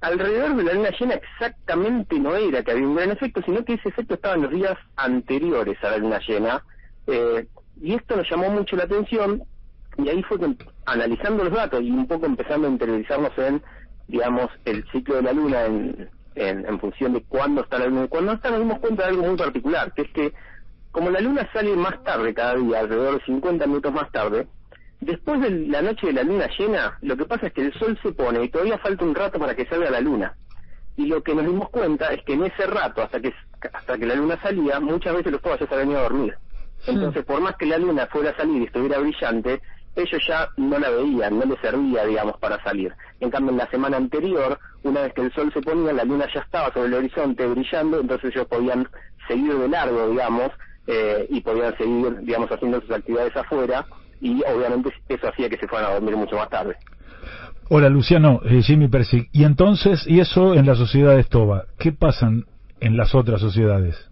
alrededor 0.03 0.55
de 0.55 0.65
la 0.65 0.75
luna 0.75 0.91
llena 1.01 1.15
exactamente 1.15 2.19
no 2.19 2.37
era 2.37 2.63
que 2.63 2.73
había 2.73 2.87
un 2.87 2.97
gran 2.97 3.11
efecto, 3.11 3.41
sino 3.43 3.65
que 3.65 3.73
ese 3.75 3.89
efecto 3.89 4.13
estaba 4.13 4.35
en 4.35 4.43
los 4.43 4.51
días 4.51 4.77
anteriores 4.97 5.83
a 5.83 5.93
la 5.93 5.97
luna 5.97 6.21
llena. 6.29 6.63
Eh, 7.07 7.47
y 7.81 7.95
esto 7.95 8.17
nos 8.17 8.29
llamó 8.29 8.51
mucho 8.51 8.77
la 8.77 8.85
atención 8.85 9.43
y 9.97 10.11
ahí 10.11 10.23
fue 10.25 10.39
que, 10.39 10.57
analizando 10.85 11.45
los 11.45 11.55
datos 11.55 11.83
y 11.83 11.91
un 11.91 12.07
poco 12.07 12.27
empezando 12.27 12.69
a 12.69 12.71
interiorizarnos 12.71 13.33
en, 13.39 13.63
digamos, 14.09 14.51
el 14.67 14.85
ciclo 14.93 15.17
de 15.17 15.23
la 15.23 15.33
luna 15.33 15.65
en 15.65 16.11
en, 16.39 16.81
función 16.81 17.13
de 17.13 17.23
cuándo 17.23 17.63
está 17.63 17.79
la 17.79 17.87
luna 17.87 18.05
y 18.05 18.09
cuándo 18.09 18.33
está, 18.33 18.51
nos 18.51 18.61
dimos 18.61 18.79
cuenta 18.79 19.05
de 19.05 19.09
algo 19.11 19.25
muy 19.25 19.37
particular, 19.37 19.93
que 19.93 20.03
es 20.03 20.11
que 20.13 20.33
como 20.91 21.11
la 21.11 21.21
luna 21.21 21.49
sale 21.53 21.75
más 21.77 22.03
tarde 22.03 22.33
cada 22.35 22.55
día, 22.55 22.81
alrededor 22.81 23.19
de 23.19 23.25
50 23.27 23.67
minutos 23.67 23.93
más 23.93 24.11
tarde, 24.11 24.47
después 25.01 25.41
de 25.41 25.51
la 25.51 25.83
noche 25.83 26.09
de 26.09 26.13
la 26.15 26.23
luna 26.23 26.49
llena, 26.59 26.99
lo 27.03 27.17
que 27.17 27.25
pasa 27.25 27.49
es 27.49 27.53
que 27.53 27.63
el 27.63 27.73
sol 27.75 27.99
se 28.03 28.13
pone 28.13 28.43
y 28.43 28.49
todavía 28.49 28.79
falta 28.79 29.05
un 29.05 29.15
rato 29.15 29.39
para 29.39 29.55
que 29.55 29.67
salga 29.67 29.91
la 29.91 30.01
luna. 30.01 30.35
Y 30.97 31.07
lo 31.07 31.23
que 31.23 31.35
nos 31.35 31.45
dimos 31.45 31.69
cuenta 31.71 32.13
es 32.13 32.25
que 32.25 32.33
en 32.33 32.45
ese 32.45 32.67
rato, 32.67 33.03
hasta 33.03 33.21
que 33.21 33.33
hasta 33.73 33.99
que 33.99 34.07
la 34.07 34.15
luna 34.15 34.41
salía, 34.43 34.81
muchas 34.81 35.15
veces 35.15 35.33
los 35.33 35.43
todos 35.43 35.61
ya 35.61 35.67
se 35.67 35.75
habían 35.75 35.91
ido 35.91 35.99
a 35.99 36.03
dormir. 36.03 36.35
Entonces, 36.87 37.25
por 37.25 37.41
más 37.41 37.57
que 37.57 37.67
la 37.67 37.79
luna 37.79 38.07
fuera 38.07 38.31
a 38.31 38.37
salir 38.37 38.63
y 38.63 38.65
estuviera 38.67 38.99
brillante, 38.99 39.61
ellos 40.03 40.23
ya 40.27 40.49
no 40.57 40.79
la 40.79 40.91
veían, 40.91 41.39
no 41.39 41.45
les 41.45 41.61
servía, 41.61 42.05
digamos, 42.05 42.37
para 42.39 42.63
salir. 42.63 42.93
En 43.21 43.31
cambio, 43.31 43.53
en 43.53 43.59
la 43.59 43.71
semana 43.71 43.97
anterior, 43.97 44.59
una 44.83 45.03
vez 45.03 45.13
que 45.13 45.23
el 45.23 45.33
sol 45.33 45.53
se 45.53 45.61
ponía, 45.61 45.93
la 45.93 46.05
luna 46.05 46.27
ya 46.33 46.41
estaba 46.41 46.73
sobre 46.73 46.89
el 46.89 46.95
horizonte 46.95 47.47
brillando, 47.47 48.01
entonces 48.01 48.35
ellos 48.35 48.47
podían 48.47 48.89
seguir 49.27 49.55
de 49.55 49.69
largo, 49.69 50.09
digamos, 50.09 50.51
eh, 50.87 51.27
y 51.29 51.41
podían 51.41 51.77
seguir, 51.77 52.21
digamos, 52.21 52.51
haciendo 52.51 52.81
sus 52.81 52.91
actividades 52.91 53.37
afuera, 53.37 53.85
y 54.21 54.43
obviamente 54.45 54.91
eso 55.09 55.29
hacía 55.29 55.49
que 55.49 55.59
se 55.59 55.69
fueran 55.69 55.91
a 55.91 55.95
dormir 55.95 56.17
mucho 56.17 56.37
más 56.37 56.49
tarde. 56.49 56.77
Hola 57.71 57.91
Luciano, 57.91 58.41
eh, 58.45 58.63
Jimmy 58.63 58.89
Persic. 58.89 59.29
Y 59.33 59.45
entonces, 59.45 60.07
y 60.07 60.21
eso 60.21 60.55
en 60.55 60.65
la 60.65 60.75
sociedad 60.75 61.15
de 61.15 61.21
Estoba, 61.21 61.65
¿qué 61.79 61.93
pasan 61.93 62.47
en 62.81 62.97
las 62.97 63.15
otras 63.15 63.41
sociedades? 63.41 64.08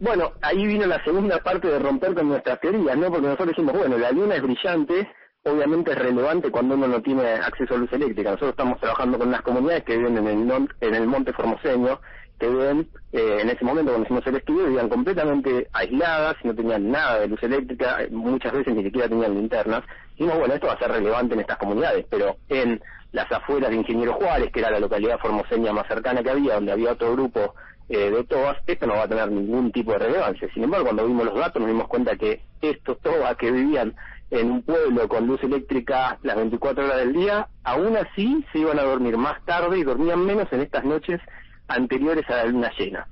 Bueno, 0.00 0.32
ahí 0.40 0.66
vino 0.66 0.86
la 0.86 1.04
segunda 1.04 1.38
parte 1.40 1.68
de 1.68 1.78
romper 1.78 2.14
con 2.14 2.28
nuestras 2.28 2.58
teorías, 2.60 2.96
¿no? 2.96 3.10
Porque 3.10 3.26
nosotros 3.26 3.48
decimos, 3.48 3.76
bueno, 3.76 3.98
la 3.98 4.10
luna 4.10 4.34
es 4.34 4.42
brillante, 4.42 5.06
obviamente 5.44 5.90
es 5.90 5.98
relevante 5.98 6.50
cuando 6.50 6.74
uno 6.74 6.88
no 6.88 7.02
tiene 7.02 7.22
acceso 7.34 7.74
a 7.74 7.76
luz 7.76 7.92
eléctrica. 7.92 8.30
Nosotros 8.30 8.52
estamos 8.52 8.80
trabajando 8.80 9.18
con 9.18 9.28
unas 9.28 9.42
comunidades 9.42 9.84
que 9.84 9.98
viven 9.98 10.16
en 10.16 10.26
el, 10.26 10.68
en 10.80 10.94
el 10.94 11.06
monte 11.06 11.34
formoseño, 11.34 12.00
que 12.38 12.48
viven, 12.48 12.88
eh, 13.12 13.40
en 13.42 13.50
ese 13.50 13.62
momento 13.62 13.92
cuando 13.92 14.06
hicimos 14.06 14.26
el 14.26 14.36
estudio, 14.36 14.66
vivían 14.68 14.88
completamente 14.88 15.68
aisladas, 15.70 16.36
no 16.44 16.54
tenían 16.54 16.90
nada 16.90 17.20
de 17.20 17.28
luz 17.28 17.42
eléctrica, 17.42 17.98
muchas 18.10 18.52
veces 18.54 18.74
ni 18.74 18.82
siquiera 18.82 19.06
tenían 19.06 19.34
linternas. 19.34 19.82
Dijimos, 20.12 20.38
bueno, 20.38 20.54
esto 20.54 20.68
va 20.68 20.72
a 20.72 20.78
ser 20.78 20.92
relevante 20.92 21.34
en 21.34 21.40
estas 21.40 21.58
comunidades, 21.58 22.06
pero 22.08 22.36
en 22.48 22.80
las 23.12 23.30
afueras 23.30 23.68
de 23.68 23.76
Ingeniero 23.76 24.14
Juárez, 24.14 24.50
que 24.50 24.60
era 24.60 24.70
la 24.70 24.80
localidad 24.80 25.18
formoseña 25.18 25.74
más 25.74 25.86
cercana 25.88 26.22
que 26.22 26.30
había, 26.30 26.54
donde 26.54 26.72
había 26.72 26.92
otro 26.92 27.12
grupo 27.12 27.54
eh, 27.92 28.08
de 28.08 28.22
todas, 28.22 28.56
esto 28.68 28.86
no 28.86 28.94
va 28.94 29.02
a 29.02 29.08
tener 29.08 29.28
ningún 29.32 29.72
tipo 29.72 29.90
de 29.90 29.98
relevancia. 29.98 30.48
Sin 30.54 30.62
embargo, 30.62 30.86
cuando 30.86 31.04
vimos 31.08 31.24
los 31.24 31.34
datos 31.34 31.60
nos 31.60 31.68
dimos 31.68 31.88
cuenta 31.88 32.14
que 32.14 32.40
estos 32.62 33.00
todas 33.00 33.36
que 33.36 33.50
vivían 33.50 33.96
en 34.30 34.48
un 34.48 34.62
pueblo 34.62 35.08
con 35.08 35.26
luz 35.26 35.42
eléctrica 35.42 36.16
las 36.22 36.36
24 36.36 36.84
horas 36.84 36.98
del 36.98 37.14
día, 37.14 37.48
aún 37.64 37.96
así 37.96 38.46
se 38.52 38.60
iban 38.60 38.78
a 38.78 38.84
dormir 38.84 39.16
más 39.16 39.44
tarde 39.44 39.76
y 39.76 39.82
dormían 39.82 40.24
menos 40.24 40.46
en 40.52 40.60
estas 40.60 40.84
noches 40.84 41.20
anteriores 41.66 42.24
a 42.30 42.36
la 42.36 42.44
luna 42.44 42.70
llena. 42.78 43.08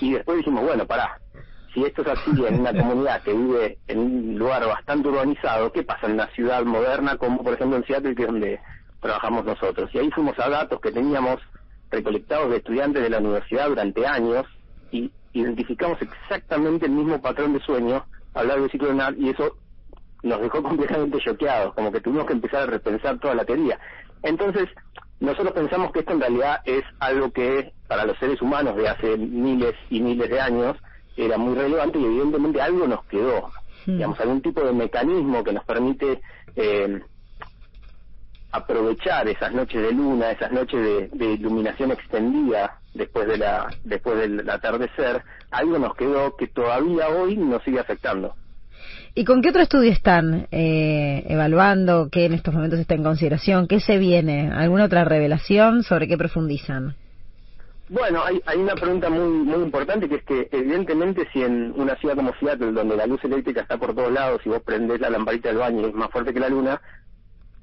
Y 0.00 0.14
después 0.14 0.38
dijimos, 0.38 0.64
bueno, 0.64 0.86
pará, 0.86 1.20
si 1.74 1.84
esto 1.84 2.00
es 2.00 2.08
así 2.08 2.30
en 2.46 2.60
una 2.60 2.72
comunidad 2.72 3.22
que 3.22 3.34
vive 3.34 3.78
en 3.86 3.98
un 3.98 4.38
lugar 4.38 4.66
bastante 4.66 5.08
urbanizado, 5.08 5.70
¿qué 5.72 5.82
pasa 5.82 6.06
en 6.06 6.12
una 6.12 6.28
ciudad 6.28 6.64
moderna 6.64 7.18
como 7.18 7.44
por 7.44 7.52
ejemplo 7.52 7.76
en 7.76 7.84
Seattle, 7.84 8.14
que 8.14 8.22
es 8.22 8.28
donde 8.28 8.60
trabajamos 9.02 9.44
nosotros? 9.44 9.90
Y 9.92 9.98
ahí 9.98 10.10
fuimos 10.10 10.38
a 10.38 10.48
datos 10.48 10.80
que 10.80 10.90
teníamos 10.90 11.38
recolectados 11.90 12.50
de 12.50 12.58
estudiantes 12.58 13.02
de 13.02 13.10
la 13.10 13.18
universidad 13.18 13.68
durante 13.68 14.06
años 14.06 14.46
y 14.90 15.10
identificamos 15.32 16.00
exactamente 16.02 16.86
el 16.86 16.92
mismo 16.92 17.20
patrón 17.20 17.52
de 17.52 17.60
sueño 17.60 18.04
hablar 18.34 18.60
del 18.60 18.70
ciclo 18.70 18.90
lunar 18.90 19.14
y 19.18 19.30
eso 19.30 19.56
nos 20.22 20.40
dejó 20.40 20.62
completamente 20.62 21.18
choqueados, 21.18 21.74
como 21.74 21.92
que 21.92 22.00
tuvimos 22.00 22.26
que 22.26 22.34
empezar 22.34 22.62
a 22.62 22.66
repensar 22.66 23.18
toda 23.18 23.34
la 23.34 23.44
teoría. 23.44 23.78
Entonces, 24.22 24.68
nosotros 25.18 25.52
pensamos 25.52 25.92
que 25.92 26.00
esto 26.00 26.12
en 26.12 26.20
realidad 26.20 26.60
es 26.64 26.82
algo 26.98 27.30
que 27.30 27.72
para 27.88 28.04
los 28.04 28.18
seres 28.18 28.40
humanos 28.40 28.76
de 28.76 28.88
hace 28.88 29.16
miles 29.16 29.74
y 29.90 30.00
miles 30.00 30.30
de 30.30 30.40
años 30.40 30.76
era 31.16 31.36
muy 31.36 31.54
relevante 31.54 31.98
y 31.98 32.04
evidentemente 32.04 32.60
algo 32.60 32.86
nos 32.86 33.04
quedó, 33.06 33.48
hmm. 33.86 33.92
digamos, 33.92 34.20
algún 34.20 34.40
tipo 34.40 34.62
de 34.62 34.72
mecanismo 34.72 35.44
que 35.44 35.52
nos 35.52 35.64
permite 35.64 36.20
eh, 36.56 37.00
aprovechar 38.52 39.28
esas 39.28 39.52
noches 39.52 39.82
de 39.82 39.92
luna, 39.92 40.32
esas 40.32 40.52
noches 40.52 41.10
de, 41.12 41.32
iluminación 41.32 41.92
extendida 41.92 42.78
después 42.94 43.28
de 43.28 43.38
la 43.38 43.68
después 43.84 44.18
del 44.18 44.48
atardecer, 44.48 45.22
algo 45.50 45.78
nos 45.78 45.94
quedó 45.94 46.36
que 46.36 46.48
todavía 46.48 47.08
hoy 47.08 47.36
nos 47.36 47.62
sigue 47.62 47.78
afectando. 47.78 48.34
¿Y 49.14 49.24
con 49.24 49.42
qué 49.42 49.50
otro 49.50 49.62
estudio 49.62 49.90
están 49.90 50.46
eh, 50.50 51.24
evaluando? 51.28 52.08
¿Qué 52.10 52.26
en 52.26 52.34
estos 52.34 52.54
momentos 52.54 52.78
está 52.78 52.94
en 52.94 53.02
consideración? 53.02 53.66
¿Qué 53.66 53.80
se 53.80 53.98
viene? 53.98 54.50
¿Alguna 54.52 54.84
otra 54.84 55.04
revelación? 55.04 55.82
¿Sobre 55.82 56.06
qué 56.08 56.16
profundizan? 56.16 56.94
Bueno, 57.88 58.22
hay, 58.24 58.40
hay 58.46 58.58
una 58.58 58.74
pregunta 58.74 59.10
muy 59.10 59.28
muy 59.28 59.64
importante 59.64 60.08
que 60.08 60.16
es 60.16 60.22
que 60.24 60.48
evidentemente 60.52 61.26
si 61.32 61.42
en 61.42 61.72
una 61.76 61.96
ciudad 61.96 62.14
como 62.14 62.32
Seattle, 62.38 62.70
donde 62.70 62.96
la 62.96 63.06
luz 63.06 63.22
eléctrica 63.24 63.62
está 63.62 63.78
por 63.78 63.94
todos 63.94 64.12
lados 64.12 64.40
y 64.44 64.48
vos 64.48 64.62
prendés 64.62 65.00
la 65.00 65.10
lamparita 65.10 65.48
del 65.48 65.58
baño 65.58 65.80
y 65.80 65.90
es 65.90 65.94
más 65.94 66.10
fuerte 66.10 66.32
que 66.32 66.38
la 66.38 66.48
luna, 66.48 66.80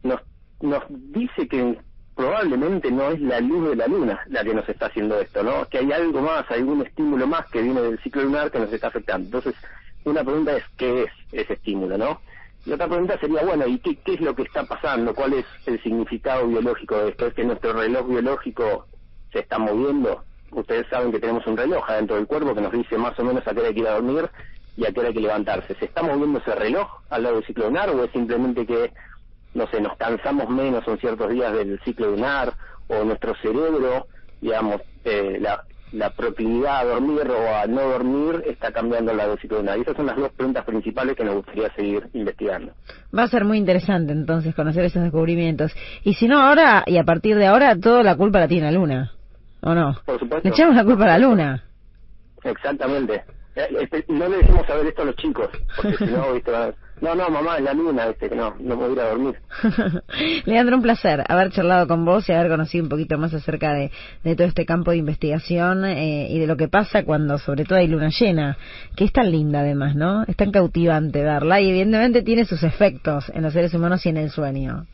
nos, 0.04 0.20
nos 0.62 0.84
dice 0.89 1.47
que 1.47 1.78
probablemente 2.16 2.91
no 2.91 3.12
es 3.12 3.22
la 3.22 3.39
luz 3.39 3.70
de 3.70 3.76
la 3.76 3.88
luna 3.88 4.20
la 4.28 4.43
que 4.43 4.53
nos 4.53 4.68
está 4.68 4.88
haciendo 4.88 5.20
esto, 5.20 5.43
¿no? 5.43 5.66
Que 5.70 5.78
hay 5.78 5.91
algo 5.91 6.22
más, 6.22 6.49
algún 6.49 6.82
estímulo 6.82 7.28
más 7.28 7.45
que 7.51 7.62
viene 7.62 7.82
del 7.82 7.99
ciclo 7.99 8.24
lunar 8.24 8.51
que 8.51 8.60
nos 8.60 8.74
está 8.74 8.88
afectando. 8.88 9.26
Entonces, 9.26 9.55
una 10.03 10.24
pregunta 10.24 10.58
es 10.58 10.64
qué 10.78 11.03
es 11.03 11.10
ese 11.32 11.53
estímulo, 11.53 11.97
¿no? 11.97 12.20
Y 12.66 12.72
otra 12.72 12.88
pregunta 12.88 13.18
sería, 13.20 13.43
bueno, 13.43 13.68
¿y 13.68 13.78
qué, 13.80 13.95
qué 13.97 14.16
es 14.16 14.22
lo 14.22 14.36
que 14.36 14.41
está 14.43 14.64
pasando? 14.64 15.14
¿Cuál 15.14 15.34
es 15.34 15.45
el 15.68 15.82
significado 15.84 16.47
biológico 16.47 16.97
de 16.97 17.10
esto? 17.12 17.28
¿Es 17.28 17.34
que 17.34 17.45
nuestro 17.45 17.74
reloj 17.74 18.08
biológico 18.08 18.88
se 19.32 19.39
está 19.39 19.60
moviendo? 19.60 20.24
Ustedes 20.51 20.88
saben 20.89 21.12
que 21.12 21.20
tenemos 21.20 21.45
un 21.45 21.55
reloj 21.55 21.89
adentro 21.89 22.16
del 22.16 22.28
cuerpo 22.28 22.55
que 22.55 22.62
nos 22.62 22.72
dice 22.72 22.97
más 22.97 23.18
o 23.20 23.24
menos 23.24 23.47
a 23.47 23.53
qué 23.53 23.60
hora 23.60 23.68
hay 23.70 23.74
que 23.74 23.82
ir 23.82 23.88
a 23.88 23.93
dormir 23.93 24.30
y 24.76 24.86
a 24.86 24.91
qué 24.91 24.99
hora 24.99 25.10
hay 25.10 25.14
que 25.14 25.22
levantarse. 25.22 25.76
¿Se 25.76 25.86
está 25.86 26.01
moviendo 26.03 26.39
ese 26.39 26.55
reloj 26.55 26.89
al 27.10 27.24
lado 27.24 27.36
del 27.36 27.45
ciclo 27.45 27.68
lunar 27.68 27.89
o 27.89 28.03
es 28.03 28.12
simplemente 28.12 28.66
que, 28.66 28.91
no 29.58 29.68
sé, 29.68 29.82
nos 29.82 29.97
cansamos 29.97 30.47
menos 30.49 30.88
en 30.88 30.97
ciertos 30.99 31.32
días 31.32 31.51
del 31.51 31.80
ciclo 31.84 32.12
lunar 32.12 32.53
o 32.88 33.03
nuestro 33.03 33.34
cerebro, 33.41 34.05
digamos, 34.39 34.82
eh, 35.03 35.39
la, 35.41 35.64
la 35.91 36.12
proclividad 36.12 36.82
a 36.82 36.86
dormir 36.86 37.28
o 37.28 37.55
a 37.55 37.66
no 37.66 37.82
dormir 37.82 38.43
está 38.45 38.72
cambiando 38.72 39.14
la 39.14 39.26
dosis 39.26 39.49
de. 39.49 39.78
Y 39.78 39.82
esas 39.82 39.95
son 39.95 40.05
las 40.05 40.16
dos 40.16 40.32
preguntas 40.34 40.64
principales 40.64 41.16
que 41.16 41.24
nos 41.24 41.36
gustaría 41.36 41.74
seguir 41.74 42.08
investigando. 42.14 42.74
Va 43.18 43.24
a 43.24 43.28
ser 43.28 43.45
muy 43.45 43.58
interesante 43.58 44.14
entonces 44.14 44.53
conocer 44.53 44.86
esos 44.86 45.01
descubrimientos. 45.01 45.76
Y 46.03 46.14
si 46.14 46.28
no, 46.28 46.39
ahora 46.39 46.84
y 46.86 46.97
a 46.97 47.03
partir 47.03 47.36
de 47.38 47.47
ahora, 47.47 47.76
toda 47.76 48.03
la 48.03 48.16
culpa 48.16 48.39
la 48.39 48.47
tiene 48.47 48.72
la 48.72 48.78
Luna. 48.78 49.12
¿O 49.62 49.74
no? 49.74 49.95
Por 50.05 50.20
supuesto. 50.20 50.47
Le 50.47 50.53
echamos 50.53 50.76
la 50.76 50.86
culpa 50.86 51.05
a 51.05 51.08
la 51.08 51.18
Luna. 51.18 51.64
Exactamente. 52.43 53.24
Eh, 53.55 53.68
este, 53.82 54.05
no 54.08 54.30
le 54.30 54.38
decimos 54.38 54.68
saber 54.68 54.86
esto 54.86 55.01
a 55.01 55.05
los 55.05 55.16
chicos, 55.16 55.49
porque 55.76 55.97
si 55.97 56.05
no, 56.05 56.32
¿viste? 56.36 56.51
No, 57.02 57.14
no, 57.16 57.30
mamá, 57.30 57.58
en 57.58 57.66
la 57.66 57.74
luna, 57.74 58.08
¿viste? 58.08 58.30
que 58.30 58.36
no, 58.36 58.56
no 58.60 58.86
a 58.86 58.89
ir 58.89 59.00
a 59.00 59.10
dormir. 59.10 59.36
Leandro, 60.45 60.78
un 60.78 60.82
placer 60.82 61.24
haber 61.28 61.52
charlado 61.52 61.88
con 61.88 62.04
vos 62.06 62.28
y 62.28 62.34
haber 62.34 62.50
conocido 62.50 62.84
un 62.84 62.89
poquito 62.89 63.18
más 63.18 63.34
acerca 63.34 63.74
de, 63.74 63.91
de 64.24 64.36
todo 64.36 64.48
este 64.48 64.66
campo 64.66 64.91
de 64.91 64.98
investigación 64.98 65.86
eh, 65.86 66.28
y 66.30 66.39
de 66.39 66.48
lo 66.48 66.58
que 66.58 66.68
pasa 66.68 67.04
cuando 67.04 67.38
sobre 67.38 67.66
todo 67.66 67.78
hay 67.80 67.88
luna 67.88 68.10
llena, 68.10 68.58
que 68.95 69.04
es 69.04 69.12
tan 69.12 69.32
linda 69.32 69.60
además, 69.60 69.95
¿no? 69.95 70.24
Es 70.24 70.36
tan 70.36 70.52
cautivante 70.52 71.22
verla 71.24 71.62
y 71.62 71.70
evidentemente 71.70 72.24
tiene 72.24 72.45
sus 72.45 72.64
efectos 72.64 73.30
en 73.34 73.43
los 73.43 73.54
seres 73.54 73.74
humanos 73.74 74.06
y 74.06 74.10
en 74.10 74.18
el 74.18 74.32
sueño. 74.32 74.86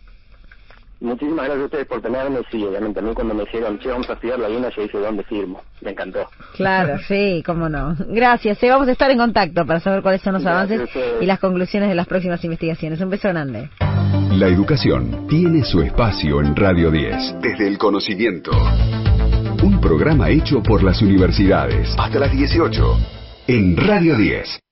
Muchísimas 1.03 1.45
gracias 1.45 1.61
a 1.61 1.65
ustedes 1.65 1.85
por 1.85 2.01
tenerme. 2.01 2.39
Sí, 2.49 2.63
obviamente, 2.63 2.99
a 2.99 3.03
mí 3.03 3.13
cuando 3.13 3.33
me 3.33 3.43
dijeron, 3.43 3.77
che, 3.77 3.89
vamos 3.89 4.09
a 4.09 4.13
estudiar 4.13 4.39
la 4.39 4.47
luna, 4.47 4.69
yo 4.73 4.83
dije, 4.83 4.97
¿dónde 4.97 5.23
firmo? 5.23 5.61
Me 5.81 5.91
encantó. 5.91 6.29
Claro, 6.55 6.97
sí, 7.07 7.43
cómo 7.45 7.67
no. 7.67 7.93
Gracias. 8.07 8.57
Sí, 8.57 8.69
vamos 8.69 8.87
a 8.87 8.93
estar 8.93 9.11
en 9.11 9.17
contacto 9.17 9.65
para 9.65 9.81
saber 9.81 10.01
cuáles 10.01 10.21
son 10.21 10.35
los 10.35 10.45
avances 10.45 10.89
y 11.19 11.25
las 11.25 11.39
conclusiones 11.39 11.89
de 11.89 11.95
las 11.95 12.07
próximas 12.07 12.41
investigaciones. 12.45 13.01
Un 13.01 13.09
beso 13.09 13.27
grande. 13.27 13.69
La 14.31 14.47
educación 14.47 15.27
tiene 15.27 15.65
su 15.65 15.81
espacio 15.81 16.39
en 16.39 16.55
Radio 16.55 16.89
10. 16.89 17.35
Desde 17.41 17.67
el 17.67 17.77
conocimiento. 17.77 18.51
Un 19.61 19.81
programa 19.81 20.29
hecho 20.29 20.63
por 20.63 20.83
las 20.83 21.01
universidades. 21.01 21.93
Hasta 21.97 22.17
las 22.17 22.31
18. 22.31 22.97
En 23.47 23.75
Radio 23.75 24.15
10. 24.15 24.62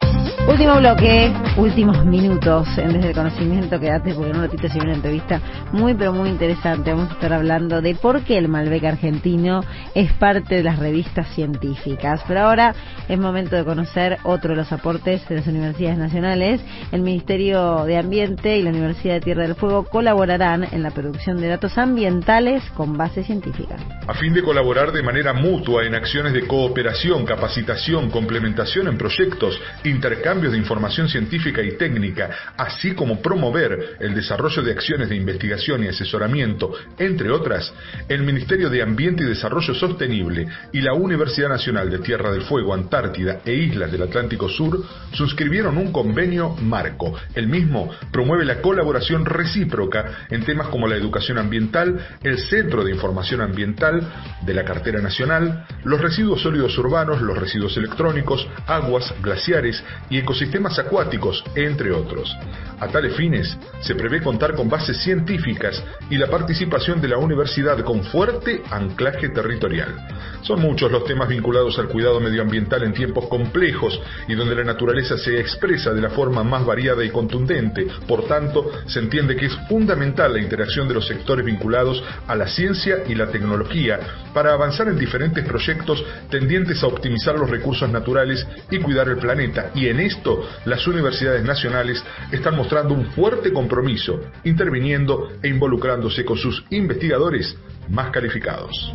Último 0.51 0.79
bloque, 0.79 1.31
últimos 1.55 2.05
minutos 2.05 2.67
en 2.77 2.91
Desde 2.91 3.09
el 3.11 3.15
Conocimiento, 3.15 3.79
quédate 3.79 4.13
porque 4.13 4.31
en 4.31 4.35
un 4.35 4.41
ratito 4.43 4.67
se 4.67 4.73
viene 4.73 4.87
una 4.87 4.95
entrevista 4.95 5.41
muy 5.71 5.93
pero 5.93 6.11
muy 6.11 6.27
interesante. 6.27 6.91
Vamos 6.91 7.09
a 7.09 7.13
estar 7.13 7.31
hablando 7.31 7.81
de 7.81 7.95
por 7.95 8.21
qué 8.23 8.37
el 8.37 8.49
Malbec 8.49 8.83
argentino 8.83 9.61
es 9.95 10.11
parte 10.11 10.55
de 10.55 10.63
las 10.63 10.77
revistas 10.77 11.33
científicas. 11.33 12.21
Pero 12.27 12.41
ahora 12.41 12.75
es 13.07 13.17
momento 13.17 13.55
de 13.55 13.63
conocer 13.63 14.17
otro 14.23 14.49
de 14.49 14.57
los 14.57 14.71
aportes 14.73 15.25
de 15.29 15.35
las 15.35 15.47
universidades 15.47 15.97
nacionales. 15.97 16.59
El 16.91 17.01
Ministerio 17.01 17.85
de 17.85 17.97
Ambiente 17.97 18.57
y 18.57 18.61
la 18.61 18.71
Universidad 18.71 19.13
de 19.15 19.21
Tierra 19.21 19.43
del 19.43 19.55
Fuego 19.55 19.85
colaborarán 19.85 20.67
en 20.69 20.83
la 20.83 20.91
producción 20.91 21.39
de 21.39 21.47
datos 21.47 21.77
ambientales 21.77 22.61
con 22.75 22.97
base 22.97 23.23
científica. 23.23 23.77
A 24.05 24.13
fin 24.15 24.33
de 24.33 24.43
colaborar 24.43 24.91
de 24.91 25.01
manera 25.01 25.31
mutua 25.31 25.85
en 25.85 25.95
acciones 25.95 26.33
de 26.33 26.45
cooperación, 26.45 27.25
capacitación, 27.25 28.09
complementación 28.09 28.89
en 28.89 28.97
proyectos, 28.97 29.57
intercambio, 29.85 30.40
cambios 30.41 30.53
de 30.53 30.57
información 30.57 31.07
científica 31.07 31.61
y 31.61 31.73
técnica, 31.77 32.53
así 32.57 32.95
como 32.95 33.21
promover 33.21 33.97
el 33.99 34.15
desarrollo 34.15 34.63
de 34.63 34.71
acciones 34.71 35.07
de 35.07 35.15
investigación 35.15 35.83
y 35.83 35.87
asesoramiento, 35.87 36.73
entre 36.97 37.29
otras, 37.29 37.71
el 38.09 38.23
Ministerio 38.23 38.67
de 38.67 38.81
Ambiente 38.81 39.21
y 39.21 39.27
Desarrollo 39.27 39.75
Sostenible 39.75 40.47
y 40.73 40.81
la 40.81 40.93
Universidad 40.93 41.49
Nacional 41.49 41.91
de 41.91 41.99
Tierra 41.99 42.31
del 42.31 42.41
Fuego, 42.41 42.73
Antártida 42.73 43.41
e 43.45 43.53
Islas 43.53 43.91
del 43.91 44.01
Atlántico 44.01 44.49
Sur 44.49 44.83
suscribieron 45.11 45.77
un 45.77 45.91
convenio 45.91 46.55
marco. 46.55 47.13
El 47.35 47.47
mismo 47.47 47.91
promueve 48.11 48.43
la 48.43 48.63
colaboración 48.63 49.25
recíproca 49.25 50.25
en 50.31 50.43
temas 50.43 50.69
como 50.69 50.87
la 50.87 50.95
educación 50.95 51.37
ambiental, 51.37 51.99
el 52.23 52.39
Centro 52.39 52.83
de 52.83 52.89
Información 52.89 53.41
Ambiental 53.41 54.11
de 54.41 54.53
la 54.55 54.65
Cartera 54.65 55.01
Nacional, 55.01 55.67
los 55.83 56.01
residuos 56.01 56.41
sólidos 56.41 56.75
urbanos, 56.79 57.21
los 57.21 57.37
residuos 57.37 57.77
electrónicos, 57.77 58.47
aguas, 58.65 59.13
glaciares 59.21 59.83
y 60.09 60.20
ecosistemas 60.21 60.79
acuáticos, 60.79 61.43
entre 61.55 61.91
otros. 61.91 62.35
A 62.79 62.87
tales 62.87 63.15
fines, 63.15 63.57
se 63.81 63.93
prevé 63.93 64.21
contar 64.21 64.55
con 64.55 64.67
bases 64.67 64.97
científicas 65.03 65.83
y 66.09 66.17
la 66.17 66.27
participación 66.27 66.99
de 66.99 67.09
la 67.09 67.17
universidad 67.17 67.79
con 67.83 68.03
fuerte 68.03 68.63
anclaje 68.71 69.29
territorial. 69.29 69.95
Son 70.41 70.59
muchos 70.59 70.91
los 70.91 71.05
temas 71.05 71.29
vinculados 71.29 71.77
al 71.77 71.89
cuidado 71.89 72.19
medioambiental 72.19 72.81
en 72.83 72.93
tiempos 72.93 73.27
complejos 73.27 74.01
y 74.27 74.33
donde 74.33 74.55
la 74.55 74.63
naturaleza 74.63 75.15
se 75.17 75.39
expresa 75.39 75.93
de 75.93 76.01
la 76.01 76.09
forma 76.09 76.43
más 76.43 76.65
variada 76.65 77.05
y 77.05 77.11
contundente. 77.11 77.85
Por 78.07 78.27
tanto, 78.27 78.71
se 78.87 78.99
entiende 78.99 79.35
que 79.35 79.45
es 79.45 79.55
fundamental 79.69 80.33
la 80.33 80.39
interacción 80.41 80.87
de 80.87 80.95
los 80.95 81.05
sectores 81.05 81.45
vinculados 81.45 82.03
a 82.27 82.35
la 82.35 82.47
ciencia 82.47 83.03
y 83.07 83.13
la 83.13 83.27
tecnología 83.27 83.99
para 84.33 84.53
avanzar 84.53 84.87
en 84.87 84.97
diferentes 84.97 85.45
proyectos 85.45 86.03
tendientes 86.29 86.81
a 86.81 86.87
optimizar 86.87 87.35
los 87.37 87.49
recursos 87.49 87.89
naturales 87.89 88.47
y 88.71 88.79
cuidar 88.79 89.07
el 89.09 89.17
planeta. 89.17 89.69
Y 89.75 89.87
en 89.87 89.99
esto, 90.11 90.47
las 90.65 90.85
universidades 90.87 91.43
nacionales 91.43 92.03
están 92.31 92.55
mostrando 92.55 92.93
un 92.93 93.05
fuerte 93.07 93.51
compromiso, 93.51 94.19
interviniendo 94.43 95.29
e 95.41 95.47
involucrándose 95.47 96.23
con 96.25 96.37
sus 96.37 96.63
investigadores 96.69 97.55
más 97.89 98.11
calificados. 98.11 98.91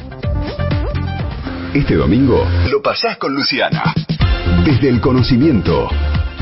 Este 1.74 1.94
domingo 1.94 2.46
lo 2.70 2.80
pasás 2.80 3.18
con 3.18 3.34
Luciana. 3.34 3.92
Desde 4.64 4.88
el 4.88 5.00
conocimiento, 5.00 5.88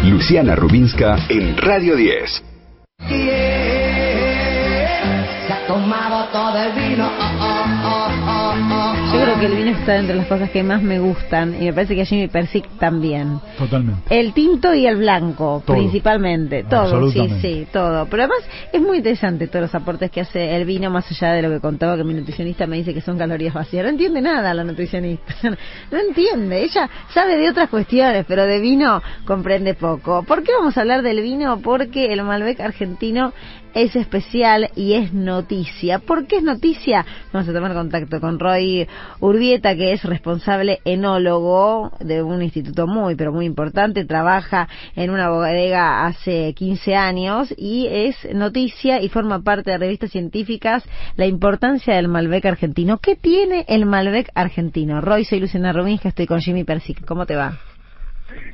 Luciana 0.04 0.54
Rubinska 0.54 1.26
en 1.28 1.56
Radio 1.56 1.96
10. 1.96 2.44
tomado 5.66 6.28
todo 6.30 6.58
el 6.62 6.72
vino. 6.72 7.23
Que 9.44 9.50
el 9.50 9.56
vino 9.56 9.76
está 9.78 9.96
entre 9.96 10.14
las 10.16 10.26
cosas 10.26 10.48
que 10.50 10.62
más 10.62 10.80
me 10.80 10.98
gustan 10.98 11.54
y 11.60 11.66
me 11.66 11.74
parece 11.74 11.94
que 11.94 12.00
a 12.00 12.06
Jimmy 12.06 12.28
Persic 12.28 12.66
también. 12.78 13.40
Totalmente. 13.58 14.02
El 14.08 14.32
tinto 14.32 14.72
y 14.72 14.86
el 14.86 14.96
blanco, 14.96 15.62
principalmente. 15.66 16.64
Todo, 16.64 17.10
sí, 17.10 17.28
sí, 17.42 17.66
todo. 17.70 18.06
Pero 18.06 18.22
además 18.22 18.38
es 18.72 18.80
muy 18.80 18.98
interesante 18.98 19.46
todos 19.48 19.64
los 19.64 19.74
aportes 19.74 20.10
que 20.10 20.22
hace 20.22 20.56
el 20.56 20.64
vino, 20.64 20.88
más 20.88 21.10
allá 21.10 21.34
de 21.34 21.42
lo 21.42 21.50
que 21.50 21.60
contaba 21.60 21.94
que 21.94 22.04
mi 22.04 22.14
nutricionista 22.14 22.66
me 22.66 22.78
dice 22.78 22.94
que 22.94 23.02
son 23.02 23.18
calorías 23.18 23.52
vacías. 23.52 23.84
No 23.84 23.90
entiende 23.90 24.22
nada 24.22 24.54
la 24.54 24.64
nutricionista. 24.64 25.34
no 25.90 25.98
entiende. 25.98 26.62
Ella 26.62 26.88
sabe 27.12 27.36
de 27.36 27.50
otras 27.50 27.68
cuestiones, 27.68 28.24
pero 28.26 28.46
de 28.46 28.60
vino 28.60 29.02
comprende 29.26 29.74
poco. 29.74 30.22
¿Por 30.22 30.42
qué 30.42 30.52
vamos 30.58 30.78
a 30.78 30.80
hablar 30.80 31.02
del 31.02 31.20
vino? 31.20 31.58
Porque 31.60 32.14
el 32.14 32.22
Malbec 32.22 32.60
argentino 32.60 33.34
es 33.74 33.96
especial 33.96 34.70
y 34.76 34.94
es 34.94 35.12
noticia. 35.12 35.98
¿Por 35.98 36.26
qué 36.26 36.36
es 36.36 36.42
noticia? 36.42 37.04
Vamos 37.32 37.48
a 37.48 37.52
tomar 37.52 37.74
contacto 37.74 38.20
con 38.20 38.38
Roy 38.38 38.88
Urbieta, 39.20 39.74
que 39.76 39.92
es 39.92 40.04
responsable 40.04 40.80
enólogo 40.84 41.92
de 42.00 42.22
un 42.22 42.42
instituto 42.42 42.86
muy, 42.86 43.16
pero 43.16 43.32
muy 43.32 43.46
importante, 43.46 44.04
trabaja 44.04 44.68
en 44.96 45.10
una 45.10 45.28
bodega 45.28 46.06
hace 46.06 46.54
15 46.54 46.94
años 46.94 47.52
y 47.56 47.86
es 47.88 48.16
noticia 48.34 49.02
y 49.02 49.08
forma 49.08 49.42
parte 49.42 49.70
de 49.72 49.78
revistas 49.78 50.10
científicas 50.10 50.84
la 51.16 51.26
importancia 51.26 51.94
del 51.94 52.08
Malbec 52.08 52.44
argentino. 52.46 52.98
¿Qué 52.98 53.16
tiene 53.16 53.64
el 53.68 53.86
Malbec 53.86 54.30
argentino? 54.34 55.00
Roy, 55.00 55.24
soy 55.24 55.40
Luciana 55.40 55.74
que 56.00 56.08
estoy 56.08 56.26
con 56.26 56.40
Jimmy 56.40 56.64
Persic. 56.64 57.04
¿Cómo 57.04 57.26
te 57.26 57.36
va? 57.36 57.73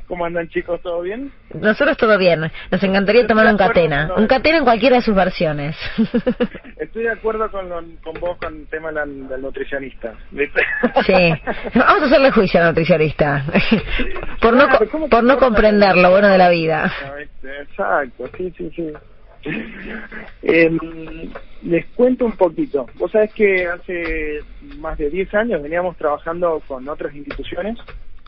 ¿Cómo 0.07 0.25
andan 0.25 0.49
chicos? 0.49 0.81
¿Todo 0.81 1.01
bien? 1.01 1.31
Nosotros 1.53 1.95
todo 1.97 2.17
bien. 2.17 2.51
Nos 2.69 2.83
encantaría 2.83 3.25
tomar 3.25 3.47
un 3.47 3.57
catena. 3.57 4.13
un 4.17 4.27
catena 4.27 4.57
en 4.57 4.63
cualquiera 4.63 4.97
de 4.97 5.01
sus 5.01 5.15
versiones. 5.15 5.75
Estoy 6.77 7.03
de 7.03 7.11
acuerdo 7.11 7.49
con, 7.49 7.69
con 8.03 8.19
vos 8.19 8.37
con 8.37 8.55
el 8.55 8.67
tema 8.67 8.91
del, 8.91 9.41
nutricionista. 9.41 10.13
Sí. 11.05 11.33
Vamos 11.75 12.03
a 12.03 12.05
hacerle 12.05 12.31
juicio 12.31 12.59
al 12.59 12.67
nutricionista. 12.67 13.45
por 14.41 14.53
no, 14.53 14.67
por 15.09 15.23
no 15.23 15.37
comprender 15.37 15.95
lo 15.95 16.11
bueno 16.11 16.27
de 16.27 16.37
la 16.37 16.49
vida. 16.49 16.91
Exacto, 17.61 18.29
sí, 18.37 18.53
sí, 18.57 18.71
sí. 18.75 18.93
Eh, 20.43 20.69
les 21.63 21.85
cuento 21.95 22.25
un 22.25 22.33
poquito. 22.33 22.85
Vos 22.95 23.11
sabés 23.11 23.33
que 23.33 23.67
hace 23.67 24.39
más 24.77 24.97
de 24.97 25.09
10 25.09 25.33
años 25.35 25.61
veníamos 25.63 25.97
trabajando 25.97 26.61
con 26.67 26.87
otras 26.87 27.15
instituciones 27.15 27.77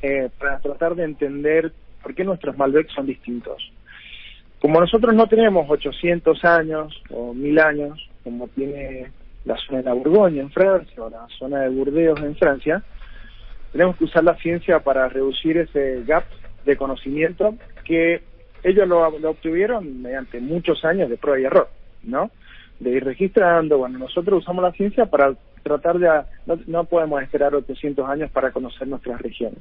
eh, 0.04 0.30
para 0.38 0.60
tratar 0.60 0.96
de 0.96 1.06
entender 1.06 1.72
por 2.02 2.14
qué 2.14 2.26
nuestros 2.26 2.58
Malbec 2.58 2.90
son 2.90 3.06
distintos. 3.06 3.72
Como 4.60 4.80
nosotros 4.80 5.16
no 5.16 5.28
tenemos 5.28 5.66
800 5.70 6.44
años 6.44 7.02
o 7.10 7.34
1000 7.34 7.60
años, 7.60 8.10
como 8.24 8.50
tiene 8.50 9.12
la 9.46 9.56
zona 9.58 9.78
de 9.78 9.84
la 9.86 9.94
Borgoña 9.94 10.42
en 10.42 10.52
Francia 10.52 11.04
o 11.04 11.10
la 11.10 11.26
zona 11.40 11.62
de 11.62 11.70
Burdeos 11.70 12.20
en 12.20 12.36
Francia, 12.36 12.84
tenemos 13.72 13.96
que 13.96 14.04
usar 14.04 14.26
la 14.26 14.36
ciencia 14.36 14.80
para 14.80 15.08
reducir 15.08 15.58
ese 15.58 16.04
gap 16.06 16.26
de 16.66 16.76
conocimiento 16.76 17.56
que 17.86 18.22
ellos 18.62 18.88
lo, 18.88 19.08
obtuvieron 19.08 20.02
mediante 20.02 20.42
muchos 20.42 20.84
años 20.84 21.10
de 21.10 21.18
prueba 21.18 21.40
y 21.40 21.46
error, 21.46 21.70
¿no? 22.04 22.30
De 22.84 22.92
ir 22.92 23.04
registrando, 23.04 23.78
bueno, 23.78 23.98
nosotros 23.98 24.44
usamos 24.44 24.64
la 24.64 24.72
ciencia 24.74 25.06
para 25.06 25.34
tratar 25.64 25.98
de, 25.98 26.08
no, 26.46 26.60
no 26.68 26.84
podemos 26.84 27.22
esperar 27.24 27.56
800 27.56 28.08
años 28.10 28.30
para 28.32 28.52
conocer 28.52 28.88
nuestras 28.88 29.22
regiones. 29.22 29.60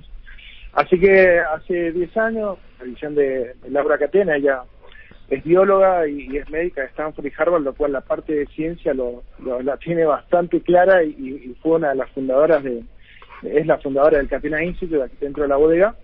Así 0.72 0.98
que 0.98 1.38
hace 1.38 1.92
10 1.92 2.16
años, 2.16 2.58
la 2.78 2.84
visión 2.86 3.14
de, 3.14 3.54
Laura 3.68 3.98
Catena, 3.98 4.36
ella 4.36 4.62
es 5.28 5.44
bióloga 5.44 6.08
y, 6.08 6.36
es 6.36 6.48
médica 6.50 6.80
de 6.80 6.88
Stanford 6.88 7.26
y 7.26 7.32
Harvard, 7.36 7.62
lo 7.62 7.74
cual 7.74 7.92
la 7.92 8.00
parte 8.00 8.34
de 8.34 8.46
ciencia 8.46 8.94
lo, 8.94 9.22
la 9.62 9.76
tiene 9.76 10.04
bastante 10.04 10.60
clara 10.60 11.04
y, 11.04 11.54
fue 11.62 11.76
una 11.76 11.90
de 11.90 11.96
las 11.96 12.10
fundadoras 12.10 12.62
de, 12.64 12.82
es 13.42 13.66
la 13.66 13.78
fundadora 13.78 14.18
del 14.18 14.28
Catena 14.28 14.64
Institute 14.64 15.02
aquí 15.02 15.16
dentro 15.20 15.42
de 15.42 15.48
la 15.48 15.56
bodega. 15.56 15.94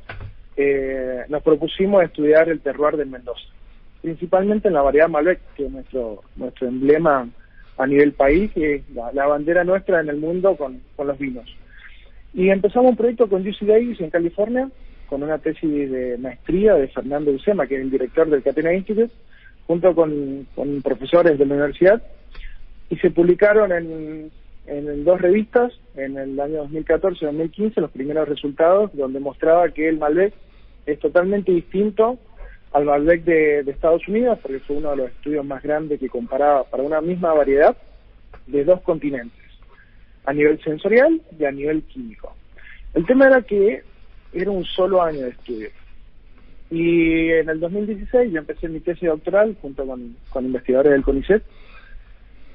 Eh, 0.56 1.24
nos 1.28 1.42
propusimos 1.42 2.02
estudiar 2.02 2.48
el 2.48 2.60
terroir 2.60 2.96
de 2.96 3.04
Mendoza, 3.04 3.48
principalmente 4.02 4.68
en 4.68 4.74
la 4.74 4.82
variedad 4.82 5.08
Malbec, 5.08 5.40
que 5.56 5.66
es 5.66 5.70
nuestro, 5.70 6.22
nuestro 6.36 6.68
emblema 6.68 7.28
a 7.76 7.86
nivel 7.86 8.12
país, 8.12 8.50
y 8.56 8.64
es 8.64 8.82
la, 8.90 9.26
bandera 9.26 9.64
nuestra 9.64 10.00
en 10.00 10.08
el 10.08 10.16
mundo 10.16 10.56
con 10.56 10.80
los 10.98 11.18
vinos. 11.18 11.48
Y 12.34 12.50
empezamos 12.50 12.90
un 12.90 12.96
proyecto 12.96 13.28
con 13.28 13.46
UC 13.46 13.60
Davis 13.62 14.00
en 14.00 14.10
California, 14.10 14.70
con 15.08 15.22
una 15.22 15.38
tesis 15.38 15.90
de 15.90 16.18
maestría 16.18 16.74
de 16.74 16.88
Fernando 16.88 17.30
Ucema, 17.30 17.66
que 17.66 17.76
es 17.76 17.80
el 17.80 17.90
director 17.90 18.28
del 18.28 18.42
Catena 18.42 18.74
Institute, 18.74 19.12
junto 19.66 19.94
con, 19.94 20.46
profesores 20.82 21.38
de 21.38 21.46
la 21.46 21.54
universidad, 21.54 22.02
y 22.90 22.96
se 22.96 23.10
publicaron 23.10 23.72
en, 23.72 24.30
en 24.66 25.04
dos 25.04 25.20
revistas 25.20 25.72
en 25.96 26.16
el 26.16 26.38
año 26.38 26.58
2014 26.58 27.18
y 27.24 27.26
2015 27.26 27.80
los 27.80 27.90
primeros 27.90 28.28
resultados, 28.28 28.90
donde 28.94 29.20
mostraba 29.20 29.68
que 29.70 29.88
el 29.88 29.98
Malbec 29.98 30.34
es 30.86 30.98
totalmente 30.98 31.52
distinto 31.52 32.18
al 32.72 32.84
Malbec 32.84 33.24
de, 33.24 33.62
de 33.62 33.70
Estados 33.70 34.06
Unidos, 34.08 34.38
porque 34.42 34.60
fue 34.60 34.76
uno 34.76 34.90
de 34.90 34.96
los 34.96 35.10
estudios 35.10 35.44
más 35.44 35.62
grandes 35.62 35.98
que 35.98 36.08
comparaba 36.08 36.64
para 36.64 36.82
una 36.82 37.00
misma 37.00 37.32
variedad 37.32 37.76
de 38.46 38.64
dos 38.64 38.80
continentes 38.82 39.48
a 40.24 40.32
nivel 40.32 40.62
sensorial 40.62 41.20
y 41.38 41.44
a 41.44 41.50
nivel 41.50 41.82
químico. 41.84 42.34
El 42.94 43.06
tema 43.06 43.26
era 43.26 43.42
que 43.42 43.82
era 44.32 44.50
un 44.50 44.64
solo 44.64 45.02
año 45.02 45.22
de 45.22 45.30
estudio. 45.30 45.70
Y 46.70 47.30
en 47.30 47.48
el 47.48 47.60
2016 47.60 48.30
yo 48.30 48.38
empecé 48.38 48.68
mi 48.68 48.80
tesis 48.80 49.08
doctoral 49.08 49.56
junto 49.62 49.86
con, 49.86 50.44
investigadores 50.44 50.92
del 50.92 51.02
CONICET 51.02 51.42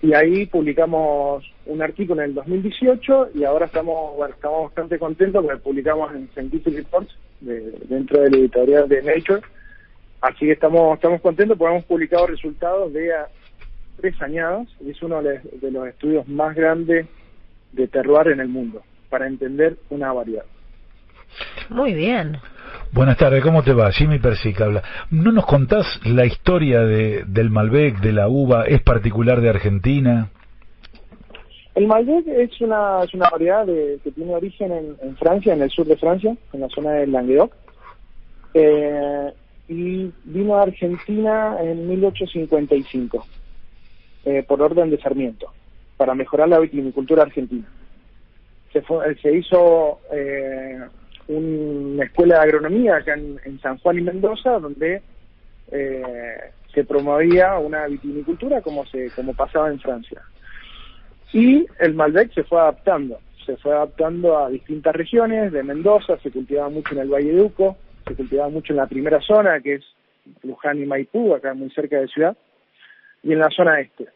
y 0.03 0.13
ahí 0.13 0.45
publicamos 0.45 1.43
un 1.65 1.81
artículo 1.81 2.21
en 2.21 2.29
el 2.29 2.35
2018 2.35 3.29
y 3.33 3.43
ahora 3.43 3.65
estamos 3.65 4.13
estamos 4.29 4.65
bastante 4.65 4.99
contentos 4.99 5.43
porque 5.43 5.63
publicamos 5.63 6.13
en 6.13 6.29
Scientific 6.33 6.75
Reports 6.75 7.15
dentro 7.41 8.21
de 8.21 8.29
la 8.29 8.37
editorial 8.37 8.87
de 8.87 9.01
Nature 9.01 9.41
así 10.23 10.45
que 10.45 10.53
estamos 10.53 10.95
estamos 10.95 11.21
contentos 11.21 11.57
porque 11.57 11.73
hemos 11.73 11.85
publicado 11.85 12.27
resultados 12.27 12.91
de 12.93 13.11
tres 13.99 14.19
añadas 14.21 14.67
y 14.79 14.89
es 14.89 15.01
uno 15.03 15.21
de 15.21 15.41
los 15.69 15.87
estudios 15.87 16.27
más 16.27 16.55
grandes 16.55 17.07
de 17.73 17.87
terroir 17.87 18.27
en 18.27 18.39
el 18.39 18.47
mundo, 18.47 18.81
para 19.09 19.27
entender 19.27 19.77
una 19.89 20.13
variedad. 20.13 20.45
Muy 21.69 21.93
bien. 21.93 22.37
Buenas 22.91 23.17
tardes, 23.17 23.43
¿cómo 23.43 23.63
te 23.63 23.73
va? 23.73 23.91
Jimmy 23.91 24.19
Persic 24.19 24.61
habla. 24.61 24.83
¿No 25.09 25.31
nos 25.31 25.45
contás 25.45 25.99
la 26.05 26.25
historia 26.25 26.81
de, 26.81 27.23
del 27.25 27.49
Malbec, 27.49 27.99
de 27.99 28.13
la 28.13 28.27
uva? 28.29 28.65
¿Es 28.65 28.81
particular 28.81 29.41
de 29.41 29.49
Argentina? 29.49 30.29
El 31.73 31.87
Malbec 31.87 32.27
es 32.27 32.61
una, 32.61 33.03
es 33.03 33.13
una 33.15 33.29
variedad 33.29 33.65
de, 33.65 33.99
que 34.03 34.11
tiene 34.11 34.35
origen 34.35 34.71
en, 35.01 35.17
Francia, 35.17 35.53
en 35.53 35.63
el 35.63 35.71
sur 35.71 35.87
de 35.87 35.97
Francia, 35.97 36.37
en 36.53 36.59
la 36.59 36.69
zona 36.69 36.91
del 36.91 37.11
Languedoc. 37.11 37.51
Eh, 38.53 39.33
y 39.67 40.11
vino 40.23 40.57
a 40.57 40.63
Argentina 40.63 41.57
en 41.61 41.87
1855, 41.87 43.25
eh, 44.25 44.43
por 44.47 44.61
orden 44.61 44.89
de 44.89 44.99
Sarmiento 44.99 45.51
para 45.97 46.15
mejorar 46.15 46.49
la 46.49 46.59
viticultura 46.59 47.23
argentina. 47.23 47.65
Se, 48.71 48.83
se 49.21 49.33
hizo 49.37 49.99
eh, 50.11 50.79
una 51.27 52.03
escuela 52.03 52.35
de 52.35 52.41
agronomía 52.41 52.97
acá 52.97 53.13
en, 53.13 53.59
San 53.61 53.77
Juan 53.77 53.99
y 53.99 54.01
Mendoza, 54.01 54.59
donde 54.59 55.01
eh, 55.71 56.37
se 56.73 56.83
promovía 56.83 57.57
una 57.59 57.87
vitinicultura 57.87 58.61
como, 58.61 58.85
se, 58.87 59.11
como 59.11 59.33
pasaba 59.33 59.69
en 59.69 59.79
Francia. 59.79 60.21
Y 61.31 61.65
el 61.79 61.93
Malbec 61.93 62.33
se 62.33 62.43
fue 62.43 62.59
adaptando, 62.59 63.19
se 63.45 63.55
fue 63.57 63.71
adaptando 63.71 64.37
a 64.37 64.49
distintas 64.49 64.95
regiones 64.95 65.51
de 65.51 65.63
Mendoza, 65.63 66.17
se 66.17 66.31
cultivaba 66.31 66.69
mucho 66.69 66.93
en 66.93 67.01
el 67.01 67.09
Valle 67.09 67.33
de 67.33 67.41
Uco, 67.41 67.77
se 68.05 68.15
cultivaba 68.15 68.49
mucho 68.49 68.73
en 68.73 68.77
la 68.77 68.87
primera 68.87 69.21
zona, 69.21 69.59
que 69.59 69.75
es 69.75 69.83
Luján 70.43 70.81
y 70.81 70.85
Maipú, 70.85 71.33
acá 71.33 71.53
muy 71.53 71.69
cerca 71.71 71.99
de 71.99 72.07
ciudad, 72.07 72.37
y 73.21 73.33
en 73.33 73.39
la 73.39 73.49
zona 73.49 73.79
este. 73.79 74.07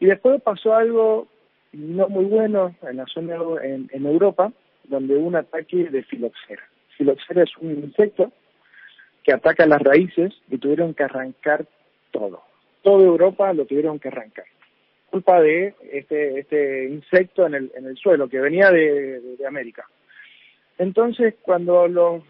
Y 0.00 0.06
después 0.06 0.40
pasó 0.42 0.74
algo 0.74 1.28
no 1.72 2.08
muy 2.08 2.24
bueno 2.24 2.74
en 2.82 2.96
la 2.96 3.06
zona 3.06 3.36
en, 3.62 4.06
Europa, 4.06 4.52
donde 4.84 5.16
hubo 5.16 5.26
un 5.26 5.36
ataque 5.36 5.88
de 5.90 6.02
filoxera. 6.04 6.62
Filoxera 6.96 7.42
es 7.42 7.56
un 7.58 7.72
insecto 7.72 8.32
que 9.22 9.32
ataca 9.32 9.66
las 9.66 9.82
raíces 9.82 10.32
y 10.50 10.58
tuvieron 10.58 10.94
que 10.94 11.04
arrancar 11.04 11.66
todo. 12.10 12.42
Toda 12.82 13.04
Europa 13.04 13.52
lo 13.52 13.64
tuvieron 13.64 13.98
que 13.98 14.08
arrancar. 14.08 14.44
Culpa 15.10 15.40
de 15.40 15.74
este, 15.90 16.40
este 16.40 16.88
insecto 16.88 17.46
en 17.46 17.54
el, 17.54 17.72
en 17.74 17.86
el 17.86 17.96
suelo 17.96 18.28
que 18.28 18.40
venía 18.40 18.70
de, 18.70 19.20
de 19.20 19.46
América. 19.46 19.88
Entonces, 20.78 21.34
cuando 21.42 21.88
los 21.88 22.22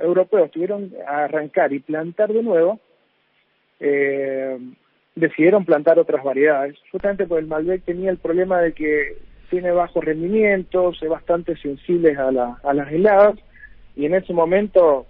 europeos 0.00 0.50
tuvieron 0.50 0.90
que 0.90 1.02
arrancar 1.02 1.72
y 1.72 1.80
plantar 1.80 2.32
de 2.32 2.42
nuevo, 2.42 2.80
eh, 3.80 4.58
decidieron 5.14 5.64
plantar 5.64 5.98
otras 5.98 6.22
variedades, 6.22 6.76
justamente 6.92 7.26
porque 7.26 7.42
el 7.42 7.48
Malbec 7.48 7.82
tenía 7.84 8.10
el 8.10 8.18
problema 8.18 8.60
de 8.60 8.72
que 8.72 9.16
tiene 9.50 9.70
bajo 9.72 10.00
rendimiento, 10.00 10.92
es 10.92 11.08
bastante 11.08 11.56
sensible 11.56 12.16
a, 12.16 12.28
a 12.62 12.74
las 12.74 12.92
heladas, 12.92 13.38
y 13.96 14.06
en 14.06 14.14
ese 14.14 14.32
momento, 14.32 15.06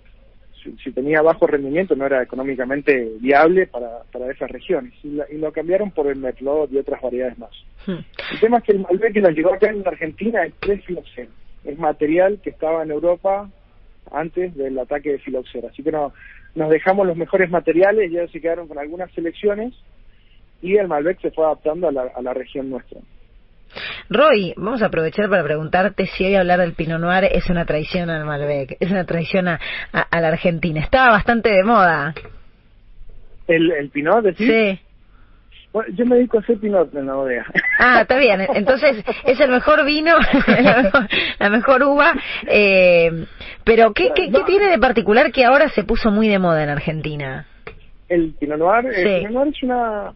si, 0.83 0.93
tenía 0.93 1.21
bajo 1.21 1.47
rendimiento, 1.47 1.95
no 1.95 2.07
era 2.07 2.23
económicamente 2.23 3.11
viable 3.21 3.67
para, 3.67 4.03
para 4.13 4.31
esas 4.31 4.51
regiones, 4.51 4.95
y, 5.03 5.21
lo 5.37 5.53
cambiaron 5.53 5.91
por 5.91 6.07
el 6.07 6.17
Merlot 6.17 6.73
y 6.73 6.79
otras 6.79 7.03
variedades 7.03 7.39
más. 7.39 7.51
Hmm. 7.87 7.99
El 8.33 8.41
tema 8.41 8.59
es 8.59 8.65
que 8.65 8.73
el 8.73 8.81
Malbec 8.81 9.13
que 9.13 9.21
nos 9.21 9.35
llegó 9.35 9.53
acá 9.53 9.71
en 9.71 9.87
Argentina 9.87 10.45
es 10.45 10.55
prefiloxera, 10.55 11.31
es 11.65 11.79
material 11.79 12.41
que 12.43 12.51
estaba 12.51 12.83
en 12.83 12.93
Europa 12.93 13.51
antes 14.13 14.55
del 14.57 14.79
ataque 14.79 15.13
de 15.13 15.19
filoxera, 15.19 15.69
así 15.69 15.83
que 15.83 15.93
no, 15.93 16.13
nos 16.55 16.71
dejamos 16.71 17.07
los 17.07 17.17
mejores 17.17 17.51
materiales, 17.51 18.11
ya 18.11 18.27
se 18.29 18.41
quedaron 18.41 18.69
con 18.69 18.79
algunas 18.79 19.11
selecciones, 19.13 19.75
y 20.61 20.77
el 20.77 20.89
Malbec 20.89 21.21
se 21.21 21.31
fue 21.31 21.45
adaptando 21.45 21.89
a 21.89 21.93
la, 21.93 22.03
a 22.15 22.23
la 22.23 22.35
región 22.35 22.71
nuestra. 22.71 23.01
Roy, 24.09 24.55
vamos 24.57 24.83
a 24.83 24.87
aprovechar 24.87 25.29
para 25.29 25.45
preguntarte 25.45 26.07
si 26.07 26.25
hoy 26.25 26.35
hablar 26.35 26.61
del 26.61 26.73
Pinot 26.73 27.01
Noir 27.01 27.25
es 27.31 27.51
una 27.51 27.67
traición 27.67 28.09
al 28.11 28.25
Malbec, 28.25 28.77
es 28.81 28.91
una 28.91 29.05
traición 29.05 29.49
a, 29.49 29.61
a, 29.93 30.21
la 30.21 30.29
Argentina. 30.29 30.81
Estaba 30.81 31.11
bastante 31.11 31.51
de 31.51 31.63
moda. 31.63 32.15
¿El, 33.47 33.71
el 33.73 33.91
Pinot, 33.91 34.25
decís? 34.25 34.47
Sí. 34.47 34.88
Yo 35.95 36.07
me 36.07 36.17
dedico 36.17 36.39
a 36.39 36.41
hacer 36.41 36.59
pinot 36.59 36.95
en 36.95 37.07
la 37.07 37.15
bodega. 37.15 37.47
Ah, 37.79 38.03
está 38.03 38.19
bien. 38.19 38.41
Entonces, 38.55 39.05
es 39.25 39.41
el 39.41 39.51
mejor 39.51 39.85
vino, 39.85 40.15
la 41.39 41.51
mejor, 41.51 41.83
uva. 41.83 42.13
Eh, 42.47 43.27
pero, 43.65 43.93
¿qué, 43.93 44.11
qué, 44.15 44.31
¿qué, 44.31 44.43
tiene 44.45 44.67
de 44.67 44.79
particular 44.79 45.31
que 45.33 45.45
ahora 45.45 45.69
se 45.69 45.85
puso 45.85 46.11
muy 46.11 46.29
de 46.29 46.39
moda 46.39 46.63
en 46.63 46.71
Argentina? 46.71 47.47
El 48.09 48.35
Pinot 48.39 48.59
Noir. 48.59 48.87
El 48.87 49.19
Pinot 49.19 49.33
Noir 49.33 49.49
es 49.49 49.63
una... 49.63 50.13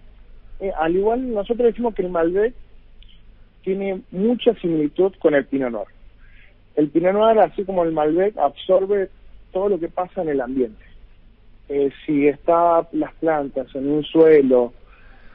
Eh, 0.60 0.72
al 0.78 0.94
igual, 0.94 1.32
nosotros 1.32 1.66
decimos 1.66 1.94
que 1.94 2.02
el 2.02 2.10
Malbec 2.10 2.54
tiene 3.62 4.02
mucha 4.10 4.54
similitud 4.54 5.12
con 5.18 5.34
el 5.34 5.44
Pinot 5.46 5.70
Noir. 5.70 5.88
El 6.76 6.88
Pinot 6.88 7.12
Noir, 7.12 7.38
así 7.40 7.64
como 7.64 7.84
el 7.84 7.92
Malbec, 7.92 8.36
absorbe 8.38 9.08
todo 9.52 9.68
lo 9.68 9.78
que 9.78 9.88
pasa 9.88 10.22
en 10.22 10.30
el 10.30 10.40
ambiente. 10.40 10.82
Eh, 11.68 11.90
si 12.04 12.26
está 12.28 12.86
las 12.92 13.14
plantas 13.14 13.66
en 13.74 13.90
un 13.90 14.04
suelo 14.04 14.72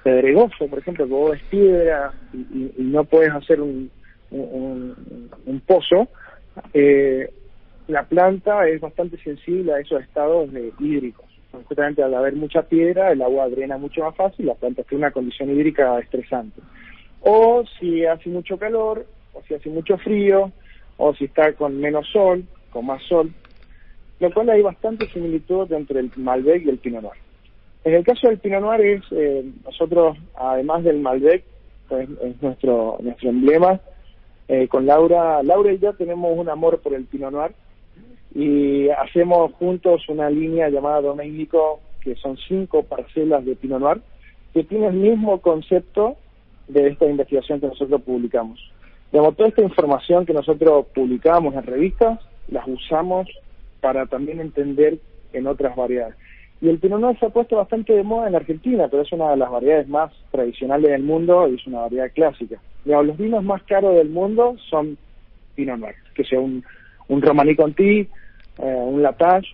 pedregoso, 0.07 0.67
por 0.67 0.79
ejemplo, 0.79 1.05
que 1.05 1.11
vos 1.11 1.31
ves 1.31 1.41
piedra 1.49 2.13
y, 2.33 2.71
no 2.77 3.03
puedes 3.03 3.29
hacer 3.33 3.59
un, 3.59 3.91
pozo, 5.65 6.07
eh, 6.73 7.29
la 7.89 8.03
planta 8.03 8.65
es 8.69 8.79
bastante 8.79 9.17
sensible 9.17 9.73
a 9.73 9.79
esos 9.81 10.01
estados 10.01 10.53
de 10.53 10.71
hídricos. 10.79 11.25
Justamente 11.51 12.03
al 12.03 12.13
haber 12.13 12.37
mucha 12.37 12.61
piedra, 12.61 13.11
el 13.11 13.21
agua 13.21 13.49
drena 13.49 13.77
mucho 13.77 14.01
más 14.01 14.15
fácil, 14.15 14.45
la 14.45 14.53
planta 14.53 14.83
tiene 14.83 15.03
una 15.03 15.11
condición 15.11 15.49
hídrica 15.49 15.99
estresante. 15.99 16.61
O 17.19 17.65
si 17.77 18.05
hace 18.05 18.29
mucho 18.29 18.57
calor, 18.57 19.05
o 19.33 19.41
si 19.45 19.55
hace 19.55 19.69
mucho 19.69 19.97
frío, 19.97 20.53
o 20.95 21.13
si 21.15 21.25
está 21.25 21.51
con 21.51 21.81
menos 21.81 22.07
sol, 22.07 22.45
con 22.69 22.85
más 22.85 23.03
sol, 23.03 23.33
lo 24.21 24.33
cual 24.33 24.51
hay 24.51 24.61
bastante 24.61 25.05
similitud 25.07 25.69
entre 25.73 25.99
el 25.99 26.11
Malbec 26.15 26.65
y 26.65 26.69
el 26.69 26.77
Pinot 26.77 27.01
Noir. 27.01 27.26
En 27.83 27.93
el 27.93 28.03
caso 28.03 28.27
del 28.27 28.39
Pinot 28.39 28.61
Noir 28.61 28.81
es, 28.81 29.03
eh, 29.11 29.45
nosotros, 29.63 30.17
además 30.35 30.83
del 30.83 30.99
Malbec, 30.99 31.43
es 31.89 32.41
nuestro, 32.41 32.97
nuestro 33.01 33.29
emblema, 33.29 33.79
eh, 34.47 34.67
con 34.67 34.85
Laura, 34.85 35.41
Laura 35.43 35.71
y 35.71 35.79
yo 35.79 35.93
tenemos 35.93 36.37
un 36.37 36.49
amor 36.49 36.79
por 36.81 36.93
el 36.93 37.05
Pinot 37.05 37.31
Noir 37.31 37.51
y 38.33 38.89
hacemos 38.89 39.53
juntos 39.53 40.07
una 40.09 40.29
línea 40.29 40.69
llamada 40.69 41.01
Domenico, 41.01 41.79
que 42.01 42.15
son 42.15 42.37
cinco 42.47 42.83
parcelas 42.83 43.45
de 43.45 43.55
Pinot 43.55 43.79
Noir, 43.79 44.01
que 44.53 44.63
tiene 44.63 44.87
el 44.87 44.93
mismo 44.93 45.41
concepto 45.41 46.17
de 46.67 46.87
esta 46.87 47.05
investigación 47.05 47.59
que 47.59 47.67
nosotros 47.67 48.01
publicamos. 48.01 48.59
Digamos, 49.11 49.35
toda 49.35 49.49
esta 49.49 49.61
información 49.61 50.25
que 50.25 50.33
nosotros 50.33 50.87
publicamos 50.93 51.55
en 51.55 51.63
revistas, 51.63 52.19
las 52.49 52.67
usamos 52.67 53.27
para 53.79 54.05
también 54.05 54.39
entender 54.39 54.97
en 55.33 55.47
otras 55.47 55.75
variedades. 55.75 56.15
Y 56.61 56.69
el 56.69 56.79
Pinot 56.79 56.99
Noir 56.99 57.19
se 57.19 57.27
ha 57.27 57.29
puesto 57.29 57.57
bastante 57.57 57.93
de 57.93 58.03
moda 58.03 58.27
en 58.27 58.35
Argentina, 58.35 58.87
pero 58.89 59.03
es 59.03 59.11
una 59.11 59.31
de 59.31 59.37
las 59.37 59.51
variedades 59.51 59.87
más 59.87 60.11
tradicionales 60.31 60.89
del 60.89 61.03
mundo 61.03 61.47
y 61.47 61.55
es 61.55 61.67
una 61.67 61.81
variedad 61.81 62.11
clásica. 62.13 62.59
Digamos, 62.83 63.07
los 63.07 63.17
vinos 63.17 63.43
más 63.43 63.61
caros 63.63 63.95
del 63.95 64.09
mundo 64.09 64.55
son 64.69 64.97
Pinot 65.55 65.79
Noir, 65.79 65.95
que 66.15 66.23
sea 66.23 66.39
un, 66.39 66.63
un 67.09 67.21
Romanée 67.21 67.55
Conti, 67.55 67.99
eh, 67.99 68.09
un 68.57 69.03
Latage, 69.03 69.47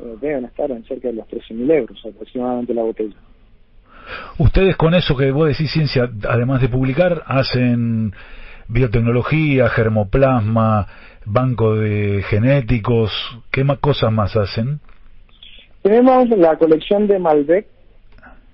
eh, 0.00 0.16
deben 0.20 0.44
estar 0.46 0.70
en 0.70 0.84
cerca 0.84 1.08
de 1.08 1.14
los 1.14 1.26
13.000 1.28 1.72
euros 1.72 1.98
aproximadamente 2.04 2.74
la 2.74 2.82
botella. 2.82 3.16
Ustedes 4.38 4.76
con 4.76 4.94
eso 4.94 5.16
que 5.16 5.30
vos 5.30 5.48
decís 5.48 5.70
ciencia, 5.70 6.10
además 6.28 6.60
de 6.60 6.68
publicar, 6.68 7.22
hacen 7.26 8.12
biotecnología, 8.68 9.68
germoplasma, 9.68 10.86
banco 11.24 11.74
de 11.74 12.22
genéticos, 12.28 13.12
¿qué 13.50 13.64
más 13.64 13.78
cosas 13.78 14.12
más 14.12 14.36
hacen? 14.36 14.80
Tenemos 15.82 16.28
la 16.30 16.56
colección 16.56 17.06
de 17.06 17.18
Malbec, 17.18 17.66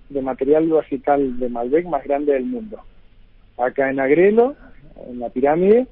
de 0.09 0.23
material 0.23 0.69
vegetal 0.69 1.39
de 1.39 1.49
Malbec 1.49 1.87
más 1.87 2.05
grande 2.05 2.33
del 2.33 2.45
mundo. 2.45 2.79
Acá 3.57 3.91
en 3.91 4.01
Agrelo, 4.01 4.55
en 5.09 5.21
la 5.21 5.31
pirámide, 5.31 5.87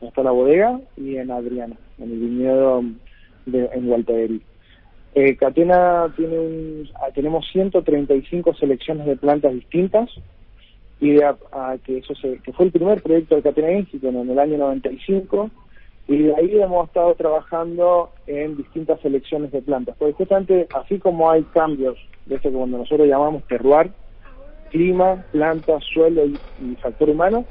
está 0.00 0.22
la 0.22 0.30
bodega, 0.30 0.80
y 0.96 1.16
en 1.16 1.30
Adriana, 1.30 1.76
en 1.98 2.12
el 2.12 2.18
viñedo 2.18 2.84
de, 3.46 3.70
en 3.72 3.86
Gualtaderí. 3.86 4.42
Eh, 5.14 5.36
Catena 5.36 6.12
tiene 6.16 6.38
un, 6.38 6.88
ah, 6.96 7.08
tenemos 7.14 7.46
135 7.52 8.54
selecciones 8.54 9.06
de 9.06 9.16
plantas 9.16 9.52
distintas 9.52 10.10
y 11.00 11.18
que 11.84 11.98
eso 11.98 12.14
se, 12.14 12.38
que 12.38 12.52
fue 12.52 12.66
el 12.66 12.72
primer 12.72 13.02
proyecto 13.02 13.36
de 13.36 13.42
Catena 13.42 13.72
Institute 13.72 14.08
en 14.08 14.30
el 14.30 14.38
año 14.38 14.58
95 14.58 15.50
y 16.06 16.28
ahí 16.30 16.60
hemos 16.60 16.88
estado 16.88 17.14
trabajando 17.14 18.10
en 18.26 18.56
distintas 18.56 19.00
selecciones 19.00 19.52
de 19.52 19.62
plantas, 19.62 19.96
porque 19.98 20.12
justamente 20.12 20.68
así 20.74 20.98
como 20.98 21.30
hay 21.30 21.42
cambios 21.44 21.96
de 22.26 22.36
eso 22.36 22.50
que 22.50 22.56
cuando 22.56 22.78
nosotros 22.78 23.08
llamamos 23.08 23.42
terroir, 23.44 23.90
clima, 24.70 25.24
planta, 25.30 25.78
suelo 25.80 26.26
y, 26.26 26.38
factor 26.76 27.08
humano, 27.08 27.46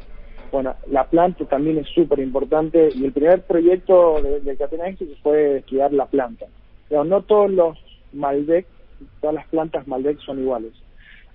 bueno, 0.52 0.76
la 0.88 1.06
planta 1.06 1.46
también 1.46 1.80
es 1.80 1.88
súper 1.88 2.20
importante 2.20 2.90
y 2.94 3.06
el 3.06 3.12
primer 3.12 3.42
proyecto 3.42 4.22
de, 4.22 4.40
de 4.42 4.56
Catena 4.56 4.90
Institute 4.90 5.20
fue 5.24 5.58
estudiar 5.58 5.92
la 5.94 6.06
planta. 6.06 6.46
Pero 6.90 7.04
no 7.06 7.24
todos 7.24 7.50
los 7.50 7.78
Malbec, 8.12 8.68
todas 9.20 9.34
las 9.34 9.48
plantas 9.48 9.88
Malbec 9.88 10.20
son 10.20 10.40
iguales. 10.40 10.74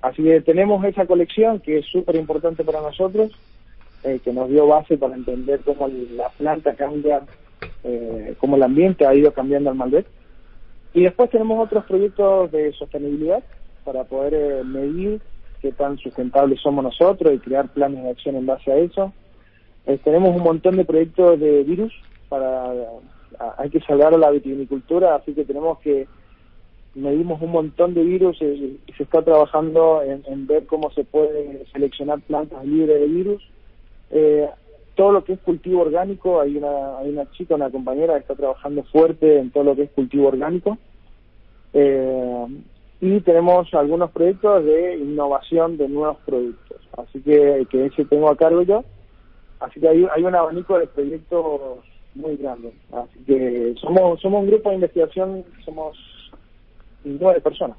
Así 0.02 0.22
que 0.22 0.40
tenemos 0.42 0.84
esa 0.84 1.06
colección 1.06 1.58
que 1.58 1.78
es 1.78 1.86
súper 1.86 2.14
importante 2.14 2.62
para 2.62 2.80
nosotros 2.80 3.32
eh, 4.04 4.20
que 4.22 4.32
nos 4.32 4.48
dio 4.48 4.66
base 4.66 4.96
para 4.96 5.16
entender 5.16 5.60
cómo 5.64 5.88
la 5.88 6.28
planta 6.30 6.74
cambia, 6.74 7.22
eh, 7.82 8.34
cómo 8.38 8.54
el 8.54 8.62
ambiente 8.62 9.04
ha 9.04 9.14
ido 9.14 9.32
cambiando 9.32 9.70
al 9.70 9.76
Malbec. 9.76 10.06
Y 10.94 11.02
después 11.02 11.30
tenemos 11.30 11.64
otros 11.64 11.84
proyectos 11.84 12.52
de 12.52 12.72
sostenibilidad 12.74 13.42
para 13.84 14.04
poder 14.04 14.34
eh, 14.34 14.64
medir 14.64 15.20
qué 15.60 15.72
tan 15.72 15.98
sustentables 15.98 16.60
somos 16.60 16.84
nosotros 16.84 17.34
y 17.34 17.38
crear 17.38 17.68
planes 17.68 18.04
de 18.04 18.10
acción 18.10 18.36
en 18.36 18.46
base 18.46 18.70
a 18.70 18.76
eso. 18.76 19.12
tenemos 20.04 20.36
un 20.36 20.42
montón 20.42 20.76
de 20.76 20.84
proyectos 20.84 21.40
de 21.40 21.64
virus 21.64 21.92
para 22.28 22.72
hay 23.56 23.70
que 23.70 23.80
salvar 23.80 24.12
la 24.18 24.30
vitivinicultura, 24.30 25.16
así 25.16 25.32
que 25.32 25.44
tenemos 25.44 25.78
que 25.80 26.06
medimos 26.94 27.40
un 27.42 27.50
montón 27.50 27.94
de 27.94 28.02
virus 28.02 28.40
y, 28.42 28.78
se 28.96 29.02
está 29.02 29.22
trabajando 29.22 30.02
en, 30.02 30.22
en, 30.26 30.46
ver 30.46 30.66
cómo 30.66 30.90
se 30.92 31.04
puede 31.04 31.64
seleccionar 31.72 32.20
plantas 32.20 32.64
libres 32.64 33.00
de 33.00 33.06
virus 33.06 33.42
eh, 34.10 34.48
todo 34.94 35.12
lo 35.12 35.24
que 35.24 35.34
es 35.34 35.40
cultivo 35.40 35.82
orgánico, 35.82 36.40
hay 36.40 36.56
una, 36.56 36.98
hay 36.98 37.10
una 37.10 37.30
chica, 37.30 37.54
una 37.54 37.70
compañera 37.70 38.14
que 38.14 38.20
está 38.20 38.34
trabajando 38.34 38.82
fuerte 38.84 39.38
en 39.38 39.50
todo 39.50 39.64
lo 39.64 39.76
que 39.76 39.82
es 39.82 39.90
cultivo 39.90 40.28
orgánico. 40.28 40.76
Eh, 41.72 42.46
y 43.00 43.20
tenemos 43.20 43.72
algunos 43.74 44.10
proyectos 44.10 44.64
de 44.64 44.96
innovación 44.96 45.76
de 45.76 45.88
nuevos 45.88 46.16
productos. 46.26 46.78
Así 46.96 47.20
que, 47.20 47.66
que 47.70 47.86
ese 47.86 48.04
tengo 48.06 48.28
a 48.28 48.36
cargo 48.36 48.62
yo. 48.62 48.84
Así 49.60 49.80
que 49.80 49.88
hay, 49.88 50.22
un 50.22 50.34
abanico 50.34 50.78
de 50.78 50.86
proyectos 50.88 51.78
muy 52.14 52.36
grande. 52.36 52.72
Así 52.92 53.20
que 53.24 53.74
somos, 53.80 54.20
somos 54.20 54.42
un 54.42 54.48
grupo 54.48 54.70
de 54.70 54.76
investigación, 54.76 55.44
somos 55.64 55.96
nueve 57.04 57.40
personas 57.40 57.78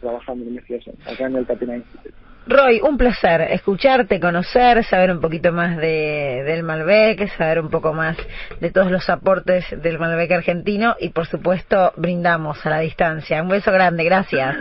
trabajando 0.00 0.44
en 0.44 0.50
investigación 0.50 0.96
acá 1.06 1.26
en 1.26 1.36
el 1.36 1.46
Catena 1.46 1.76
Institute. 1.76 2.14
Roy, 2.46 2.80
un 2.82 2.98
placer 2.98 3.40
escucharte, 3.40 4.20
conocer, 4.20 4.84
saber 4.84 5.10
un 5.10 5.20
poquito 5.20 5.50
más 5.50 5.78
de, 5.78 6.42
del 6.44 6.62
Malbec, 6.62 7.26
saber 7.36 7.60
un 7.60 7.70
poco 7.70 7.94
más 7.94 8.18
de 8.60 8.70
todos 8.70 8.90
los 8.90 9.08
aportes 9.08 9.64
del 9.82 9.98
Malbec 9.98 10.30
argentino 10.30 10.94
y 11.00 11.08
por 11.08 11.26
supuesto 11.26 11.92
brindamos 11.96 12.64
a 12.66 12.70
la 12.70 12.80
distancia. 12.80 13.42
Un 13.42 13.48
beso 13.48 13.72
grande, 13.72 14.04
gracias. 14.04 14.56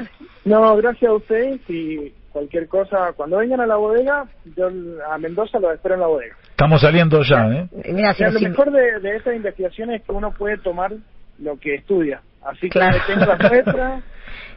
No, 0.46 0.76
gracias 0.78 1.10
a 1.10 1.14
ustedes 1.14 1.60
y 1.70 2.14
cualquier 2.32 2.68
cosa, 2.68 3.14
cuando 3.16 3.38
vengan 3.38 3.60
a 3.60 3.68
la 3.68 3.76
bodega, 3.76 4.26
yo 4.56 4.70
a 5.10 5.18
Mendoza 5.18 5.60
lo 5.60 5.72
espero 5.72 5.96
en 5.96 6.02
la 6.02 6.08
bodega. 6.08 6.36
Estamos 6.52 6.82
saliendo 6.82 7.22
ya, 7.22 7.48
¿eh? 7.48 7.68
Mira, 7.92 8.16
lo 8.18 8.40
mejor 8.40 8.72
de, 8.72 9.00
de 9.02 9.18
esta 9.18 9.36
investigación 9.36 9.92
es 9.92 10.02
que 10.04 10.12
uno 10.14 10.32
puede 10.32 10.58
tomar 10.58 10.94
lo 11.40 11.60
que 11.60 11.76
estudia. 11.76 12.22
Así 12.46 12.70
que 12.70 12.80
tengo 13.08 13.26
la 13.26 13.38
muestra 13.38 14.02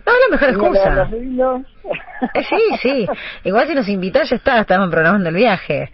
no, 0.06 0.12
la 0.12 0.28
mejor 0.30 0.48
excusa. 0.50 1.10
Eh, 2.34 2.44
sí, 2.48 2.76
sí. 2.80 3.06
Igual 3.44 3.66
si 3.66 3.74
nos 3.74 3.88
invitas 3.88 4.30
ya 4.30 4.36
está, 4.36 4.60
estamos 4.60 4.88
programando 4.90 5.28
el 5.28 5.34
viaje. 5.34 5.90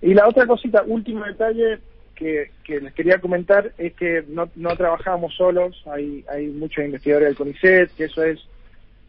Y 0.00 0.14
la 0.14 0.26
otra 0.26 0.46
cosita, 0.46 0.82
último 0.86 1.24
detalle 1.24 1.78
que, 2.14 2.50
que 2.64 2.80
les 2.80 2.94
quería 2.94 3.18
comentar 3.18 3.72
es 3.78 3.92
que 3.94 4.24
no, 4.28 4.48
no 4.56 4.76
trabajamos 4.76 5.34
solos, 5.36 5.80
hay, 5.86 6.24
hay 6.28 6.46
muchos 6.48 6.84
investigadores 6.84 7.28
del 7.28 7.36
CONICET, 7.36 7.94
que 7.94 8.04
eso 8.04 8.22
es 8.22 8.40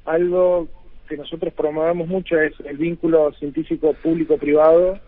algo 0.05 0.67
que 1.07 1.17
nosotros 1.17 1.53
promovemos 1.53 2.07
mucho, 2.07 2.38
es 2.39 2.53
el 2.65 2.78
vínculo 2.78 3.32
científico 3.34 3.93
público-privado 3.93 4.99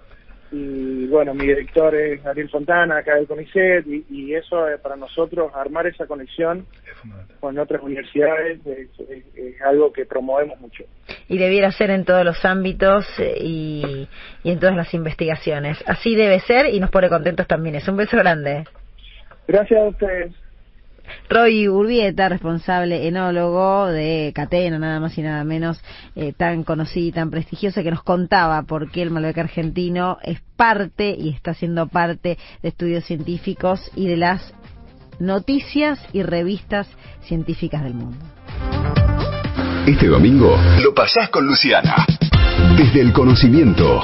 y 0.51 1.07
bueno, 1.07 1.33
mi 1.33 1.47
director 1.47 1.93
es 1.95 2.25
Ariel 2.25 2.49
Fontana, 2.49 2.97
acá 2.97 3.15
del 3.15 3.27
CONICET, 3.27 3.85
y, 3.87 4.33
eso 4.33 4.67
es 4.67 4.79
para 4.79 4.95
nosotros, 4.95 5.51
armar 5.53 5.87
esa 5.87 6.05
conexión 6.05 6.65
con 7.39 7.57
otras 7.57 7.81
universidades 7.81 8.59
es, 8.65 9.61
algo 9.61 9.91
que 9.91 10.05
promovemos 10.05 10.59
mucho. 10.59 10.83
Y 11.27 11.37
debiera 11.37 11.71
ser 11.71 11.89
en 11.89 12.05
todos 12.05 12.23
los 12.23 12.43
ámbitos 12.45 13.05
eh, 13.19 13.35
y, 13.39 14.07
y 14.43 14.51
en 14.51 14.59
todas 14.59 14.75
las 14.75 14.93
investigaciones. 14.93 15.83
Así 15.87 16.15
debe 16.15 16.39
ser 16.41 16.67
y 16.73 16.79
nos 16.79 16.91
pone 16.91 17.09
contentos 17.09 17.47
también. 17.47 17.75
Es 17.75 17.87
un 17.87 17.97
beso 17.97 18.17
grande. 18.17 18.65
Gracias 19.47 19.79
a 19.79 19.85
ustedes. 19.85 20.44
Roy 21.29 21.67
Urbieta, 21.67 22.29
responsable 22.29 23.07
enólogo 23.07 23.87
de 23.87 24.31
Catena, 24.35 24.77
nada 24.79 24.99
más 24.99 25.17
y 25.17 25.21
nada 25.21 25.43
menos, 25.43 25.81
eh, 26.15 26.33
tan 26.33 26.63
conocida 26.63 27.07
y 27.07 27.11
tan 27.11 27.31
prestigiosa, 27.31 27.83
que 27.83 27.91
nos 27.91 28.03
contaba 28.03 28.61
por 28.63 28.91
qué 28.91 29.01
el 29.01 29.11
Malbec 29.11 29.37
argentino 29.37 30.17
es 30.23 30.39
parte 30.55 31.15
y 31.17 31.29
está 31.29 31.53
siendo 31.53 31.87
parte 31.87 32.37
de 32.61 32.69
estudios 32.69 33.05
científicos 33.05 33.91
y 33.95 34.07
de 34.07 34.17
las 34.17 34.53
noticias 35.19 35.99
y 36.13 36.23
revistas 36.23 36.87
científicas 37.23 37.83
del 37.83 37.93
mundo. 37.93 38.17
Este 39.87 40.07
domingo 40.07 40.57
lo 40.81 40.93
pasás 40.93 41.29
con 41.29 41.45
Luciana. 41.45 42.05
Desde 42.77 43.01
el 43.01 43.13
conocimiento. 43.13 44.01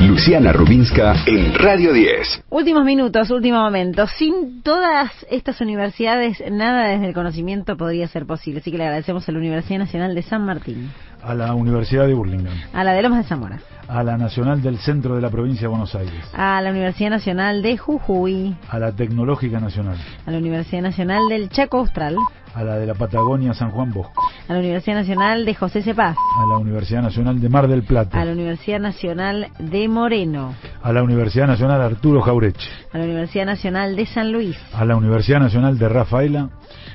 Luciana 0.00 0.52
Rubinska 0.52 1.24
en 1.26 1.52
Radio 1.54 1.92
10. 1.92 2.44
Últimos 2.50 2.84
minutos, 2.84 3.30
último 3.30 3.58
momento. 3.58 4.06
Sin 4.06 4.62
todas 4.62 5.10
estas 5.28 5.60
universidades, 5.60 6.40
nada 6.52 6.86
desde 6.88 7.08
el 7.08 7.14
conocimiento 7.14 7.76
podría 7.76 8.06
ser 8.06 8.24
posible. 8.24 8.60
Así 8.60 8.70
que 8.70 8.78
le 8.78 8.84
agradecemos 8.84 9.28
a 9.28 9.32
la 9.32 9.38
Universidad 9.38 9.80
Nacional 9.80 10.14
de 10.14 10.22
San 10.22 10.44
Martín. 10.44 10.92
A 11.22 11.34
la 11.34 11.54
Universidad 11.54 12.06
de 12.06 12.14
Burlingame. 12.14 12.64
A 12.72 12.84
la 12.84 12.92
de 12.92 13.02
Lomas 13.02 13.24
de 13.24 13.28
Zamora. 13.28 13.58
A 13.88 14.02
la 14.02 14.16
Nacional 14.18 14.60
del 14.62 14.78
Centro 14.78 15.16
de 15.16 15.22
la 15.22 15.30
Provincia 15.30 15.62
de 15.62 15.68
Buenos 15.68 15.94
Aires. 15.94 16.14
A 16.34 16.60
la 16.60 16.70
Universidad 16.70 17.10
Nacional 17.10 17.62
de 17.62 17.76
Jujuy. 17.78 18.56
A 18.68 18.78
la 18.78 18.92
Tecnológica 18.92 19.60
Nacional. 19.60 19.96
A 20.26 20.30
la 20.30 20.38
Universidad 20.38 20.82
Nacional 20.82 21.28
del 21.28 21.48
Chaco 21.48 21.78
Austral. 21.78 22.16
A 22.54 22.64
la 22.64 22.76
de 22.76 22.86
la 22.86 22.94
Patagonia 22.94 23.54
San 23.54 23.70
Juan 23.70 23.92
Bosco. 23.92 24.22
A 24.46 24.52
la 24.52 24.58
Universidad 24.58 24.96
Nacional 24.96 25.44
de 25.44 25.54
José 25.54 25.82
Cepaz. 25.82 26.16
A 26.16 26.46
la 26.46 26.58
Universidad 26.58 27.02
Nacional 27.02 27.40
de 27.40 27.48
Mar 27.48 27.66
del 27.66 27.82
Plata. 27.82 28.20
A 28.20 28.24
la 28.24 28.32
Universidad 28.32 28.80
Nacional 28.80 29.48
de 29.58 29.88
Moreno. 29.88 30.54
A 30.82 30.92
la 30.92 31.02
Universidad 31.02 31.46
Nacional 31.46 31.80
Arturo 31.80 32.20
Jaureche. 32.20 32.68
A 32.92 32.98
la 32.98 33.04
Universidad 33.04 33.46
Nacional 33.46 33.96
de 33.96 34.06
San 34.06 34.32
Luis. 34.32 34.56
A 34.74 34.84
la 34.84 34.96
Universidad 34.96 35.40
Nacional 35.40 35.78
de 35.78 35.88
Rafaela. 35.88 36.50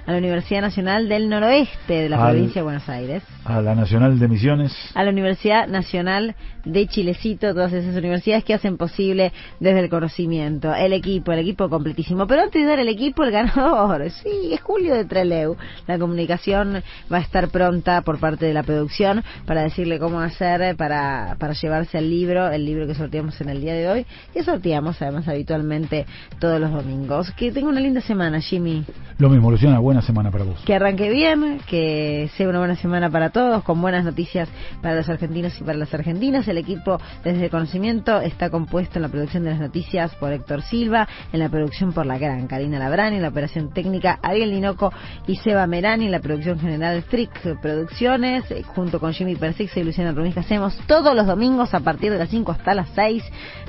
A 0.05 0.11
la 0.11 0.17
Universidad 0.17 0.61
Nacional 0.61 1.07
del 1.07 1.29
Noroeste 1.29 1.93
de 1.93 2.09
la 2.09 2.23
Al- 2.25 2.31
provincia 2.33 2.59
de 2.61 2.63
Buenos 2.63 2.89
Aires. 2.89 3.23
A 3.45 3.61
la 3.61 3.73
Nacional 3.75 4.19
de 4.19 4.27
Misiones. 4.27 4.73
a 4.95 5.03
la 5.03 5.09
Universidad 5.11 5.67
Nacional 5.67 6.35
de 6.65 6.87
Chilecito, 6.87 7.53
todas 7.53 7.73
esas 7.73 7.95
universidades 7.95 8.43
que 8.45 8.53
hacen 8.53 8.77
posible 8.77 9.33
desde 9.59 9.79
el 9.81 9.89
conocimiento, 9.89 10.73
el 10.73 10.93
equipo, 10.93 11.31
el 11.33 11.39
equipo 11.39 11.69
completísimo. 11.69 12.25
Pero 12.27 12.41
antes 12.43 12.61
de 12.61 12.67
dar 12.67 12.79
el 12.79 12.87
equipo, 12.87 13.23
el 13.23 13.31
ganador, 13.31 14.09
sí, 14.23 14.53
es 14.53 14.61
Julio 14.61 14.93
de 14.95 15.05
Treleu. 15.05 15.55
La 15.87 15.97
comunicación 15.99 16.81
va 17.11 17.17
a 17.17 17.21
estar 17.21 17.49
pronta 17.49 18.01
por 18.01 18.19
parte 18.19 18.45
de 18.45 18.53
la 18.53 18.63
producción 18.63 19.23
para 19.45 19.61
decirle 19.63 19.99
cómo 19.99 20.19
hacer 20.21 20.75
para, 20.77 21.35
para 21.39 21.53
llevarse 21.53 21.97
el 21.97 22.09
libro, 22.09 22.49
el 22.49 22.65
libro 22.65 22.87
que 22.87 22.95
sorteamos 22.95 23.39
en 23.41 23.49
el 23.49 23.61
día 23.61 23.73
de 23.73 23.89
hoy, 23.89 24.05
que 24.33 24.43
sorteamos 24.43 25.01
además 25.01 25.27
habitualmente 25.27 26.05
todos 26.39 26.59
los 26.61 26.71
domingos. 26.71 27.31
Que 27.31 27.51
tenga 27.51 27.67
una 27.69 27.79
linda 27.81 27.99
semana, 28.01 28.39
Jimmy. 28.39 28.85
Lo 29.17 29.29
mismo, 29.29 29.51
Luciana, 29.51 29.79
semana 30.01 30.31
para 30.31 30.45
vos. 30.45 30.61
Que 30.65 30.75
arranque 30.75 31.09
bien, 31.09 31.59
que 31.67 32.29
sea 32.35 32.49
una 32.49 32.59
buena 32.59 32.75
semana 32.75 33.09
para 33.09 33.29
todos, 33.29 33.63
con 33.63 33.81
buenas 33.81 34.03
noticias 34.03 34.49
para 34.81 34.95
los 34.95 35.09
argentinos 35.09 35.59
y 35.59 35.63
para 35.63 35.77
las 35.77 35.93
argentinas. 35.93 36.47
El 36.47 36.57
equipo 36.57 36.99
desde 37.23 37.45
el 37.45 37.49
conocimiento 37.49 38.21
está 38.21 38.49
compuesto 38.49 38.97
en 38.97 39.03
la 39.03 39.09
producción 39.09 39.43
de 39.43 39.51
las 39.51 39.59
noticias 39.59 40.15
por 40.15 40.31
Héctor 40.31 40.61
Silva, 40.63 41.07
en 41.31 41.39
la 41.39 41.49
producción 41.49 41.93
por 41.93 42.05
la 42.05 42.17
gran 42.17 42.47
Karina 42.47 42.79
Labrani, 42.79 43.17
en 43.17 43.21
la 43.21 43.29
operación 43.29 43.71
técnica 43.73 44.19
Ariel 44.21 44.51
Linoco 44.51 44.91
y 45.27 45.35
Seba 45.37 45.67
Merani, 45.67 46.05
en 46.05 46.11
la 46.11 46.19
producción 46.19 46.59
general 46.59 47.03
Frick 47.03 47.59
Producciones, 47.61 48.49
eh, 48.51 48.63
junto 48.63 48.99
con 48.99 49.13
Jimmy 49.13 49.35
Persix 49.35 49.75
y 49.77 49.83
Luciana 49.83 50.13
que 50.31 50.39
hacemos 50.39 50.77
todos 50.87 51.15
los 51.15 51.27
domingos 51.27 51.73
a 51.73 51.79
partir 51.79 52.11
de 52.11 52.17
las 52.17 52.29
5 52.29 52.51
hasta 52.51 52.73
las 52.73 52.89
6 52.95 53.23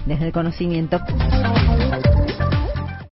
desde 0.07 0.27
el 0.27 0.33
conocimiento. 0.33 1.01